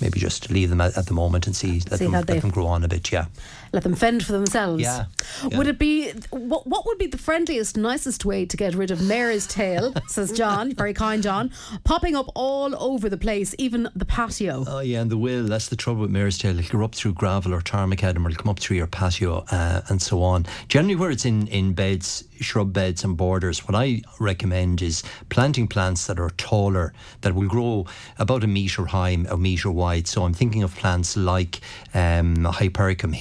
maybe 0.00 0.20
just 0.20 0.50
leave 0.50 0.70
them 0.70 0.80
at, 0.80 0.96
at 0.96 1.06
the 1.06 1.14
moment 1.14 1.46
and 1.46 1.54
see, 1.56 1.80
let, 1.90 1.98
See 1.98 2.04
them, 2.04 2.12
how 2.14 2.20
let 2.20 2.40
them 2.40 2.50
grow 2.50 2.66
on 2.66 2.84
a 2.84 2.88
bit. 2.88 3.10
Yeah. 3.12 3.26
Let 3.72 3.82
them 3.82 3.94
fend 3.94 4.24
for 4.24 4.32
themselves. 4.32 4.82
Yeah, 4.82 5.06
yeah. 5.46 5.58
Would 5.58 5.66
it 5.66 5.78
be 5.78 6.12
what? 6.30 6.66
What 6.66 6.86
would 6.86 6.98
be 6.98 7.06
the 7.06 7.18
friendliest, 7.18 7.76
nicest 7.76 8.24
way 8.24 8.46
to 8.46 8.56
get 8.56 8.74
rid 8.74 8.90
of 8.90 9.02
mare's 9.02 9.46
tail? 9.46 9.94
says 10.08 10.32
John, 10.32 10.74
very 10.74 10.94
kind 10.94 11.22
John, 11.22 11.50
popping 11.84 12.16
up 12.16 12.30
all 12.34 12.74
over 12.82 13.08
the 13.08 13.18
place, 13.18 13.54
even 13.58 13.88
the 13.94 14.04
patio. 14.04 14.64
Oh 14.66 14.80
yeah, 14.80 15.00
and 15.00 15.10
the 15.10 15.18
will. 15.18 15.44
That's 15.44 15.68
the 15.68 15.76
trouble 15.76 16.02
with 16.02 16.10
mare's 16.10 16.38
tail. 16.38 16.58
It'll 16.58 16.78
go 16.78 16.84
up 16.84 16.94
through 16.94 17.14
gravel 17.14 17.54
or 17.54 17.60
tarmac 17.60 18.02
and 18.02 18.16
it'll 18.16 18.36
come 18.36 18.50
up 18.50 18.60
through 18.60 18.76
your 18.76 18.86
patio 18.86 19.44
uh, 19.50 19.82
and 19.88 20.00
so 20.00 20.22
on. 20.22 20.46
Generally, 20.68 20.96
where 20.96 21.10
it's 21.10 21.24
in 21.24 21.46
in 21.48 21.74
beds, 21.74 22.24
shrub 22.40 22.72
beds 22.72 23.04
and 23.04 23.16
borders, 23.16 23.66
what 23.66 23.74
I 23.74 24.02
recommend 24.18 24.82
is 24.82 25.02
planting 25.28 25.68
plants 25.68 26.06
that 26.06 26.18
are 26.18 26.30
taller, 26.30 26.92
that 27.20 27.34
will 27.34 27.48
grow 27.48 27.86
about 28.18 28.44
a 28.44 28.46
metre 28.46 28.86
high, 28.86 29.16
a 29.28 29.36
metre 29.36 29.70
wide. 29.70 30.06
So 30.06 30.24
I'm 30.24 30.34
thinking 30.34 30.62
of 30.62 30.74
plants 30.74 31.16
like 31.16 31.60
um, 31.94 32.44
Hypericum, 32.44 33.12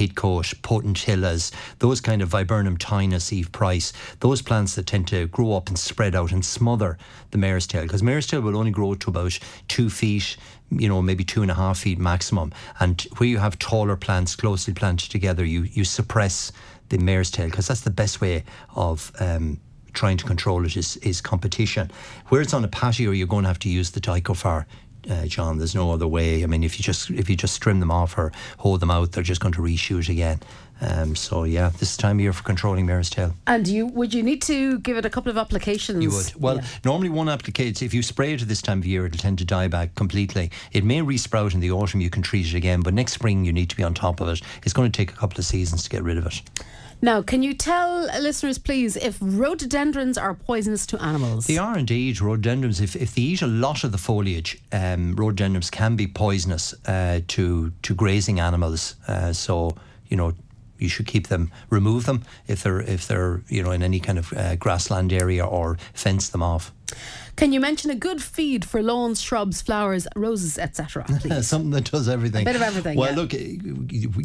Potentillas, 0.43 1.51
those 1.79 2.01
kind 2.01 2.21
of 2.21 2.29
Viburnum 2.29 2.77
tinus, 2.77 3.31
Eve 3.31 3.51
Price, 3.51 3.93
those 4.19 4.41
plants 4.41 4.75
that 4.75 4.87
tend 4.87 5.07
to 5.09 5.27
grow 5.27 5.53
up 5.53 5.67
and 5.67 5.77
spread 5.77 6.15
out 6.15 6.31
and 6.31 6.45
smother 6.45 6.97
the 7.31 7.37
mare's 7.37 7.67
tail. 7.67 7.83
Because 7.83 8.03
mare's 8.03 8.27
tail 8.27 8.41
will 8.41 8.57
only 8.57 8.71
grow 8.71 8.95
to 8.95 9.09
about 9.09 9.37
two 9.67 9.89
feet, 9.89 10.37
you 10.71 10.87
know, 10.87 11.01
maybe 11.01 11.23
two 11.23 11.41
and 11.41 11.51
a 11.51 11.55
half 11.55 11.79
feet 11.79 11.99
maximum. 11.99 12.53
And 12.79 13.01
where 13.17 13.29
you 13.29 13.37
have 13.37 13.59
taller 13.59 13.95
plants 13.95 14.35
closely 14.35 14.73
planted 14.73 15.11
together, 15.11 15.45
you, 15.45 15.63
you 15.63 15.83
suppress 15.83 16.51
the 16.89 16.97
mare's 16.97 17.31
tail 17.31 17.47
because 17.47 17.67
that's 17.67 17.81
the 17.81 17.89
best 17.89 18.21
way 18.21 18.43
of 18.75 19.11
um, 19.19 19.59
trying 19.93 20.17
to 20.17 20.25
control 20.25 20.65
it 20.65 20.77
is, 20.77 20.97
is 20.97 21.21
competition. 21.21 21.91
Where 22.27 22.41
it's 22.41 22.53
on 22.53 22.63
a 22.63 22.67
patio, 22.67 23.11
you're 23.11 23.27
going 23.27 23.43
to 23.43 23.49
have 23.49 23.59
to 23.59 23.69
use 23.69 23.91
the 23.91 23.99
dichofar. 23.99 24.65
Uh, 25.09 25.25
John, 25.25 25.57
there's 25.57 25.75
no 25.75 25.91
other 25.91 26.07
way. 26.07 26.43
I 26.43 26.47
mean, 26.47 26.63
if 26.63 26.77
you 26.77 26.83
just 26.83 27.09
if 27.11 27.29
you 27.29 27.35
just 27.35 27.61
trim 27.61 27.79
them 27.79 27.91
off 27.91 28.17
or 28.17 28.31
hold 28.57 28.79
them 28.81 28.91
out, 28.91 29.11
they're 29.13 29.23
just 29.23 29.39
going 29.41 29.53
to 29.53 29.61
reshoot 29.61 30.09
again. 30.09 30.39
Um, 30.79 31.15
so 31.15 31.43
yeah, 31.43 31.69
this 31.69 31.91
is 31.91 31.97
time 31.97 32.17
of 32.17 32.21
year 32.21 32.33
for 32.33 32.43
controlling 32.43 32.85
mare's 32.85 33.09
tail. 33.09 33.33
And 33.47 33.67
you 33.67 33.87
would 33.87 34.13
you 34.13 34.21
need 34.21 34.41
to 34.43 34.77
give 34.79 34.97
it 34.97 35.05
a 35.05 35.09
couple 35.09 35.29
of 35.31 35.37
applications? 35.37 36.03
You 36.03 36.11
would. 36.11 36.33
Well, 36.35 36.57
Yeah. 36.57 36.65
normally 36.85 37.09
one 37.09 37.29
application. 37.29 37.85
if 37.85 37.93
you 37.93 38.03
spray 38.03 38.33
it 38.33 38.41
at 38.41 38.47
this 38.47 38.61
time 38.61 38.79
of 38.79 38.85
year, 38.85 39.05
it'll 39.05 39.17
tend 39.17 39.37
to 39.39 39.45
die 39.45 39.67
back 39.69 39.95
completely. 39.95 40.51
It 40.73 40.83
may 40.83 40.99
resprout 41.01 41.53
in 41.53 41.61
the 41.61 41.71
autumn, 41.71 42.01
you 42.01 42.09
can 42.09 42.21
treat 42.21 42.45
it 42.45 42.53
again, 42.53 42.81
but 42.81 42.93
next 42.93 43.13
spring 43.13 43.43
you 43.45 43.53
need 43.53 43.69
to 43.69 43.75
be 43.75 43.83
on 43.83 43.93
top 43.93 44.19
of 44.21 44.27
it. 44.29 44.41
It's 44.63 44.73
going 44.73 44.91
to 44.91 44.95
take 44.95 45.11
a 45.11 45.15
couple 45.15 45.39
of 45.39 45.45
seasons 45.45 45.83
to 45.83 45.89
get 45.89 46.03
rid 46.03 46.17
of 46.17 46.25
it. 46.27 46.41
Now, 47.01 47.21
can 47.21 47.43
you 47.43 47.53
tell 47.53 48.05
listeners, 48.19 48.57
please, 48.57 48.95
if 48.95 49.17
rhododendrons 49.21 50.17
are 50.17 50.33
poisonous 50.33 50.87
to 50.87 51.01
animals? 51.01 51.45
They 51.45 51.57
are 51.57 51.77
indeed 51.77 52.19
rhododendrons. 52.19 52.81
If, 52.81 52.95
if 52.95 53.13
they 53.13 53.21
eat 53.21 53.41
a 53.43 53.47
lot 53.47 53.83
of 53.83 53.91
the 53.91 53.99
foliage, 53.99 54.59
um, 54.71 55.15
rhododendrons 55.15 55.69
can 55.69 55.95
be 55.95 56.07
poisonous 56.07 56.73
uh, 56.87 57.21
to 57.27 57.71
to 57.83 57.95
grazing 57.95 58.39
animals. 58.39 58.95
Uh, 59.07 59.31
so 59.31 59.77
you 60.07 60.17
know 60.17 60.33
you 60.79 60.89
should 60.89 61.05
keep 61.05 61.27
them, 61.27 61.51
remove 61.69 62.05
them 62.05 62.23
if 62.47 62.63
they're 62.63 62.81
if 62.81 63.07
they're 63.07 63.41
you 63.47 63.61
know 63.61 63.71
in 63.71 63.83
any 63.83 63.99
kind 63.99 64.17
of 64.17 64.33
uh, 64.33 64.55
grassland 64.55 65.13
area 65.13 65.45
or 65.45 65.77
fence 65.93 66.29
them 66.29 66.41
off. 66.41 66.71
Can 67.35 67.53
you 67.53 67.59
mention 67.59 67.91
a 67.91 67.95
good 67.95 68.19
feed 68.23 68.65
for 68.65 68.81
lawns, 68.81 69.21
shrubs, 69.21 69.61
flowers, 69.61 70.07
roses, 70.15 70.57
etc.? 70.57 71.05
Something 71.43 71.69
that 71.69 71.91
does 71.91 72.09
everything. 72.09 72.45
bit 72.45 72.55
of 72.55 72.63
everything, 72.63 72.97
Well, 72.97 73.11
yeah. 73.11 73.15
look, 73.15 73.31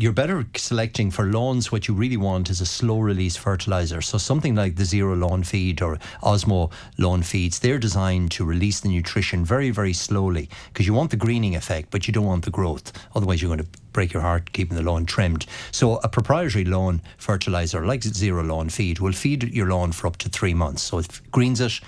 you're 0.01 0.14
better 0.14 0.46
selecting 0.57 1.11
for 1.11 1.27
lawns. 1.27 1.70
What 1.70 1.88
you 1.88 1.94
really 1.94 2.16
want 2.16 2.48
is 2.48 2.62
a 2.62 2.66
slow 2.66 3.01
release 3.01 3.37
fertilizer. 3.37 4.01
So 4.01 4.16
something 4.16 4.55
like 4.55 4.77
the 4.77 4.87
Zero 4.87 5.14
Lawn 5.14 5.42
Feed 5.42 5.83
or 5.83 5.98
Osmo 6.22 6.72
Lawn 6.96 7.22
Feeds, 7.22 7.59
they're 7.59 7.79
designed 7.79 8.31
to 8.33 8.46
release 8.46 8.81
the 8.81 8.88
nutrition 8.88 9.44
very, 9.44 9.70
very 9.70 9.92
slowly 9.92 10.48
because 10.72 10.87
you 10.87 10.94
want 10.94 11.11
the 11.11 11.18
greening 11.18 11.55
effect, 11.55 11.90
but 11.90 12.07
you 12.07 12.14
don't 12.14 12.25
want 12.25 12.46
the 12.46 12.51
growth. 12.51 12.92
Otherwise, 13.14 13.42
you're 13.42 13.55
going 13.55 13.62
to 13.66 13.79
break 13.92 14.14
your 14.14 14.22
heart 14.22 14.53
keeping 14.55 14.75
the 14.77 14.83
lawn 14.83 15.05
trimmed. 15.05 15.44
So 15.70 15.96
a 15.98 16.09
proprietary 16.09 16.64
lawn 16.64 17.03
fertilizer 17.18 17.85
like 17.85 18.03
Zero 18.03 18.42
Lawn 18.42 18.70
Feed 18.70 19.01
will 19.01 19.12
feed 19.12 19.53
your 19.53 19.68
lawn 19.68 19.92
for 19.92 20.07
up 20.07 20.16
to 20.18 20.31
three 20.31 20.55
months. 20.55 20.83
So 20.83 20.98
it 20.98 21.20
greens 21.31 21.61
it, 21.61 21.79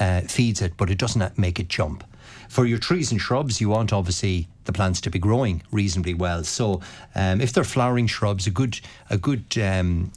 uh, 0.00 0.22
feeds 0.22 0.60
it, 0.62 0.76
but 0.76 0.90
it 0.90 0.98
doesn't 0.98 1.38
make 1.38 1.58
it 1.58 1.68
jump. 1.68 2.04
For 2.48 2.66
your 2.66 2.78
trees 2.78 3.10
and 3.10 3.20
shrubs, 3.20 3.60
you 3.60 3.68
want 3.68 3.92
obviously 3.92 4.48
the 4.64 4.72
plants 4.72 5.00
to 5.02 5.10
be 5.10 5.18
growing 5.18 5.62
reasonably 5.70 6.14
well. 6.14 6.44
So 6.44 6.80
um, 7.14 7.40
if 7.40 7.52
they're 7.52 7.64
flowering 7.64 8.06
shrubs, 8.06 8.46
a 8.46 8.50
good 8.50 8.80
a 9.10 9.18
good 9.18 9.58
um, 9.58 10.12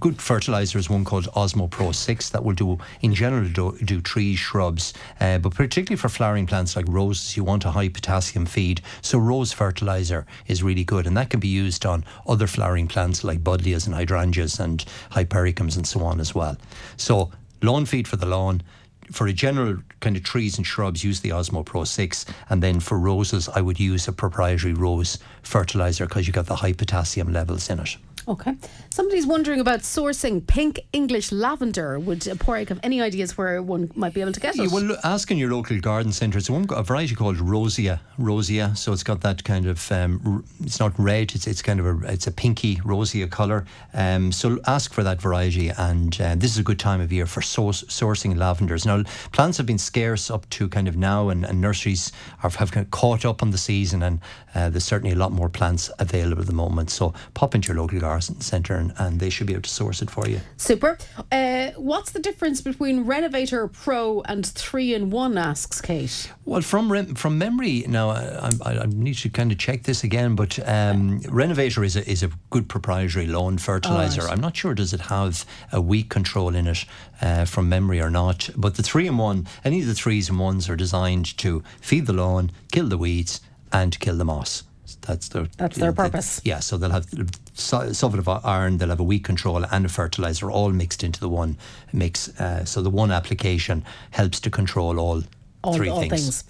good 0.00 0.20
fertilizer 0.20 0.78
is 0.78 0.88
one 0.88 1.04
called 1.04 1.26
Osmo 1.34 1.70
Pro 1.70 1.92
6 1.92 2.30
that 2.30 2.44
will 2.44 2.54
do, 2.54 2.78
in 3.02 3.14
general, 3.14 3.48
do, 3.48 3.76
do 3.84 4.00
trees, 4.00 4.38
shrubs, 4.38 4.94
uh, 5.20 5.38
but 5.38 5.54
particularly 5.54 5.98
for 5.98 6.08
flowering 6.08 6.46
plants 6.46 6.76
like 6.76 6.86
roses, 6.88 7.36
you 7.36 7.44
want 7.44 7.64
a 7.64 7.70
high 7.70 7.88
potassium 7.88 8.46
feed. 8.46 8.80
So 9.02 9.18
rose 9.18 9.52
fertilizer 9.52 10.26
is 10.46 10.62
really 10.62 10.84
good, 10.84 11.06
and 11.06 11.16
that 11.16 11.30
can 11.30 11.40
be 11.40 11.48
used 11.48 11.84
on 11.84 12.04
other 12.26 12.46
flowering 12.46 12.88
plants 12.88 13.24
like 13.24 13.44
buddleias 13.44 13.86
and 13.86 13.94
hydrangeas 13.94 14.58
and 14.58 14.84
hypericums 15.10 15.76
and 15.76 15.86
so 15.86 16.00
on 16.00 16.20
as 16.20 16.34
well. 16.34 16.56
So 16.96 17.30
lawn 17.62 17.86
feed 17.86 18.08
for 18.08 18.16
the 18.16 18.26
lawn. 18.26 18.62
For 19.10 19.26
a 19.26 19.32
general 19.32 19.78
kind 20.00 20.16
of 20.16 20.22
trees 20.22 20.56
and 20.56 20.66
shrubs, 20.66 21.04
use 21.04 21.20
the 21.20 21.30
Osmo 21.30 21.64
Pro 21.64 21.84
6. 21.84 22.26
And 22.50 22.62
then 22.62 22.80
for 22.80 22.98
roses, 22.98 23.48
I 23.48 23.60
would 23.60 23.78
use 23.78 24.08
a 24.08 24.12
proprietary 24.12 24.74
rose 24.74 25.18
fertilizer 25.46 26.06
because 26.06 26.26
you 26.26 26.32
got 26.32 26.46
the 26.46 26.56
high 26.56 26.72
potassium 26.72 27.32
levels 27.32 27.70
in 27.70 27.80
it. 27.80 27.96
Okay. 28.28 28.56
Somebody's 28.90 29.26
wondering 29.26 29.60
about 29.60 29.80
sourcing 29.80 30.44
pink 30.44 30.80
English 30.92 31.30
lavender. 31.30 31.96
Would 32.00 32.20
Porrick 32.20 32.70
have 32.70 32.80
any 32.82 33.00
ideas 33.00 33.38
where 33.38 33.62
one 33.62 33.88
might 33.94 34.14
be 34.14 34.20
able 34.20 34.32
to 34.32 34.40
get 34.40 34.56
it? 34.56 34.62
Yeah, 34.62 34.68
well, 34.72 34.96
ask 35.04 35.30
in 35.30 35.38
your 35.38 35.52
local 35.52 35.78
garden 35.78 36.10
centre. 36.10 36.36
It's 36.38 36.50
one 36.50 36.66
a 36.70 36.82
variety 36.82 37.14
called 37.14 37.38
Rosea. 37.38 38.00
Rosea. 38.18 38.74
So 38.74 38.92
it's 38.92 39.04
got 39.04 39.20
that 39.20 39.44
kind 39.44 39.66
of. 39.66 39.92
Um, 39.92 40.44
it's 40.64 40.80
not 40.80 40.92
red. 40.98 41.36
It's 41.36 41.46
it's 41.46 41.62
kind 41.62 41.78
of 41.78 41.86
a. 41.86 42.12
It's 42.12 42.26
a 42.26 42.32
pinky 42.32 42.76
Rosia 42.76 43.30
colour. 43.30 43.64
Um, 43.94 44.32
so 44.32 44.58
ask 44.66 44.92
for 44.92 45.04
that 45.04 45.22
variety, 45.22 45.68
and 45.68 46.20
uh, 46.20 46.34
this 46.34 46.50
is 46.50 46.58
a 46.58 46.64
good 46.64 46.80
time 46.80 47.00
of 47.00 47.12
year 47.12 47.26
for 47.26 47.42
source, 47.42 47.84
sourcing 47.84 48.36
lavenders. 48.36 48.84
Now, 48.84 49.04
plants 49.30 49.58
have 49.58 49.66
been 49.66 49.78
scarce 49.78 50.32
up 50.32 50.50
to 50.50 50.68
kind 50.68 50.88
of 50.88 50.96
now, 50.96 51.28
and, 51.28 51.44
and 51.44 51.60
nurseries 51.60 52.10
are, 52.42 52.50
have 52.50 52.72
kind 52.72 52.84
of 52.84 52.90
caught 52.90 53.24
up 53.24 53.40
on 53.40 53.52
the 53.52 53.58
season, 53.58 54.02
and 54.02 54.20
uh, 54.52 54.68
there's 54.68 54.84
certainly 54.84 55.14
a 55.14 55.18
lot 55.18 55.30
more 55.30 55.35
plants 55.48 55.90
available 55.98 56.42
at 56.42 56.46
the 56.46 56.52
moment. 56.54 56.90
So 56.90 57.14
pop 57.34 57.54
into 57.54 57.68
your 57.68 57.80
local 57.80 58.00
garden 58.00 58.40
centre, 58.40 58.74
and, 58.74 58.92
and 58.98 59.20
they 59.20 59.30
should 59.30 59.46
be 59.46 59.52
able 59.52 59.62
to 59.62 59.70
source 59.70 60.02
it 60.02 60.10
for 60.10 60.28
you. 60.28 60.40
Super. 60.56 60.98
Uh, 61.30 61.70
what's 61.76 62.12
the 62.12 62.18
difference 62.18 62.60
between 62.60 63.04
Renovator 63.04 63.68
Pro 63.68 64.22
and 64.22 64.44
3 64.46 64.94
in 64.94 65.10
1? 65.10 65.38
asks 65.38 65.80
Kate. 65.80 66.32
Well, 66.44 66.62
from 66.62 66.90
rem- 66.90 67.14
from 67.14 67.38
memory, 67.38 67.84
now 67.88 68.10
I, 68.10 68.50
I, 68.62 68.78
I 68.78 68.86
need 68.86 69.14
to 69.18 69.28
kind 69.28 69.52
of 69.52 69.58
check 69.58 69.82
this 69.84 70.02
again, 70.04 70.34
but 70.34 70.58
um, 70.68 71.20
Renovator 71.28 71.84
is 71.84 71.96
a, 71.96 72.08
is 72.08 72.22
a 72.22 72.30
good 72.50 72.68
proprietary 72.68 73.26
lawn 73.26 73.58
fertilizer. 73.58 74.22
right. 74.22 74.32
I'm 74.32 74.40
not 74.40 74.56
sure 74.56 74.74
does 74.74 74.92
it 74.92 75.00
have 75.02 75.44
a 75.72 75.80
weed 75.80 76.08
control 76.08 76.54
in 76.54 76.66
it 76.66 76.84
uh, 77.20 77.44
from 77.44 77.68
memory 77.68 78.00
or 78.00 78.10
not. 78.10 78.50
But 78.56 78.76
the 78.76 78.82
three 78.82 79.06
in 79.06 79.16
one, 79.16 79.46
any 79.64 79.80
of 79.80 79.86
the 79.86 79.94
threes 79.94 80.28
and 80.28 80.38
ones 80.38 80.68
are 80.68 80.76
designed 80.76 81.36
to 81.38 81.62
feed 81.80 82.06
the 82.06 82.12
lawn, 82.12 82.52
kill 82.72 82.88
the 82.88 82.98
weeds, 82.98 83.40
and 83.72 83.98
kill 83.98 84.16
the 84.16 84.24
moss. 84.24 84.62
That's 85.06 85.28
their 85.28 85.46
That's 85.56 85.76
their 85.76 85.92
purpose. 85.92 86.40
yeah, 86.44 86.60
so 86.60 86.76
they'll 86.76 86.90
have 86.90 87.06
su- 87.54 87.92
sulfate 87.94 88.18
of 88.18 88.28
iron, 88.44 88.78
they'll 88.78 88.88
have 88.90 89.00
a 89.00 89.04
weed 89.04 89.20
control 89.24 89.64
and 89.64 89.84
a 89.86 89.88
fertilizer 89.88 90.50
all 90.50 90.70
mixed 90.70 91.02
into 91.04 91.20
the 91.20 91.28
one 91.28 91.56
mix. 91.92 92.28
Uh, 92.40 92.64
so 92.64 92.82
the 92.82 92.90
one 92.90 93.10
application 93.10 93.84
helps 94.10 94.40
to 94.40 94.50
control 94.50 94.98
all, 94.98 95.22
All, 95.62 95.74
three 95.74 95.88
all 95.88 96.00
things. 96.00 96.42
things. 96.42 96.44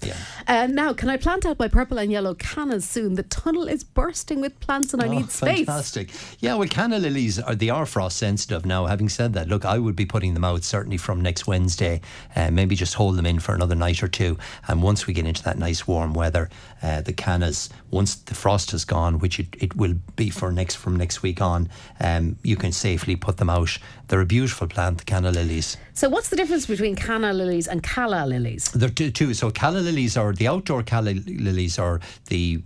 Yeah. 0.47 0.63
Uh, 0.63 0.67
now, 0.67 0.93
can 0.93 1.09
I 1.09 1.17
plant 1.17 1.43
out 1.45 1.57
my 1.57 1.67
purple 1.67 1.97
and 1.97 2.11
yellow 2.11 2.35
cannas 2.35 2.87
soon? 2.87 3.15
The 3.15 3.23
tunnel 3.23 3.67
is 3.67 3.83
bursting 3.83 4.41
with 4.41 4.59
plants 4.59 4.93
and 4.93 5.01
I 5.01 5.07
Oh, 5.07 5.11
need 5.11 5.31
space. 5.31 5.65
Fantastic. 5.65 6.11
Yeah, 6.39 6.53
well, 6.55 6.67
canna 6.67 6.99
lilies 6.99 7.39
are 7.39 7.55
they 7.55 7.69
are 7.71 7.85
frost 7.87 8.17
sensitive. 8.17 8.63
Now, 8.65 8.85
having 8.85 9.09
said 9.09 9.33
that, 9.33 9.47
look, 9.47 9.65
I 9.65 9.79
would 9.79 9.95
be 9.95 10.05
putting 10.05 10.33
them 10.35 10.43
out 10.43 10.63
certainly 10.63 10.97
from 10.97 11.21
next 11.21 11.47
Wednesday. 11.47 12.01
Uh, 12.35 12.51
maybe 12.51 12.75
just 12.75 12.93
hold 12.93 13.15
them 13.17 13.25
in 13.25 13.39
for 13.39 13.55
another 13.55 13.75
night 13.75 14.03
or 14.03 14.07
two, 14.07 14.37
and 14.67 14.83
once 14.83 15.07
we 15.07 15.13
get 15.15 15.25
into 15.25 15.41
that 15.43 15.57
nice 15.57 15.87
warm 15.87 16.13
weather, 16.13 16.49
uh, 16.83 17.01
the 17.01 17.13
cannas, 17.13 17.69
once 17.91 18.15
the 18.15 18.35
frost 18.35 18.71
has 18.71 18.85
gone, 18.85 19.19
which 19.19 19.39
it, 19.39 19.55
it 19.59 19.75
will 19.75 19.95
be 20.15 20.29
for 20.29 20.51
next 20.51 20.75
from 20.75 20.95
next 20.95 21.21
week 21.21 21.41
on, 21.41 21.69
um, 21.99 22.37
you 22.43 22.55
can 22.55 22.71
safely 22.71 23.15
put 23.15 23.37
them 23.37 23.49
out. 23.49 23.77
They're 24.07 24.21
a 24.21 24.25
beautiful 24.25 24.67
plant, 24.67 24.99
the 24.99 25.05
canna 25.05 25.31
lilies. 25.31 25.77
So, 25.93 26.09
what's 26.09 26.29
the 26.29 26.35
difference 26.35 26.65
between 26.65 26.95
canna 26.95 27.33
lilies 27.33 27.67
and 27.67 27.81
calla 27.83 28.25
lilies? 28.25 28.71
There 28.71 28.89
are 28.89 28.91
two, 28.91 29.11
two. 29.11 29.33
So 29.33 29.51
calla 29.51 29.79
lilies 29.79 30.17
are 30.17 30.33
the 30.33 30.47
outdoor 30.47 30.83
calla 30.83 31.11
lilies 31.11 31.79
are 31.79 31.99
the 32.27 32.61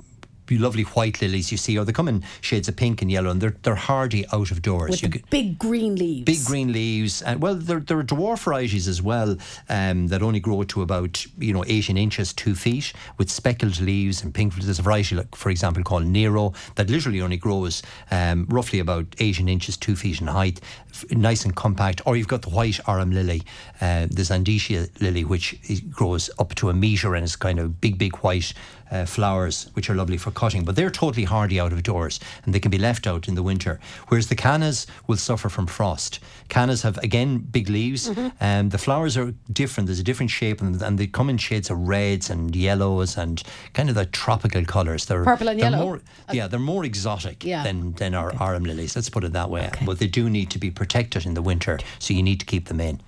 lovely 0.57 0.83
white 0.83 1.21
lilies 1.21 1.51
you 1.51 1.57
see, 1.57 1.77
or 1.77 1.85
they 1.85 1.91
come 1.91 2.07
in 2.07 2.23
shades 2.41 2.67
of 2.67 2.75
pink 2.75 3.01
and 3.01 3.11
yellow, 3.11 3.29
and 3.29 3.41
they're 3.41 3.55
they're 3.63 3.75
hardy 3.75 4.25
out 4.33 4.51
of 4.51 4.61
doors. 4.61 4.89
With 4.91 5.03
You 5.03 5.09
the 5.09 5.17
get- 5.19 5.29
big 5.29 5.59
green 5.59 5.95
leaves. 5.95 6.25
Big 6.25 6.45
green 6.45 6.71
leaves, 6.71 7.21
and 7.21 7.41
well, 7.41 7.55
there, 7.55 7.79
there 7.79 7.99
are 7.99 8.03
dwarf 8.03 8.43
varieties 8.43 8.87
as 8.87 9.01
well 9.01 9.37
um, 9.69 10.07
that 10.07 10.21
only 10.21 10.39
grow 10.39 10.63
to 10.63 10.81
about 10.81 11.25
you 11.37 11.53
know 11.53 11.63
18 11.67 11.97
inches, 11.97 12.33
two 12.33 12.55
feet, 12.55 12.93
with 13.17 13.29
speckled 13.29 13.79
leaves 13.79 14.23
and 14.23 14.33
pink. 14.33 14.53
There's 14.55 14.79
a 14.79 14.81
variety, 14.81 15.15
like 15.15 15.35
for 15.35 15.49
example, 15.49 15.83
called 15.83 16.05
Nero, 16.05 16.53
that 16.75 16.89
literally 16.89 17.21
only 17.21 17.37
grows 17.37 17.81
um, 18.11 18.45
roughly 18.49 18.79
about 18.79 19.05
18 19.19 19.47
inches, 19.47 19.77
two 19.77 19.95
feet 19.95 20.21
in 20.21 20.27
height, 20.27 20.59
f- 20.91 21.05
nice 21.11 21.45
and 21.45 21.55
compact. 21.55 22.01
Or 22.05 22.15
you've 22.17 22.27
got 22.27 22.41
the 22.41 22.49
white 22.49 22.79
arum 22.87 23.11
lily, 23.11 23.43
uh, 23.79 24.07
the 24.09 24.23
Zantedeschia 24.23 24.89
lily, 25.01 25.23
which 25.23 25.55
grows 25.89 26.29
up 26.39 26.55
to 26.55 26.69
a 26.69 26.73
metre 26.73 27.15
and 27.15 27.23
is 27.23 27.35
kind 27.35 27.59
of 27.59 27.79
big, 27.81 27.97
big 27.97 28.15
white 28.17 28.53
uh, 28.91 29.05
flowers, 29.05 29.69
which 29.73 29.89
are 29.89 29.95
lovely 29.95 30.17
for 30.17 30.31
cutting, 30.31 30.63
but 30.65 30.75
they're 30.75 30.89
totally 30.91 31.23
hardy 31.23 31.59
out 31.59 31.71
of 31.73 31.81
doors 31.83 32.19
and 32.43 32.53
they 32.53 32.59
can 32.59 32.71
be 32.71 32.77
left 32.77 33.07
out 33.07 33.27
in 33.27 33.35
the 33.35 33.43
winter. 33.43 33.79
Whereas 34.09 34.27
the 34.27 34.35
cannas 34.35 34.85
will 35.07 35.17
suffer 35.17 35.49
from 35.49 35.67
frost. 35.67 36.19
Cannas 36.49 36.83
have, 36.83 36.97
again, 36.99 37.37
big 37.39 37.69
leaves, 37.69 38.11
and 38.39 38.71
the 38.71 38.77
flowers 38.77 39.17
are 39.17 39.33
different. 39.51 39.87
There's 39.87 39.99
a 39.99 40.03
different 40.03 40.31
shape, 40.31 40.61
and, 40.61 40.81
and 40.81 40.97
they 40.97 41.07
come 41.07 41.29
in 41.29 41.37
shades 41.37 41.69
of 41.69 41.77
reds 41.87 42.29
and 42.29 42.55
yellows 42.55 43.17
and 43.17 43.41
kind 43.73 43.89
of 43.89 43.95
the 43.95 44.05
tropical 44.05 44.65
colours. 44.65 45.05
They're 45.05 45.23
Purple 45.23 45.49
and 45.49 45.59
they're 45.59 45.71
yellow? 45.71 45.83
More, 45.85 45.95
uh, 45.97 46.33
yeah, 46.33 46.47
they're 46.47 46.59
more 46.59 46.83
exotic 46.85 47.43
Yeah. 47.43 47.63
than, 47.63 47.93
than 47.93 48.13
our 48.13 48.33
arum 48.41 48.63
lilies. 48.63 48.95
Let's 48.95 49.09
put 49.09 49.23
it 49.23 49.33
that 49.33 49.49
way. 49.49 49.69
But 49.85 49.99
they 49.99 50.07
do 50.07 50.29
need 50.29 50.49
to 50.51 50.59
be 50.59 50.69
protected 50.71 51.25
in 51.25 51.33
the 51.33 51.41
winter, 51.41 51.79
so 51.99 52.13
you 52.13 52.23
need 52.23 52.39
to 52.41 52.45
keep 52.45 52.67
them 52.67 52.81
in. 52.81 52.99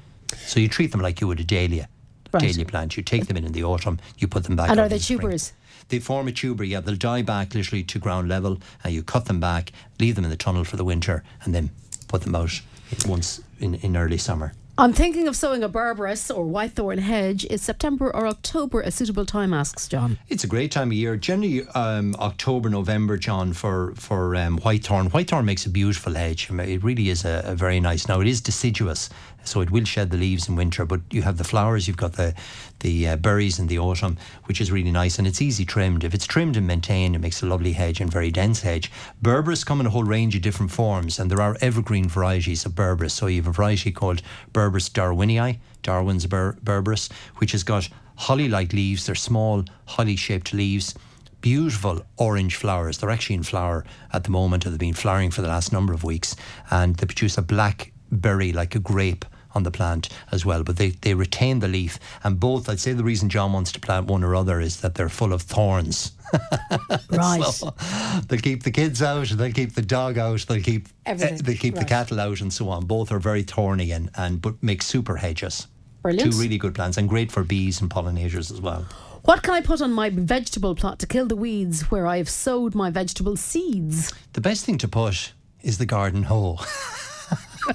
So 0.45 0.59
you 0.59 0.67
treat 0.67 0.91
them 0.91 1.01
like 1.01 1.21
you 1.21 1.27
would 1.27 1.39
a 1.39 1.43
dahlia. 1.43 1.87
Right. 2.31 2.41
Dahlia 2.41 2.65
plant. 2.65 2.97
You 2.97 3.03
take 3.03 3.27
them 3.27 3.37
in 3.37 3.45
in 3.45 3.51
the 3.51 3.63
autumn, 3.63 3.99
you 4.17 4.27
put 4.27 4.45
them 4.45 4.55
back. 4.55 4.69
And 4.69 4.79
are 4.79 4.89
they 4.89 4.95
in 4.95 4.99
the 4.99 5.03
spring. 5.03 5.19
tubers? 5.19 5.53
They 5.89 5.99
form 5.99 6.27
a 6.27 6.31
tuber, 6.31 6.63
yeah. 6.63 6.79
They'll 6.79 6.95
die 6.95 7.21
back 7.21 7.53
literally 7.53 7.83
to 7.83 7.99
ground 7.99 8.29
level, 8.29 8.59
and 8.83 8.93
you 8.93 9.03
cut 9.03 9.25
them 9.25 9.39
back, 9.39 9.71
leave 9.99 10.15
them 10.15 10.23
in 10.23 10.29
the 10.29 10.37
tunnel 10.37 10.63
for 10.63 10.77
the 10.77 10.85
winter, 10.85 11.23
and 11.43 11.53
then 11.53 11.69
put 12.07 12.21
them 12.21 12.35
out 12.35 12.61
once 13.07 13.41
in, 13.59 13.75
in 13.75 13.97
early 13.97 14.17
summer. 14.17 14.53
I'm 14.75 14.91
thinking 14.91 15.27
of 15.27 15.35
sowing 15.35 15.63
a 15.63 15.69
Berberis 15.69 16.35
or 16.35 16.45
whitethorn 16.45 16.97
hedge. 16.97 17.45
Is 17.45 17.61
September 17.61 18.09
or 18.09 18.25
October 18.25 18.81
a 18.81 18.89
suitable 18.89 19.23
time? 19.23 19.53
asks 19.53 19.87
John. 19.87 20.17
It's 20.29 20.43
a 20.43 20.47
great 20.47 20.71
time 20.71 20.87
of 20.87 20.93
year. 20.93 21.15
Generally, 21.15 21.67
um, 21.75 22.15
October, 22.17 22.71
November, 22.71 23.17
John, 23.17 23.53
for 23.53 23.93
for 23.93 24.35
um, 24.35 24.57
whitethorn. 24.57 25.11
Whitethorn 25.11 25.45
makes 25.45 25.67
a 25.67 25.69
beautiful 25.69 26.15
hedge. 26.15 26.49
It 26.49 26.83
really 26.83 27.09
is 27.09 27.23
a, 27.23 27.43
a 27.45 27.53
very 27.53 27.79
nice. 27.79 28.07
Now 28.07 28.19
it 28.19 28.25
is 28.25 28.41
deciduous, 28.41 29.11
so 29.43 29.61
it 29.61 29.69
will 29.69 29.85
shed 29.85 30.09
the 30.09 30.17
leaves 30.17 30.49
in 30.49 30.55
winter. 30.55 30.85
But 30.85 31.01
you 31.11 31.21
have 31.21 31.37
the 31.37 31.43
flowers. 31.43 31.87
You've 31.87 31.97
got 31.97 32.13
the 32.13 32.33
the 32.79 33.09
uh, 33.09 33.15
berries 33.17 33.59
in 33.59 33.67
the 33.67 33.77
autumn, 33.77 34.17
which 34.45 34.59
is 34.59 34.71
really 34.71 34.91
nice, 34.91 35.19
and 35.19 35.27
it's 35.27 35.41
easy 35.41 35.65
trimmed. 35.65 36.03
If 36.03 36.15
it's 36.15 36.25
trimmed 36.25 36.57
and 36.57 36.65
maintained, 36.65 37.15
it 37.15 37.19
makes 37.19 37.43
a 37.43 37.45
lovely 37.45 37.73
hedge 37.73 38.01
and 38.01 38.11
very 38.11 38.31
dense 38.31 38.61
hedge. 38.61 38.91
Berberis 39.21 39.63
come 39.63 39.79
in 39.81 39.85
a 39.85 39.91
whole 39.91 40.03
range 40.03 40.35
of 40.35 40.41
different 40.41 40.71
forms, 40.71 41.19
and 41.19 41.29
there 41.29 41.41
are 41.41 41.55
evergreen 41.61 42.09
varieties 42.09 42.65
of 42.65 42.71
Berberis. 42.71 43.11
So 43.11 43.27
you 43.27 43.39
have 43.39 43.47
a 43.47 43.53
variety 43.53 43.91
called 43.91 44.23
Berberis 44.51 44.62
darwinii, 44.69 45.59
Darwin's 45.81 46.25
ber- 46.25 46.57
Berberis, 46.63 47.11
which 47.37 47.51
has 47.51 47.63
got 47.63 47.89
holly-like 48.15 48.73
leaves. 48.73 49.05
They're 49.05 49.15
small, 49.15 49.65
holly-shaped 49.85 50.53
leaves 50.53 50.95
beautiful 51.43 52.01
orange 52.15 52.55
flowers. 52.55 52.97
They're 52.97 53.11
actually 53.11 53.35
in 53.35 53.43
flower 53.43 53.83
at 54.13 54.23
the 54.23 54.31
moment, 54.31 54.65
or 54.65 54.69
they've 54.69 54.79
been 54.79 54.93
flowering 54.93 55.29
for 55.29 55.41
the 55.41 55.49
last 55.49 55.73
number 55.73 55.93
of 55.93 56.03
weeks, 56.03 56.35
and 56.71 56.95
they 56.95 57.05
produce 57.05 57.37
a 57.37 57.41
black 57.43 57.91
berry 58.11 58.53
like 58.53 58.75
a 58.75 58.79
grape 58.79 59.25
on 59.53 59.63
the 59.63 59.69
plant 59.69 60.09
as 60.31 60.45
well. 60.45 60.63
But 60.63 60.77
they, 60.77 60.91
they 60.91 61.13
retain 61.13 61.59
the 61.59 61.67
leaf, 61.67 61.99
and 62.23 62.39
both. 62.39 62.69
I'd 62.69 62.79
say 62.79 62.93
the 62.93 63.03
reason 63.03 63.29
John 63.29 63.53
wants 63.53 63.71
to 63.73 63.79
plant 63.79 64.07
one 64.07 64.23
or 64.23 64.35
other 64.35 64.59
is 64.59 64.81
that 64.81 64.95
they're 64.95 65.09
full 65.09 65.33
of 65.33 65.43
thorns. 65.43 66.13
Right. 67.09 67.43
So 67.43 67.73
they'll 68.27 68.39
keep 68.39 68.63
the 68.63 68.71
kids 68.71 69.01
out, 69.01 69.27
they'll 69.29 69.51
keep 69.51 69.73
the 69.73 69.81
dog 69.81 70.17
out, 70.17 70.45
they'll 70.47 70.61
keep 70.61 70.87
eh, 71.05 71.11
Everything, 71.11 71.37
they'll 71.37 71.57
keep 71.57 71.75
the 71.75 71.85
cattle 71.85 72.19
out, 72.19 72.41
and 72.41 72.51
so 72.51 72.69
on. 72.69 72.85
Both 72.85 73.11
are 73.11 73.19
very 73.19 73.43
thorny 73.43 73.91
and, 73.91 74.09
and 74.15 74.41
but 74.41 74.61
make 74.61 74.81
super 74.81 75.17
hedges. 75.17 75.67
Brilliant. 76.01 76.33
Two 76.33 76.39
really 76.39 76.57
good 76.57 76.75
plants 76.75 76.97
and 76.97 77.07
great 77.07 77.31
for 77.31 77.43
bees 77.43 77.81
and 77.81 77.89
pollinators 77.89 78.51
as 78.51 78.59
well. 78.59 78.85
What 79.23 79.41
can 79.41 79.53
I 79.53 79.61
put 79.61 79.81
on 79.81 79.93
my 79.93 80.09
vegetable 80.09 80.75
plot 80.75 80.99
to 80.99 81.07
kill 81.07 81.27
the 81.27 81.35
weeds 81.35 81.89
where 81.89 82.07
I've 82.07 82.29
sowed 82.29 82.75
my 82.75 82.89
vegetable 82.89 83.37
seeds? 83.37 84.11
The 84.33 84.41
best 84.41 84.65
thing 84.65 84.77
to 84.79 84.87
put 84.87 85.31
is 85.61 85.77
the 85.77 85.85
garden 85.85 86.23
hoe. 86.23 86.59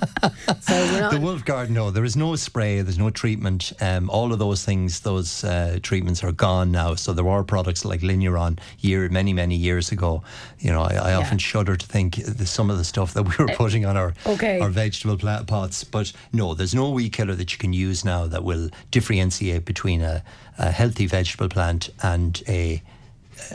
So 0.61 0.75
we're 0.75 1.01
not, 1.01 1.13
The 1.13 1.21
Wolf 1.21 1.45
Garden, 1.45 1.75
no, 1.75 1.91
there 1.91 2.05
is 2.05 2.17
no 2.17 2.35
spray, 2.37 2.81
there's 2.81 2.99
no 2.99 3.11
treatment. 3.11 3.73
Um, 3.81 4.11
all 4.11 4.33
of 4.33 4.39
those 4.39 4.65
things, 4.65 5.01
those 5.01 5.45
uh, 5.45 5.79
treatments 5.83 6.25
are 6.25 6.33
gone 6.33 6.71
now. 6.71 6.95
So 6.95 7.13
there 7.13 7.29
are 7.29 7.45
products 7.45 7.85
like 7.85 8.01
Linuron 8.01 8.59
year, 8.81 9.09
many, 9.09 9.33
many 9.33 9.55
years 9.55 9.93
ago. 9.93 10.23
You 10.59 10.73
know, 10.73 10.83
I, 10.83 10.95
I 10.95 11.15
often 11.15 11.39
shudder 11.39 11.77
to 11.77 11.87
think 11.87 12.17
the, 12.17 12.47
some 12.47 12.71
of 12.71 12.79
the 12.79 12.85
stuff 12.85 13.15
that 13.15 13.23
we 13.25 13.45
were 13.45 13.53
putting 13.55 13.85
on 13.87 13.97
our 13.97 14.15
okay. 14.27 14.59
our 14.61 14.69
vegetable 14.69 15.17
plant 15.17 15.47
pots. 15.47 15.85
But 15.85 16.13
no, 16.33 16.55
there's 16.55 16.75
no 16.75 16.91
weed 16.91 17.13
killer 17.13 17.35
that 17.35 17.53
you 17.53 17.59
can 17.59 17.73
use 17.73 18.05
now 18.05 18.27
that 18.27 18.45
will 18.45 18.71
differentiate 18.91 19.65
between 19.65 20.03
a, 20.03 20.23
a 20.59 20.71
healthy 20.71 21.07
vegetable 21.07 21.49
plant 21.49 21.91
and 22.03 22.43
a 22.49 22.83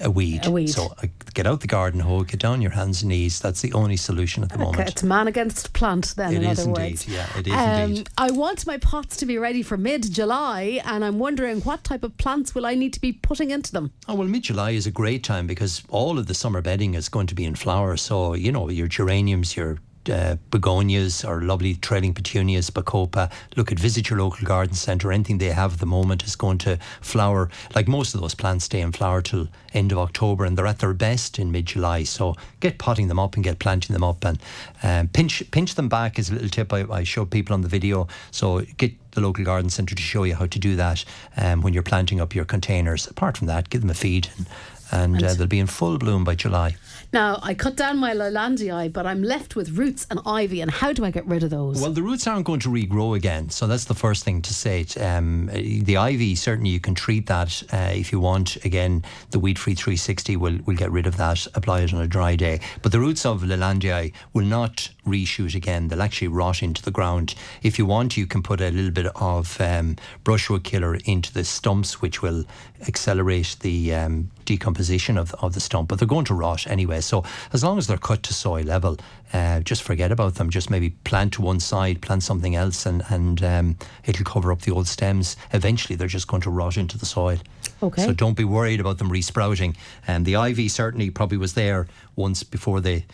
a 0.01 0.09
weed. 0.09 0.45
A 0.45 0.51
weed. 0.51 0.67
So 0.67 0.93
uh, 1.01 1.07
get 1.33 1.45
out 1.47 1.61
the 1.61 1.67
garden 1.67 1.99
hoe, 1.99 2.23
get 2.23 2.39
down 2.39 2.61
your 2.61 2.71
hands 2.71 3.01
and 3.01 3.09
knees. 3.09 3.39
That's 3.39 3.61
the 3.61 3.73
only 3.73 3.97
solution 3.97 4.43
at 4.43 4.49
the 4.49 4.55
Okay, 4.55 4.63
moment. 4.63 4.89
it's 4.89 5.03
man 5.03 5.27
against 5.27 5.73
plant, 5.73 6.13
then, 6.15 6.33
It 6.33 6.37
in 6.37 6.43
is 6.43 6.59
other 6.59 6.69
indeed, 6.69 6.81
words. 6.91 7.07
yeah, 7.07 7.37
it 7.37 7.47
is 7.47 7.53
Um, 7.53 7.79
indeed. 7.89 8.09
I 8.17 8.31
want 8.31 8.65
my 8.67 8.77
pots 8.77 9.17
to 9.17 9.25
be 9.25 9.37
ready 9.37 9.63
for 9.63 9.77
mid 9.77 10.11
July, 10.11 10.81
and 10.85 11.03
I'm 11.05 11.19
wondering 11.19 11.61
what 11.61 11.83
type 11.83 12.03
of 12.03 12.17
plants 12.17 12.53
will 12.55 12.65
I 12.65 12.75
need 12.75 12.93
to 12.93 13.01
be 13.01 13.13
putting 13.13 13.51
into 13.51 13.71
them? 13.71 13.91
Oh, 14.07 14.15
well, 14.15 14.27
mid 14.27 14.43
July 14.43 14.71
is 14.71 14.85
a 14.87 14.91
great 14.91 15.23
time 15.23 15.47
because 15.47 15.83
all 15.89 16.17
of 16.19 16.27
the 16.27 16.33
summer 16.33 16.61
bedding 16.61 16.93
is 16.93 17.09
going 17.09 17.27
to 17.27 17.35
be 17.35 17.45
in 17.45 17.55
flower. 17.55 17.97
So, 17.97 18.33
you 18.33 18.51
know, 18.51 18.69
your 18.69 18.87
geraniums, 18.87 19.55
your 19.55 19.77
uh, 20.09 20.37
begonias 20.51 21.23
or 21.27 21.41
lovely 21.41 21.75
trailing 21.75 22.13
petunias, 22.13 22.69
bacopa. 22.69 23.31
Look 23.55 23.71
at 23.71 23.79
visit 23.79 24.09
your 24.09 24.19
local 24.19 24.45
garden 24.45 24.75
centre. 24.75 25.11
Anything 25.11 25.37
they 25.37 25.51
have 25.51 25.73
at 25.73 25.79
the 25.79 25.85
moment 25.85 26.23
is 26.23 26.35
going 26.35 26.57
to 26.59 26.77
flower. 27.01 27.49
Like 27.75 27.87
most 27.87 28.13
of 28.15 28.21
those 28.21 28.35
plants 28.35 28.65
stay 28.65 28.81
in 28.81 28.91
flower 28.91 29.21
till 29.21 29.47
end 29.73 29.91
of 29.91 29.97
October 29.97 30.45
and 30.45 30.57
they're 30.57 30.67
at 30.67 30.79
their 30.79 30.93
best 30.93 31.39
in 31.39 31.51
mid 31.51 31.65
July. 31.65 32.03
So 32.03 32.35
get 32.59 32.77
potting 32.77 33.07
them 33.07 33.19
up 33.19 33.35
and 33.35 33.43
get 33.43 33.59
planting 33.59 33.93
them 33.93 34.03
up 34.03 34.23
and 34.25 34.39
um, 34.81 35.07
pinch 35.07 35.43
pinch 35.51 35.75
them 35.75 35.89
back 35.89 36.19
is 36.19 36.29
a 36.29 36.33
little 36.33 36.49
tip 36.49 36.73
I, 36.73 36.85
I 36.91 37.03
show 37.03 37.25
people 37.25 37.53
on 37.53 37.61
the 37.61 37.67
video. 37.67 38.07
So 38.31 38.61
get 38.77 38.93
the 39.11 39.21
local 39.21 39.45
garden 39.45 39.69
centre 39.69 39.95
to 39.95 40.01
show 40.01 40.23
you 40.23 40.35
how 40.35 40.47
to 40.47 40.59
do 40.59 40.75
that 40.75 41.05
um, 41.37 41.61
when 41.61 41.73
you're 41.73 41.83
planting 41.83 42.19
up 42.19 42.35
your 42.35 42.45
containers. 42.45 43.07
Apart 43.07 43.37
from 43.37 43.47
that, 43.47 43.69
give 43.69 43.81
them 43.81 43.89
a 43.89 43.93
feed 43.93 44.29
and, 44.37 44.47
and, 44.91 45.23
uh, 45.23 45.33
they'll 45.33 45.47
be 45.47 45.59
in 45.59 45.67
full 45.67 45.97
bloom 45.97 46.23
by 46.23 46.35
July. 46.35 46.75
Now, 47.13 47.39
I 47.43 47.53
cut 47.53 47.75
down 47.75 47.99
my 47.99 48.15
Leylandii, 48.15 48.91
but 48.91 49.05
I'm 49.05 49.21
left 49.21 49.55
with 49.55 49.77
roots 49.77 50.07
and 50.09 50.19
ivy, 50.25 50.61
and 50.61 50.71
how 50.71 50.93
do 50.93 51.05
I 51.05 51.11
get 51.11 51.27
rid 51.27 51.43
of 51.43 51.51
those? 51.51 51.79
Well, 51.79 51.91
the 51.91 52.01
roots 52.01 52.25
aren't 52.25 52.43
going 52.43 52.59
to 52.61 52.69
regrow 52.69 53.15
again, 53.15 53.51
so 53.51 53.67
that's 53.67 53.85
the 53.85 53.93
first 53.93 54.23
thing 54.23 54.41
to 54.41 54.51
say. 54.51 54.83
Um, 54.99 55.45
the 55.53 55.95
ivy 55.95 56.33
certainly 56.33 56.71
you 56.71 56.79
can 56.79 56.95
treat 56.95 57.27
that 57.27 57.61
uh, 57.71 57.91
if 57.93 58.11
you 58.11 58.19
want. 58.19 58.55
Again, 58.65 59.03
the 59.29 59.37
weed 59.37 59.59
free 59.59 59.75
360 59.75 60.37
will 60.37 60.57
will 60.65 60.75
get 60.75 60.89
rid 60.89 61.05
of 61.05 61.17
that. 61.17 61.45
Apply 61.53 61.81
it 61.81 61.93
on 61.93 62.01
a 62.01 62.07
dry 62.07 62.35
day, 62.35 62.59
but 62.81 62.91
the 62.91 62.99
roots 62.99 63.27
of 63.27 63.43
Leylandii 63.43 64.11
will 64.33 64.45
not 64.45 64.89
reshoot 65.05 65.53
again. 65.53 65.89
They'll 65.89 66.01
actually 66.01 66.29
rot 66.29 66.63
into 66.63 66.81
the 66.81 66.89
ground. 66.89 67.35
If 67.61 67.77
you 67.77 67.85
want, 67.85 68.17
you 68.17 68.25
can 68.25 68.41
put 68.41 68.59
a 68.59 68.71
little 68.71 68.89
bit 68.89 69.07
of 69.17 69.61
um, 69.61 69.97
brushwood 70.23 70.63
killer 70.63 70.95
into 71.05 71.31
the 71.31 71.43
stumps, 71.43 72.01
which 72.01 72.23
will 72.23 72.45
accelerate 72.87 73.55
the 73.61 73.93
um, 73.93 74.31
decomposition 74.45 75.17
of, 75.17 75.33
of 75.35 75.53
the 75.53 75.59
stump. 75.59 75.89
But 75.89 75.99
they're 75.99 76.07
going 76.07 76.25
to 76.25 76.33
rot 76.33 76.67
anyway. 76.67 77.01
So 77.01 77.23
as 77.51 77.63
long 77.63 77.77
as 77.77 77.87
they're 77.87 77.97
cut 77.97 78.23
to 78.23 78.33
soil 78.33 78.63
level, 78.63 78.97
uh, 79.33 79.59
just 79.61 79.83
forget 79.83 80.11
about 80.11 80.35
them. 80.35 80.49
Just 80.49 80.69
maybe 80.69 80.91
plant 80.91 81.33
to 81.33 81.41
one 81.41 81.59
side, 81.59 82.01
plant 82.01 82.23
something 82.23 82.55
else, 82.55 82.85
and 82.85 83.03
and 83.09 83.43
um, 83.43 83.77
it'll 84.05 84.25
cover 84.25 84.51
up 84.51 84.61
the 84.61 84.71
old 84.71 84.87
stems. 84.87 85.35
Eventually, 85.51 85.95
they're 85.95 86.07
just 86.07 86.27
going 86.27 86.41
to 86.43 86.49
rot 86.49 86.77
into 86.77 86.97
the 86.97 87.05
soil. 87.05 87.39
Okay. 87.81 88.03
So 88.05 88.13
don't 88.13 88.37
be 88.37 88.45
worried 88.45 88.79
about 88.79 88.97
them 88.97 89.11
resprouting. 89.11 89.75
And 90.07 90.25
the 90.25 90.37
ivy 90.37 90.69
certainly 90.69 91.09
probably 91.09 91.37
was 91.37 91.53
there 91.53 91.87
once 92.15 92.43
before 92.43 92.79
they. 92.79 93.05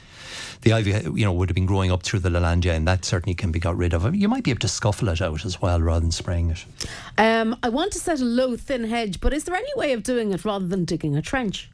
The 0.62 0.74
ivy, 0.74 0.92
you 0.92 1.26
know, 1.26 1.32
would 1.32 1.50
have 1.50 1.56
been 1.56 1.66
growing 1.66 1.90
up 1.90 2.04
through 2.04 2.20
the 2.20 2.30
Lalandia, 2.30 2.76
and 2.76 2.88
that 2.88 3.06
certainly 3.06 3.34
can 3.34 3.52
be 3.52 3.60
got 3.60 3.78
rid 3.78 3.94
of. 3.94 4.14
You 4.14 4.28
might 4.28 4.44
be 4.44 4.52
able 4.52 4.60
to 4.60 4.68
scuffle 4.68 5.08
it 5.08 5.22
out 5.22 5.46
as 5.46 5.62
well, 5.62 5.82
rather 5.82 6.02
than 6.02 6.12
spraying 6.12 6.52
it. 6.52 6.66
Um, 7.18 7.58
I 7.64 7.70
want 7.70 7.94
to 7.94 8.00
set 8.00 8.20
a 8.20 8.26
low, 8.26 8.58
thin 8.58 8.84
hedge, 8.84 9.22
but 9.22 9.34
is 9.34 9.46
there 9.46 9.56
any 9.56 9.72
way 9.76 9.94
of 9.94 10.04
doing 10.04 10.34
it 10.34 10.44
rather 10.44 10.68
than 10.68 10.84
digging 10.84 11.16
a 11.16 11.22
trench? 11.22 11.70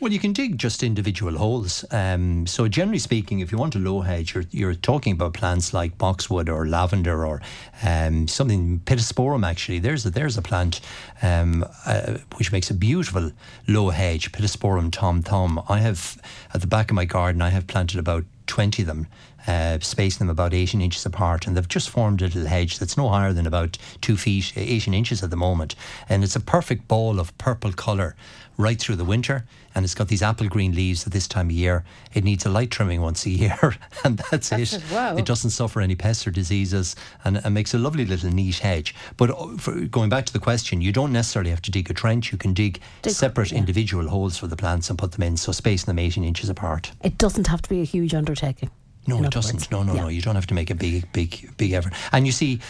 Well, 0.00 0.14
you 0.14 0.18
can 0.18 0.32
dig 0.32 0.56
just 0.56 0.82
individual 0.82 1.36
holes. 1.36 1.84
Um, 1.90 2.46
so, 2.46 2.66
generally 2.68 2.98
speaking, 2.98 3.40
if 3.40 3.52
you 3.52 3.58
want 3.58 3.74
a 3.74 3.78
low 3.78 4.00
hedge, 4.00 4.34
you're, 4.34 4.44
you're 4.50 4.74
talking 4.74 5.12
about 5.12 5.34
plants 5.34 5.74
like 5.74 5.98
boxwood 5.98 6.48
or 6.48 6.66
lavender 6.66 7.26
or 7.26 7.42
um, 7.82 8.26
something 8.26 8.80
pittosporum. 8.86 9.46
Actually, 9.46 9.78
there's 9.78 10.06
a, 10.06 10.10
there's 10.10 10.38
a 10.38 10.42
plant 10.42 10.80
um, 11.20 11.66
uh, 11.84 12.16
which 12.36 12.50
makes 12.50 12.70
a 12.70 12.74
beautiful 12.74 13.30
low 13.68 13.90
hedge, 13.90 14.32
pittosporum 14.32 14.90
tom 14.90 15.20
thumb. 15.20 15.62
I 15.68 15.80
have 15.80 16.18
at 16.54 16.62
the 16.62 16.66
back 16.66 16.90
of 16.90 16.94
my 16.94 17.04
garden, 17.04 17.42
I 17.42 17.50
have 17.50 17.66
planted 17.66 17.98
about 17.98 18.24
twenty 18.46 18.80
of 18.80 18.86
them. 18.88 19.06
Uh, 19.46 19.78
spacing 19.80 20.18
them 20.18 20.28
about 20.28 20.52
18 20.52 20.82
inches 20.82 21.06
apart, 21.06 21.46
and 21.46 21.56
they've 21.56 21.66
just 21.66 21.88
formed 21.88 22.20
a 22.20 22.26
little 22.26 22.44
hedge 22.44 22.78
that's 22.78 22.98
no 22.98 23.08
higher 23.08 23.32
than 23.32 23.46
about 23.46 23.78
two 24.02 24.14
feet, 24.14 24.52
18 24.54 24.92
inches 24.92 25.22
at 25.22 25.30
the 25.30 25.36
moment. 25.36 25.74
And 26.10 26.22
it's 26.22 26.36
a 26.36 26.40
perfect 26.40 26.86
ball 26.86 27.18
of 27.18 27.36
purple 27.38 27.72
colour 27.72 28.14
right 28.60 28.78
through 28.78 28.96
the 28.96 29.04
winter. 29.04 29.44
And 29.74 29.84
it's 29.84 29.94
got 29.94 30.08
these 30.08 30.22
apple 30.22 30.48
green 30.48 30.74
leaves 30.74 31.06
at 31.06 31.12
this 31.12 31.28
time 31.28 31.46
of 31.46 31.52
year. 31.52 31.84
It 32.12 32.24
needs 32.24 32.44
a 32.44 32.48
light 32.48 32.70
trimming 32.70 33.00
once 33.02 33.24
a 33.24 33.30
year, 33.30 33.76
and 34.04 34.18
that's, 34.30 34.48
That's 34.48 34.72
it. 34.72 34.82
it, 34.82 34.92
wow. 34.92 35.16
It 35.16 35.24
doesn't 35.24 35.50
suffer 35.50 35.80
any 35.80 35.94
pests 35.94 36.26
or 36.26 36.32
diseases, 36.32 36.96
and, 37.24 37.40
and 37.44 37.54
makes 37.54 37.72
a 37.72 37.78
lovely 37.78 38.04
little 38.04 38.30
neat 38.30 38.58
hedge. 38.58 38.94
But 39.16 39.30
uh, 39.30 39.46
going 39.90 40.10
back 40.10 40.26
to 40.26 40.32
the 40.32 40.40
question, 40.40 40.80
you 40.80 40.92
don't 40.92 41.12
necessarily 41.12 41.50
have 41.50 41.62
to 41.62 41.70
dig 41.70 41.88
a 41.88 41.94
trench. 41.94 42.32
You 42.32 42.38
can 42.38 42.52
dig, 42.52 42.80
Dig- 43.02 43.12
separate 43.12 43.52
yeah. 43.52 43.58
individual 43.58 44.08
holes 44.08 44.36
for 44.36 44.48
the 44.48 44.56
plants 44.56 44.90
and 44.90 44.98
put 44.98 45.12
them 45.12 45.22
in, 45.22 45.36
so 45.36 45.52
spacing 45.52 45.86
them 45.86 46.00
18 46.00 46.24
inches 46.24 46.48
apart. 46.48 46.90
It 47.02 47.16
doesn't 47.16 47.46
have 47.46 47.62
to 47.62 47.68
be 47.68 47.80
a 47.80 47.84
huge 47.84 48.12
undertaking. 48.12 48.70
No, 49.06 49.22
it 49.24 49.30
doesn't. 49.30 49.56
words. 49.56 49.70
No, 49.70 49.82
no, 49.82 49.94
Yeah. 49.94 50.02
no. 50.02 50.08
You 50.08 50.20
don't 50.20 50.34
have 50.34 50.46
to 50.48 50.54
make 50.54 50.70
a 50.70 50.74
big, 50.74 51.10
big, 51.12 51.50
big 51.56 51.72
effort. 51.72 51.94
And 52.12 52.26
you 52.26 52.32
see, 52.32 52.60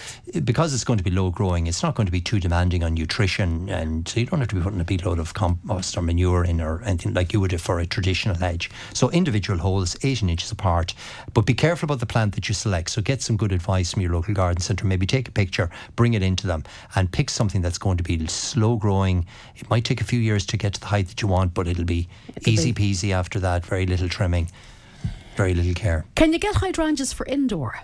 because 0.45 0.73
it's 0.73 0.85
going 0.85 0.97
to 0.97 1.05
be 1.05 1.11
low 1.11 1.31
growing, 1.31 1.67
it's 1.67 1.83
not 1.83 1.97
going 1.97 2.07
to 2.07 2.13
be 2.13 2.21
too 2.21 2.39
demanding 2.39 2.85
on 2.85 2.95
nutrition, 2.95 3.69
and 3.69 4.09
so 4.09 4.21
you 4.21 4.27
don't 4.27 4.39
have 4.39 4.49
to 4.49 4.55
be 4.55 4.61
putting 4.63 4.81
a 4.81 4.85
big 4.85 5.05
load 5.05 5.19
of 5.19 5.35
compost 5.35 5.97
or 5.99 6.03
manure 6.03 6.45
in 6.45 6.61
or 6.61 6.83
anything 6.85 7.15
like 7.15 7.33
you 7.33 7.41
would 7.41 7.53
have 7.53 7.61
for 7.61 7.81
a 7.81 7.87
traditional 7.87 8.37
hedge. 8.37 8.71
So 8.95 9.11
individual 9.11 9.59
holes, 9.59 9.97
18 10.03 10.31
inches 10.31 10.51
apart. 10.53 10.95
But 11.35 11.47
be 11.47 11.53
careful 11.55 11.87
about 11.87 12.01
the 12.01 12.07
plant 12.07 12.35
that 12.37 12.49
you 12.49 12.55
select. 12.55 12.91
So 12.91 13.03
get 13.03 13.21
some 13.23 13.37
good 13.37 13.53
advice 13.53 13.93
from 13.93 14.03
your 14.03 14.13
local 14.13 14.33
garden 14.33 14.63
centre. 14.63 14.87
Maybe 14.87 15.07
take 15.07 15.29
a 15.29 15.33
picture, 15.33 15.69
bring 15.97 16.15
it 16.15 16.23
into 16.23 16.47
them, 16.47 16.63
and 16.95 17.11
pick 17.11 17.29
something 17.29 17.61
that's 17.61 17.79
going 17.79 17.97
to 17.99 18.05
be 18.05 18.25
slow 18.29 18.77
growing. 18.77 19.27
It 19.57 19.69
might 19.69 19.85
take 19.85 20.01
a 20.01 20.05
few 20.05 20.21
years 20.21 20.47
to 20.47 20.57
get 20.57 20.75
to 20.75 20.81
the 20.81 20.87
height 20.87 21.09
that 21.09 21.21
you 21.21 21.29
want, 21.29 21.55
but 21.55 21.67
it'll 21.67 21.85
be 21.85 22.09
It'll 22.37 22.49
easy 22.53 22.73
be- 22.73 22.93
peasy 22.93 23.13
after 23.13 23.41
that. 23.41 23.67
Very 23.67 23.85
little 23.85 24.09
trimming, 24.09 24.49
very 25.37 25.55
little 25.55 25.75
care. 25.75 26.05
Can 26.15 26.33
you 26.33 26.39
get 26.39 26.57
hydrangeas 26.57 27.13
for 27.13 27.27
indoor? 27.27 27.81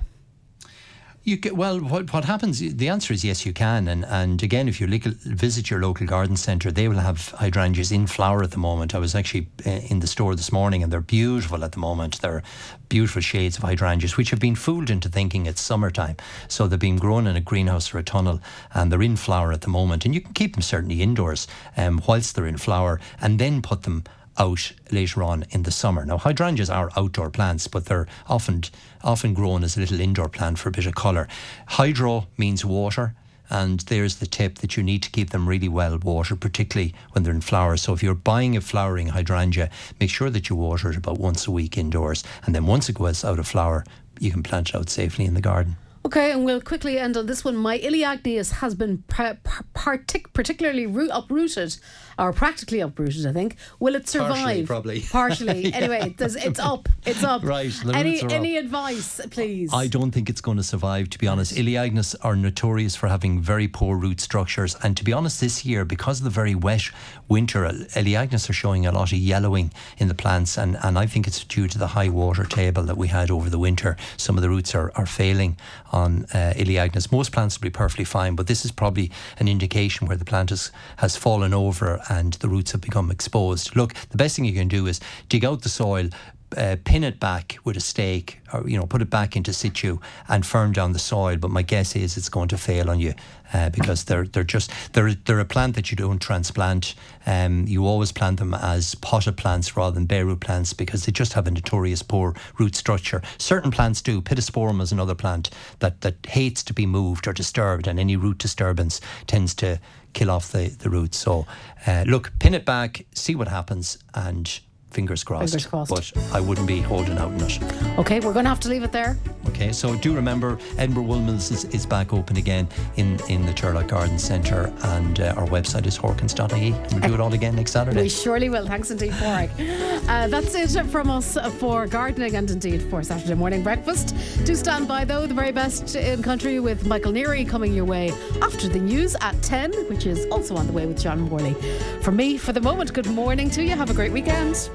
You 1.26 1.36
get, 1.36 1.56
well, 1.56 1.80
what 1.80 2.12
what 2.12 2.24
happens? 2.24 2.60
The 2.60 2.88
answer 2.88 3.12
is 3.12 3.24
yes, 3.24 3.44
you 3.44 3.52
can. 3.52 3.88
And 3.88 4.04
and 4.04 4.40
again, 4.44 4.68
if 4.68 4.80
you 4.80 4.86
look, 4.86 5.02
visit 5.02 5.70
your 5.70 5.80
local 5.80 6.06
garden 6.06 6.36
centre, 6.36 6.70
they 6.70 6.86
will 6.86 7.00
have 7.00 7.30
hydrangeas 7.30 7.90
in 7.90 8.06
flower 8.06 8.44
at 8.44 8.52
the 8.52 8.58
moment. 8.58 8.94
I 8.94 8.98
was 8.98 9.16
actually 9.16 9.48
uh, 9.66 9.70
in 9.90 9.98
the 9.98 10.06
store 10.06 10.36
this 10.36 10.52
morning, 10.52 10.84
and 10.84 10.92
they're 10.92 11.00
beautiful 11.00 11.64
at 11.64 11.72
the 11.72 11.80
moment. 11.80 12.20
They're 12.20 12.44
beautiful 12.88 13.22
shades 13.22 13.56
of 13.56 13.64
hydrangeas, 13.64 14.16
which 14.16 14.30
have 14.30 14.38
been 14.38 14.54
fooled 14.54 14.88
into 14.88 15.08
thinking 15.08 15.46
it's 15.46 15.60
summertime. 15.60 16.16
So 16.46 16.68
they're 16.68 16.78
being 16.78 17.00
grown 17.00 17.26
in 17.26 17.34
a 17.34 17.40
greenhouse 17.40 17.92
or 17.92 17.98
a 17.98 18.04
tunnel, 18.04 18.40
and 18.72 18.92
they're 18.92 19.02
in 19.02 19.16
flower 19.16 19.52
at 19.52 19.62
the 19.62 19.68
moment. 19.68 20.04
And 20.04 20.14
you 20.14 20.20
can 20.20 20.32
keep 20.32 20.54
them 20.54 20.62
certainly 20.62 21.02
indoors 21.02 21.48
um, 21.76 22.00
whilst 22.06 22.36
they're 22.36 22.46
in 22.46 22.56
flower, 22.56 23.00
and 23.20 23.40
then 23.40 23.62
put 23.62 23.82
them 23.82 24.04
out 24.38 24.72
later 24.90 25.22
on 25.22 25.44
in 25.50 25.62
the 25.62 25.70
summer. 25.70 26.04
Now, 26.04 26.18
hydrangeas 26.18 26.70
are 26.70 26.90
outdoor 26.96 27.30
plants, 27.30 27.68
but 27.68 27.86
they're 27.86 28.06
often 28.28 28.64
often 29.02 29.34
grown 29.34 29.64
as 29.64 29.76
a 29.76 29.80
little 29.80 30.00
indoor 30.00 30.28
plant 30.28 30.58
for 30.58 30.68
a 30.68 30.72
bit 30.72 30.86
of 30.86 30.94
colour. 30.94 31.28
Hydro 31.66 32.26
means 32.36 32.64
water. 32.64 33.14
And 33.48 33.78
there's 33.80 34.16
the 34.16 34.26
tip 34.26 34.58
that 34.58 34.76
you 34.76 34.82
need 34.82 35.04
to 35.04 35.10
keep 35.10 35.30
them 35.30 35.48
really 35.48 35.68
well 35.68 35.96
watered, 35.98 36.40
particularly 36.40 36.94
when 37.12 37.22
they're 37.22 37.32
in 37.32 37.40
flower. 37.40 37.76
So 37.76 37.92
if 37.92 38.02
you're 38.02 38.14
buying 38.14 38.56
a 38.56 38.60
flowering 38.60 39.08
hydrangea, 39.08 39.70
make 40.00 40.10
sure 40.10 40.30
that 40.30 40.48
you 40.48 40.56
water 40.56 40.90
it 40.90 40.96
about 40.96 41.18
once 41.18 41.46
a 41.46 41.52
week 41.52 41.78
indoors. 41.78 42.24
And 42.44 42.56
then 42.56 42.66
once 42.66 42.88
it 42.88 42.96
goes 42.96 43.24
out 43.24 43.38
of 43.38 43.46
flower, 43.46 43.84
you 44.18 44.32
can 44.32 44.42
plant 44.42 44.70
it 44.70 44.74
out 44.74 44.90
safely 44.90 45.26
in 45.26 45.34
the 45.34 45.40
garden. 45.40 45.76
Okay, 46.04 46.32
and 46.32 46.44
we'll 46.44 46.60
quickly 46.60 46.98
end 46.98 47.16
on 47.16 47.26
this 47.26 47.44
one. 47.44 47.56
My 47.56 47.78
Elaeagnus 47.78 48.50
has 48.52 48.74
been 48.74 48.98
par- 49.08 49.38
par- 49.44 49.64
partic- 49.74 50.32
particularly 50.32 50.86
root- 50.86 51.10
uprooted, 51.12 51.76
or 52.18 52.32
practically 52.32 52.80
uprooted, 52.80 53.26
I 53.26 53.32
think. 53.32 53.56
Will 53.78 53.94
it 53.94 54.08
survive? 54.08 54.28
Partially, 54.30 54.66
probably. 54.66 55.00
Partially. 55.10 55.68
Yeah. 55.68 55.76
Anyway, 55.76 56.14
there's, 56.16 56.36
it's 56.36 56.58
up. 56.58 56.88
It's 57.04 57.22
up. 57.22 57.42
Right, 57.46 57.70
the 57.70 57.94
Any 57.94 58.12
roots 58.12 58.24
are 58.24 58.30
any 58.30 58.56
advice, 58.56 59.20
please? 59.30 59.72
I 59.72 59.86
don't 59.86 60.10
think 60.10 60.28
it's 60.28 60.40
going 60.40 60.56
to 60.56 60.62
survive, 60.62 61.10
to 61.10 61.18
be 61.18 61.28
honest. 61.28 61.54
Elaeagnus 61.54 62.16
are 62.22 62.34
notorious 62.34 62.96
for 62.96 63.06
having 63.06 63.40
very 63.40 63.68
poor 63.68 63.96
root 63.96 64.20
structures. 64.20 64.76
And 64.82 64.96
to 64.96 65.04
be 65.04 65.12
honest, 65.12 65.40
this 65.40 65.64
year, 65.64 65.84
because 65.84 66.18
of 66.20 66.24
the 66.24 66.30
very 66.30 66.54
wet 66.54 66.82
winter, 67.28 67.64
Elaeagnus 67.64 68.50
are 68.50 68.52
showing 68.52 68.84
a 68.84 68.90
lot 68.90 69.12
of 69.12 69.18
yellowing 69.18 69.70
in 69.98 70.08
the 70.08 70.14
plants. 70.14 70.58
And, 70.58 70.76
and 70.82 70.98
I 70.98 71.06
think 71.06 71.26
it's 71.26 71.44
due 71.44 71.68
to 71.68 71.78
the 71.78 71.88
high 71.88 72.08
water 72.08 72.44
table 72.44 72.82
that 72.84 72.96
we 72.96 73.08
had 73.08 73.30
over 73.30 73.48
the 73.48 73.58
winter. 73.58 73.96
Some 74.16 74.36
of 74.36 74.42
the 74.42 74.48
roots 74.48 74.74
are, 74.74 74.90
are 74.96 75.06
failing 75.06 75.56
on 75.92 76.24
uh, 76.34 76.54
Elaeagnus. 76.56 77.12
Most 77.12 77.30
plants 77.32 77.58
will 77.58 77.64
be 77.64 77.70
perfectly 77.70 78.04
fine, 78.04 78.34
but 78.34 78.46
this 78.48 78.64
is 78.64 78.72
probably 78.72 79.12
an 79.38 79.46
indication 79.46 80.08
where 80.08 80.16
the 80.16 80.24
plant 80.24 80.50
has, 80.50 80.72
has 80.96 81.16
fallen 81.16 81.54
over 81.54 82.00
and 82.08 82.34
the 82.34 82.48
roots 82.48 82.72
have 82.72 82.80
become 82.80 83.10
exposed. 83.10 83.76
Look, 83.76 83.94
the 84.10 84.16
best 84.16 84.36
thing 84.36 84.44
you 84.44 84.52
can 84.52 84.68
do 84.68 84.86
is 84.86 85.00
dig 85.28 85.44
out 85.44 85.62
the 85.62 85.68
soil, 85.68 86.08
uh, 86.56 86.76
pin 86.84 87.02
it 87.02 87.18
back 87.18 87.58
with 87.64 87.76
a 87.76 87.80
stake 87.80 88.40
or 88.52 88.68
you 88.68 88.78
know 88.78 88.86
put 88.86 89.02
it 89.02 89.10
back 89.10 89.34
into 89.36 89.52
situ 89.52 89.98
and 90.28 90.46
firm 90.46 90.72
down 90.72 90.92
the 90.92 90.98
soil. 90.98 91.36
But 91.36 91.50
my 91.50 91.62
guess 91.62 91.96
is 91.96 92.16
it's 92.16 92.28
going 92.28 92.48
to 92.48 92.58
fail 92.58 92.88
on 92.88 93.00
you 93.00 93.14
uh, 93.52 93.70
because 93.70 94.04
they're 94.04 94.26
they're 94.26 94.44
just 94.44 94.70
they're 94.92 95.14
they're 95.14 95.40
a 95.40 95.44
plant 95.44 95.74
that 95.74 95.90
you 95.90 95.96
don't 95.96 96.20
transplant. 96.20 96.94
Um, 97.26 97.66
you 97.66 97.86
always 97.86 98.12
plant 98.12 98.38
them 98.38 98.54
as 98.54 98.94
potted 98.96 99.36
plants 99.36 99.76
rather 99.76 99.94
than 99.94 100.06
bare 100.06 100.24
root 100.24 100.40
plants 100.40 100.72
because 100.72 101.04
they 101.04 101.12
just 101.12 101.32
have 101.32 101.46
a 101.46 101.50
notorious 101.50 102.02
poor 102.02 102.34
root 102.58 102.76
structure. 102.76 103.22
Certain 103.38 103.70
plants 103.70 104.00
do. 104.00 104.20
Pittosporum 104.20 104.80
is 104.80 104.92
another 104.92 105.14
plant 105.14 105.50
that 105.80 106.00
that 106.02 106.24
hates 106.26 106.62
to 106.64 106.72
be 106.72 106.86
moved 106.86 107.26
or 107.26 107.32
disturbed 107.32 107.86
and 107.86 107.98
any 107.98 108.16
root 108.16 108.38
disturbance 108.38 109.00
tends 109.26 109.54
to 109.56 109.80
kill 110.16 110.30
off 110.30 110.50
the 110.52 110.68
the 110.68 110.88
roots. 110.88 111.18
So 111.18 111.46
uh, 111.86 112.04
look 112.06 112.32
pin 112.38 112.54
it 112.54 112.64
back 112.64 113.04
see 113.14 113.34
what 113.34 113.48
happens 113.48 113.98
and 114.14 114.60
fingers 114.96 115.22
crossed. 115.22 115.52
Fingers 115.52 115.66
crossed. 115.66 115.90
But 115.90 116.12
I 116.32 116.40
wouldn't 116.40 116.66
be 116.66 116.80
holding 116.80 117.18
out 117.18 117.30
on 117.30 117.42
it. 117.42 117.60
Okay, 117.98 118.18
we're 118.18 118.32
going 118.32 118.46
to 118.46 118.48
have 118.48 118.60
to 118.60 118.70
leave 118.70 118.82
it 118.82 118.92
there. 118.92 119.18
Okay, 119.48 119.70
so 119.70 119.94
do 119.96 120.14
remember 120.14 120.58
Edinburgh 120.78 121.04
Woolmills 121.04 121.50
is, 121.50 121.64
is 121.66 121.84
back 121.84 122.14
open 122.14 122.38
again 122.38 122.66
in, 122.96 123.20
in 123.28 123.44
the 123.44 123.52
Turlough 123.52 123.86
Garden 123.86 124.18
Centre 124.18 124.72
and 124.84 125.20
uh, 125.20 125.34
our 125.36 125.46
website 125.46 125.86
is 125.86 125.98
horkans.ie. 125.98 126.72
We'll 126.72 127.08
do 127.08 127.14
it 127.14 127.20
all 127.20 127.34
again 127.34 127.56
next 127.56 127.72
Saturday. 127.72 128.02
We 128.02 128.08
surely 128.08 128.48
will. 128.48 128.66
Thanks 128.66 128.90
indeed, 128.90 129.12
Porrick. 129.12 129.50
Uh, 130.06 130.28
that's 130.28 130.54
it 130.54 130.86
from 130.86 131.10
us 131.10 131.36
for 131.58 131.86
gardening 131.88 132.36
and 132.36 132.48
indeed 132.48 132.80
for 132.90 133.02
Saturday 133.02 133.34
morning 133.34 133.62
breakfast. 133.64 134.14
Do 134.44 134.54
stand 134.54 134.86
by 134.86 135.04
though, 135.04 135.26
the 135.26 135.34
very 135.34 135.50
best 135.50 135.96
in 135.96 136.22
country 136.22 136.60
with 136.60 136.86
Michael 136.86 137.12
Neary 137.12 137.46
coming 137.48 137.74
your 137.74 137.84
way 137.84 138.12
after 138.40 138.68
the 138.68 138.78
news 138.78 139.16
at 139.20 139.40
10, 139.42 139.72
which 139.88 140.06
is 140.06 140.24
also 140.26 140.54
on 140.56 140.68
the 140.68 140.72
way 140.72 140.86
with 140.86 141.02
John 141.02 141.20
Morley. 141.22 141.54
For 142.02 142.12
me, 142.12 142.36
for 142.36 142.52
the 142.52 142.60
moment, 142.60 142.92
good 142.92 143.08
morning 143.08 143.50
to 143.50 143.64
you. 143.64 143.70
Have 143.70 143.90
a 143.90 143.94
great 143.94 144.12
weekend. 144.12 144.70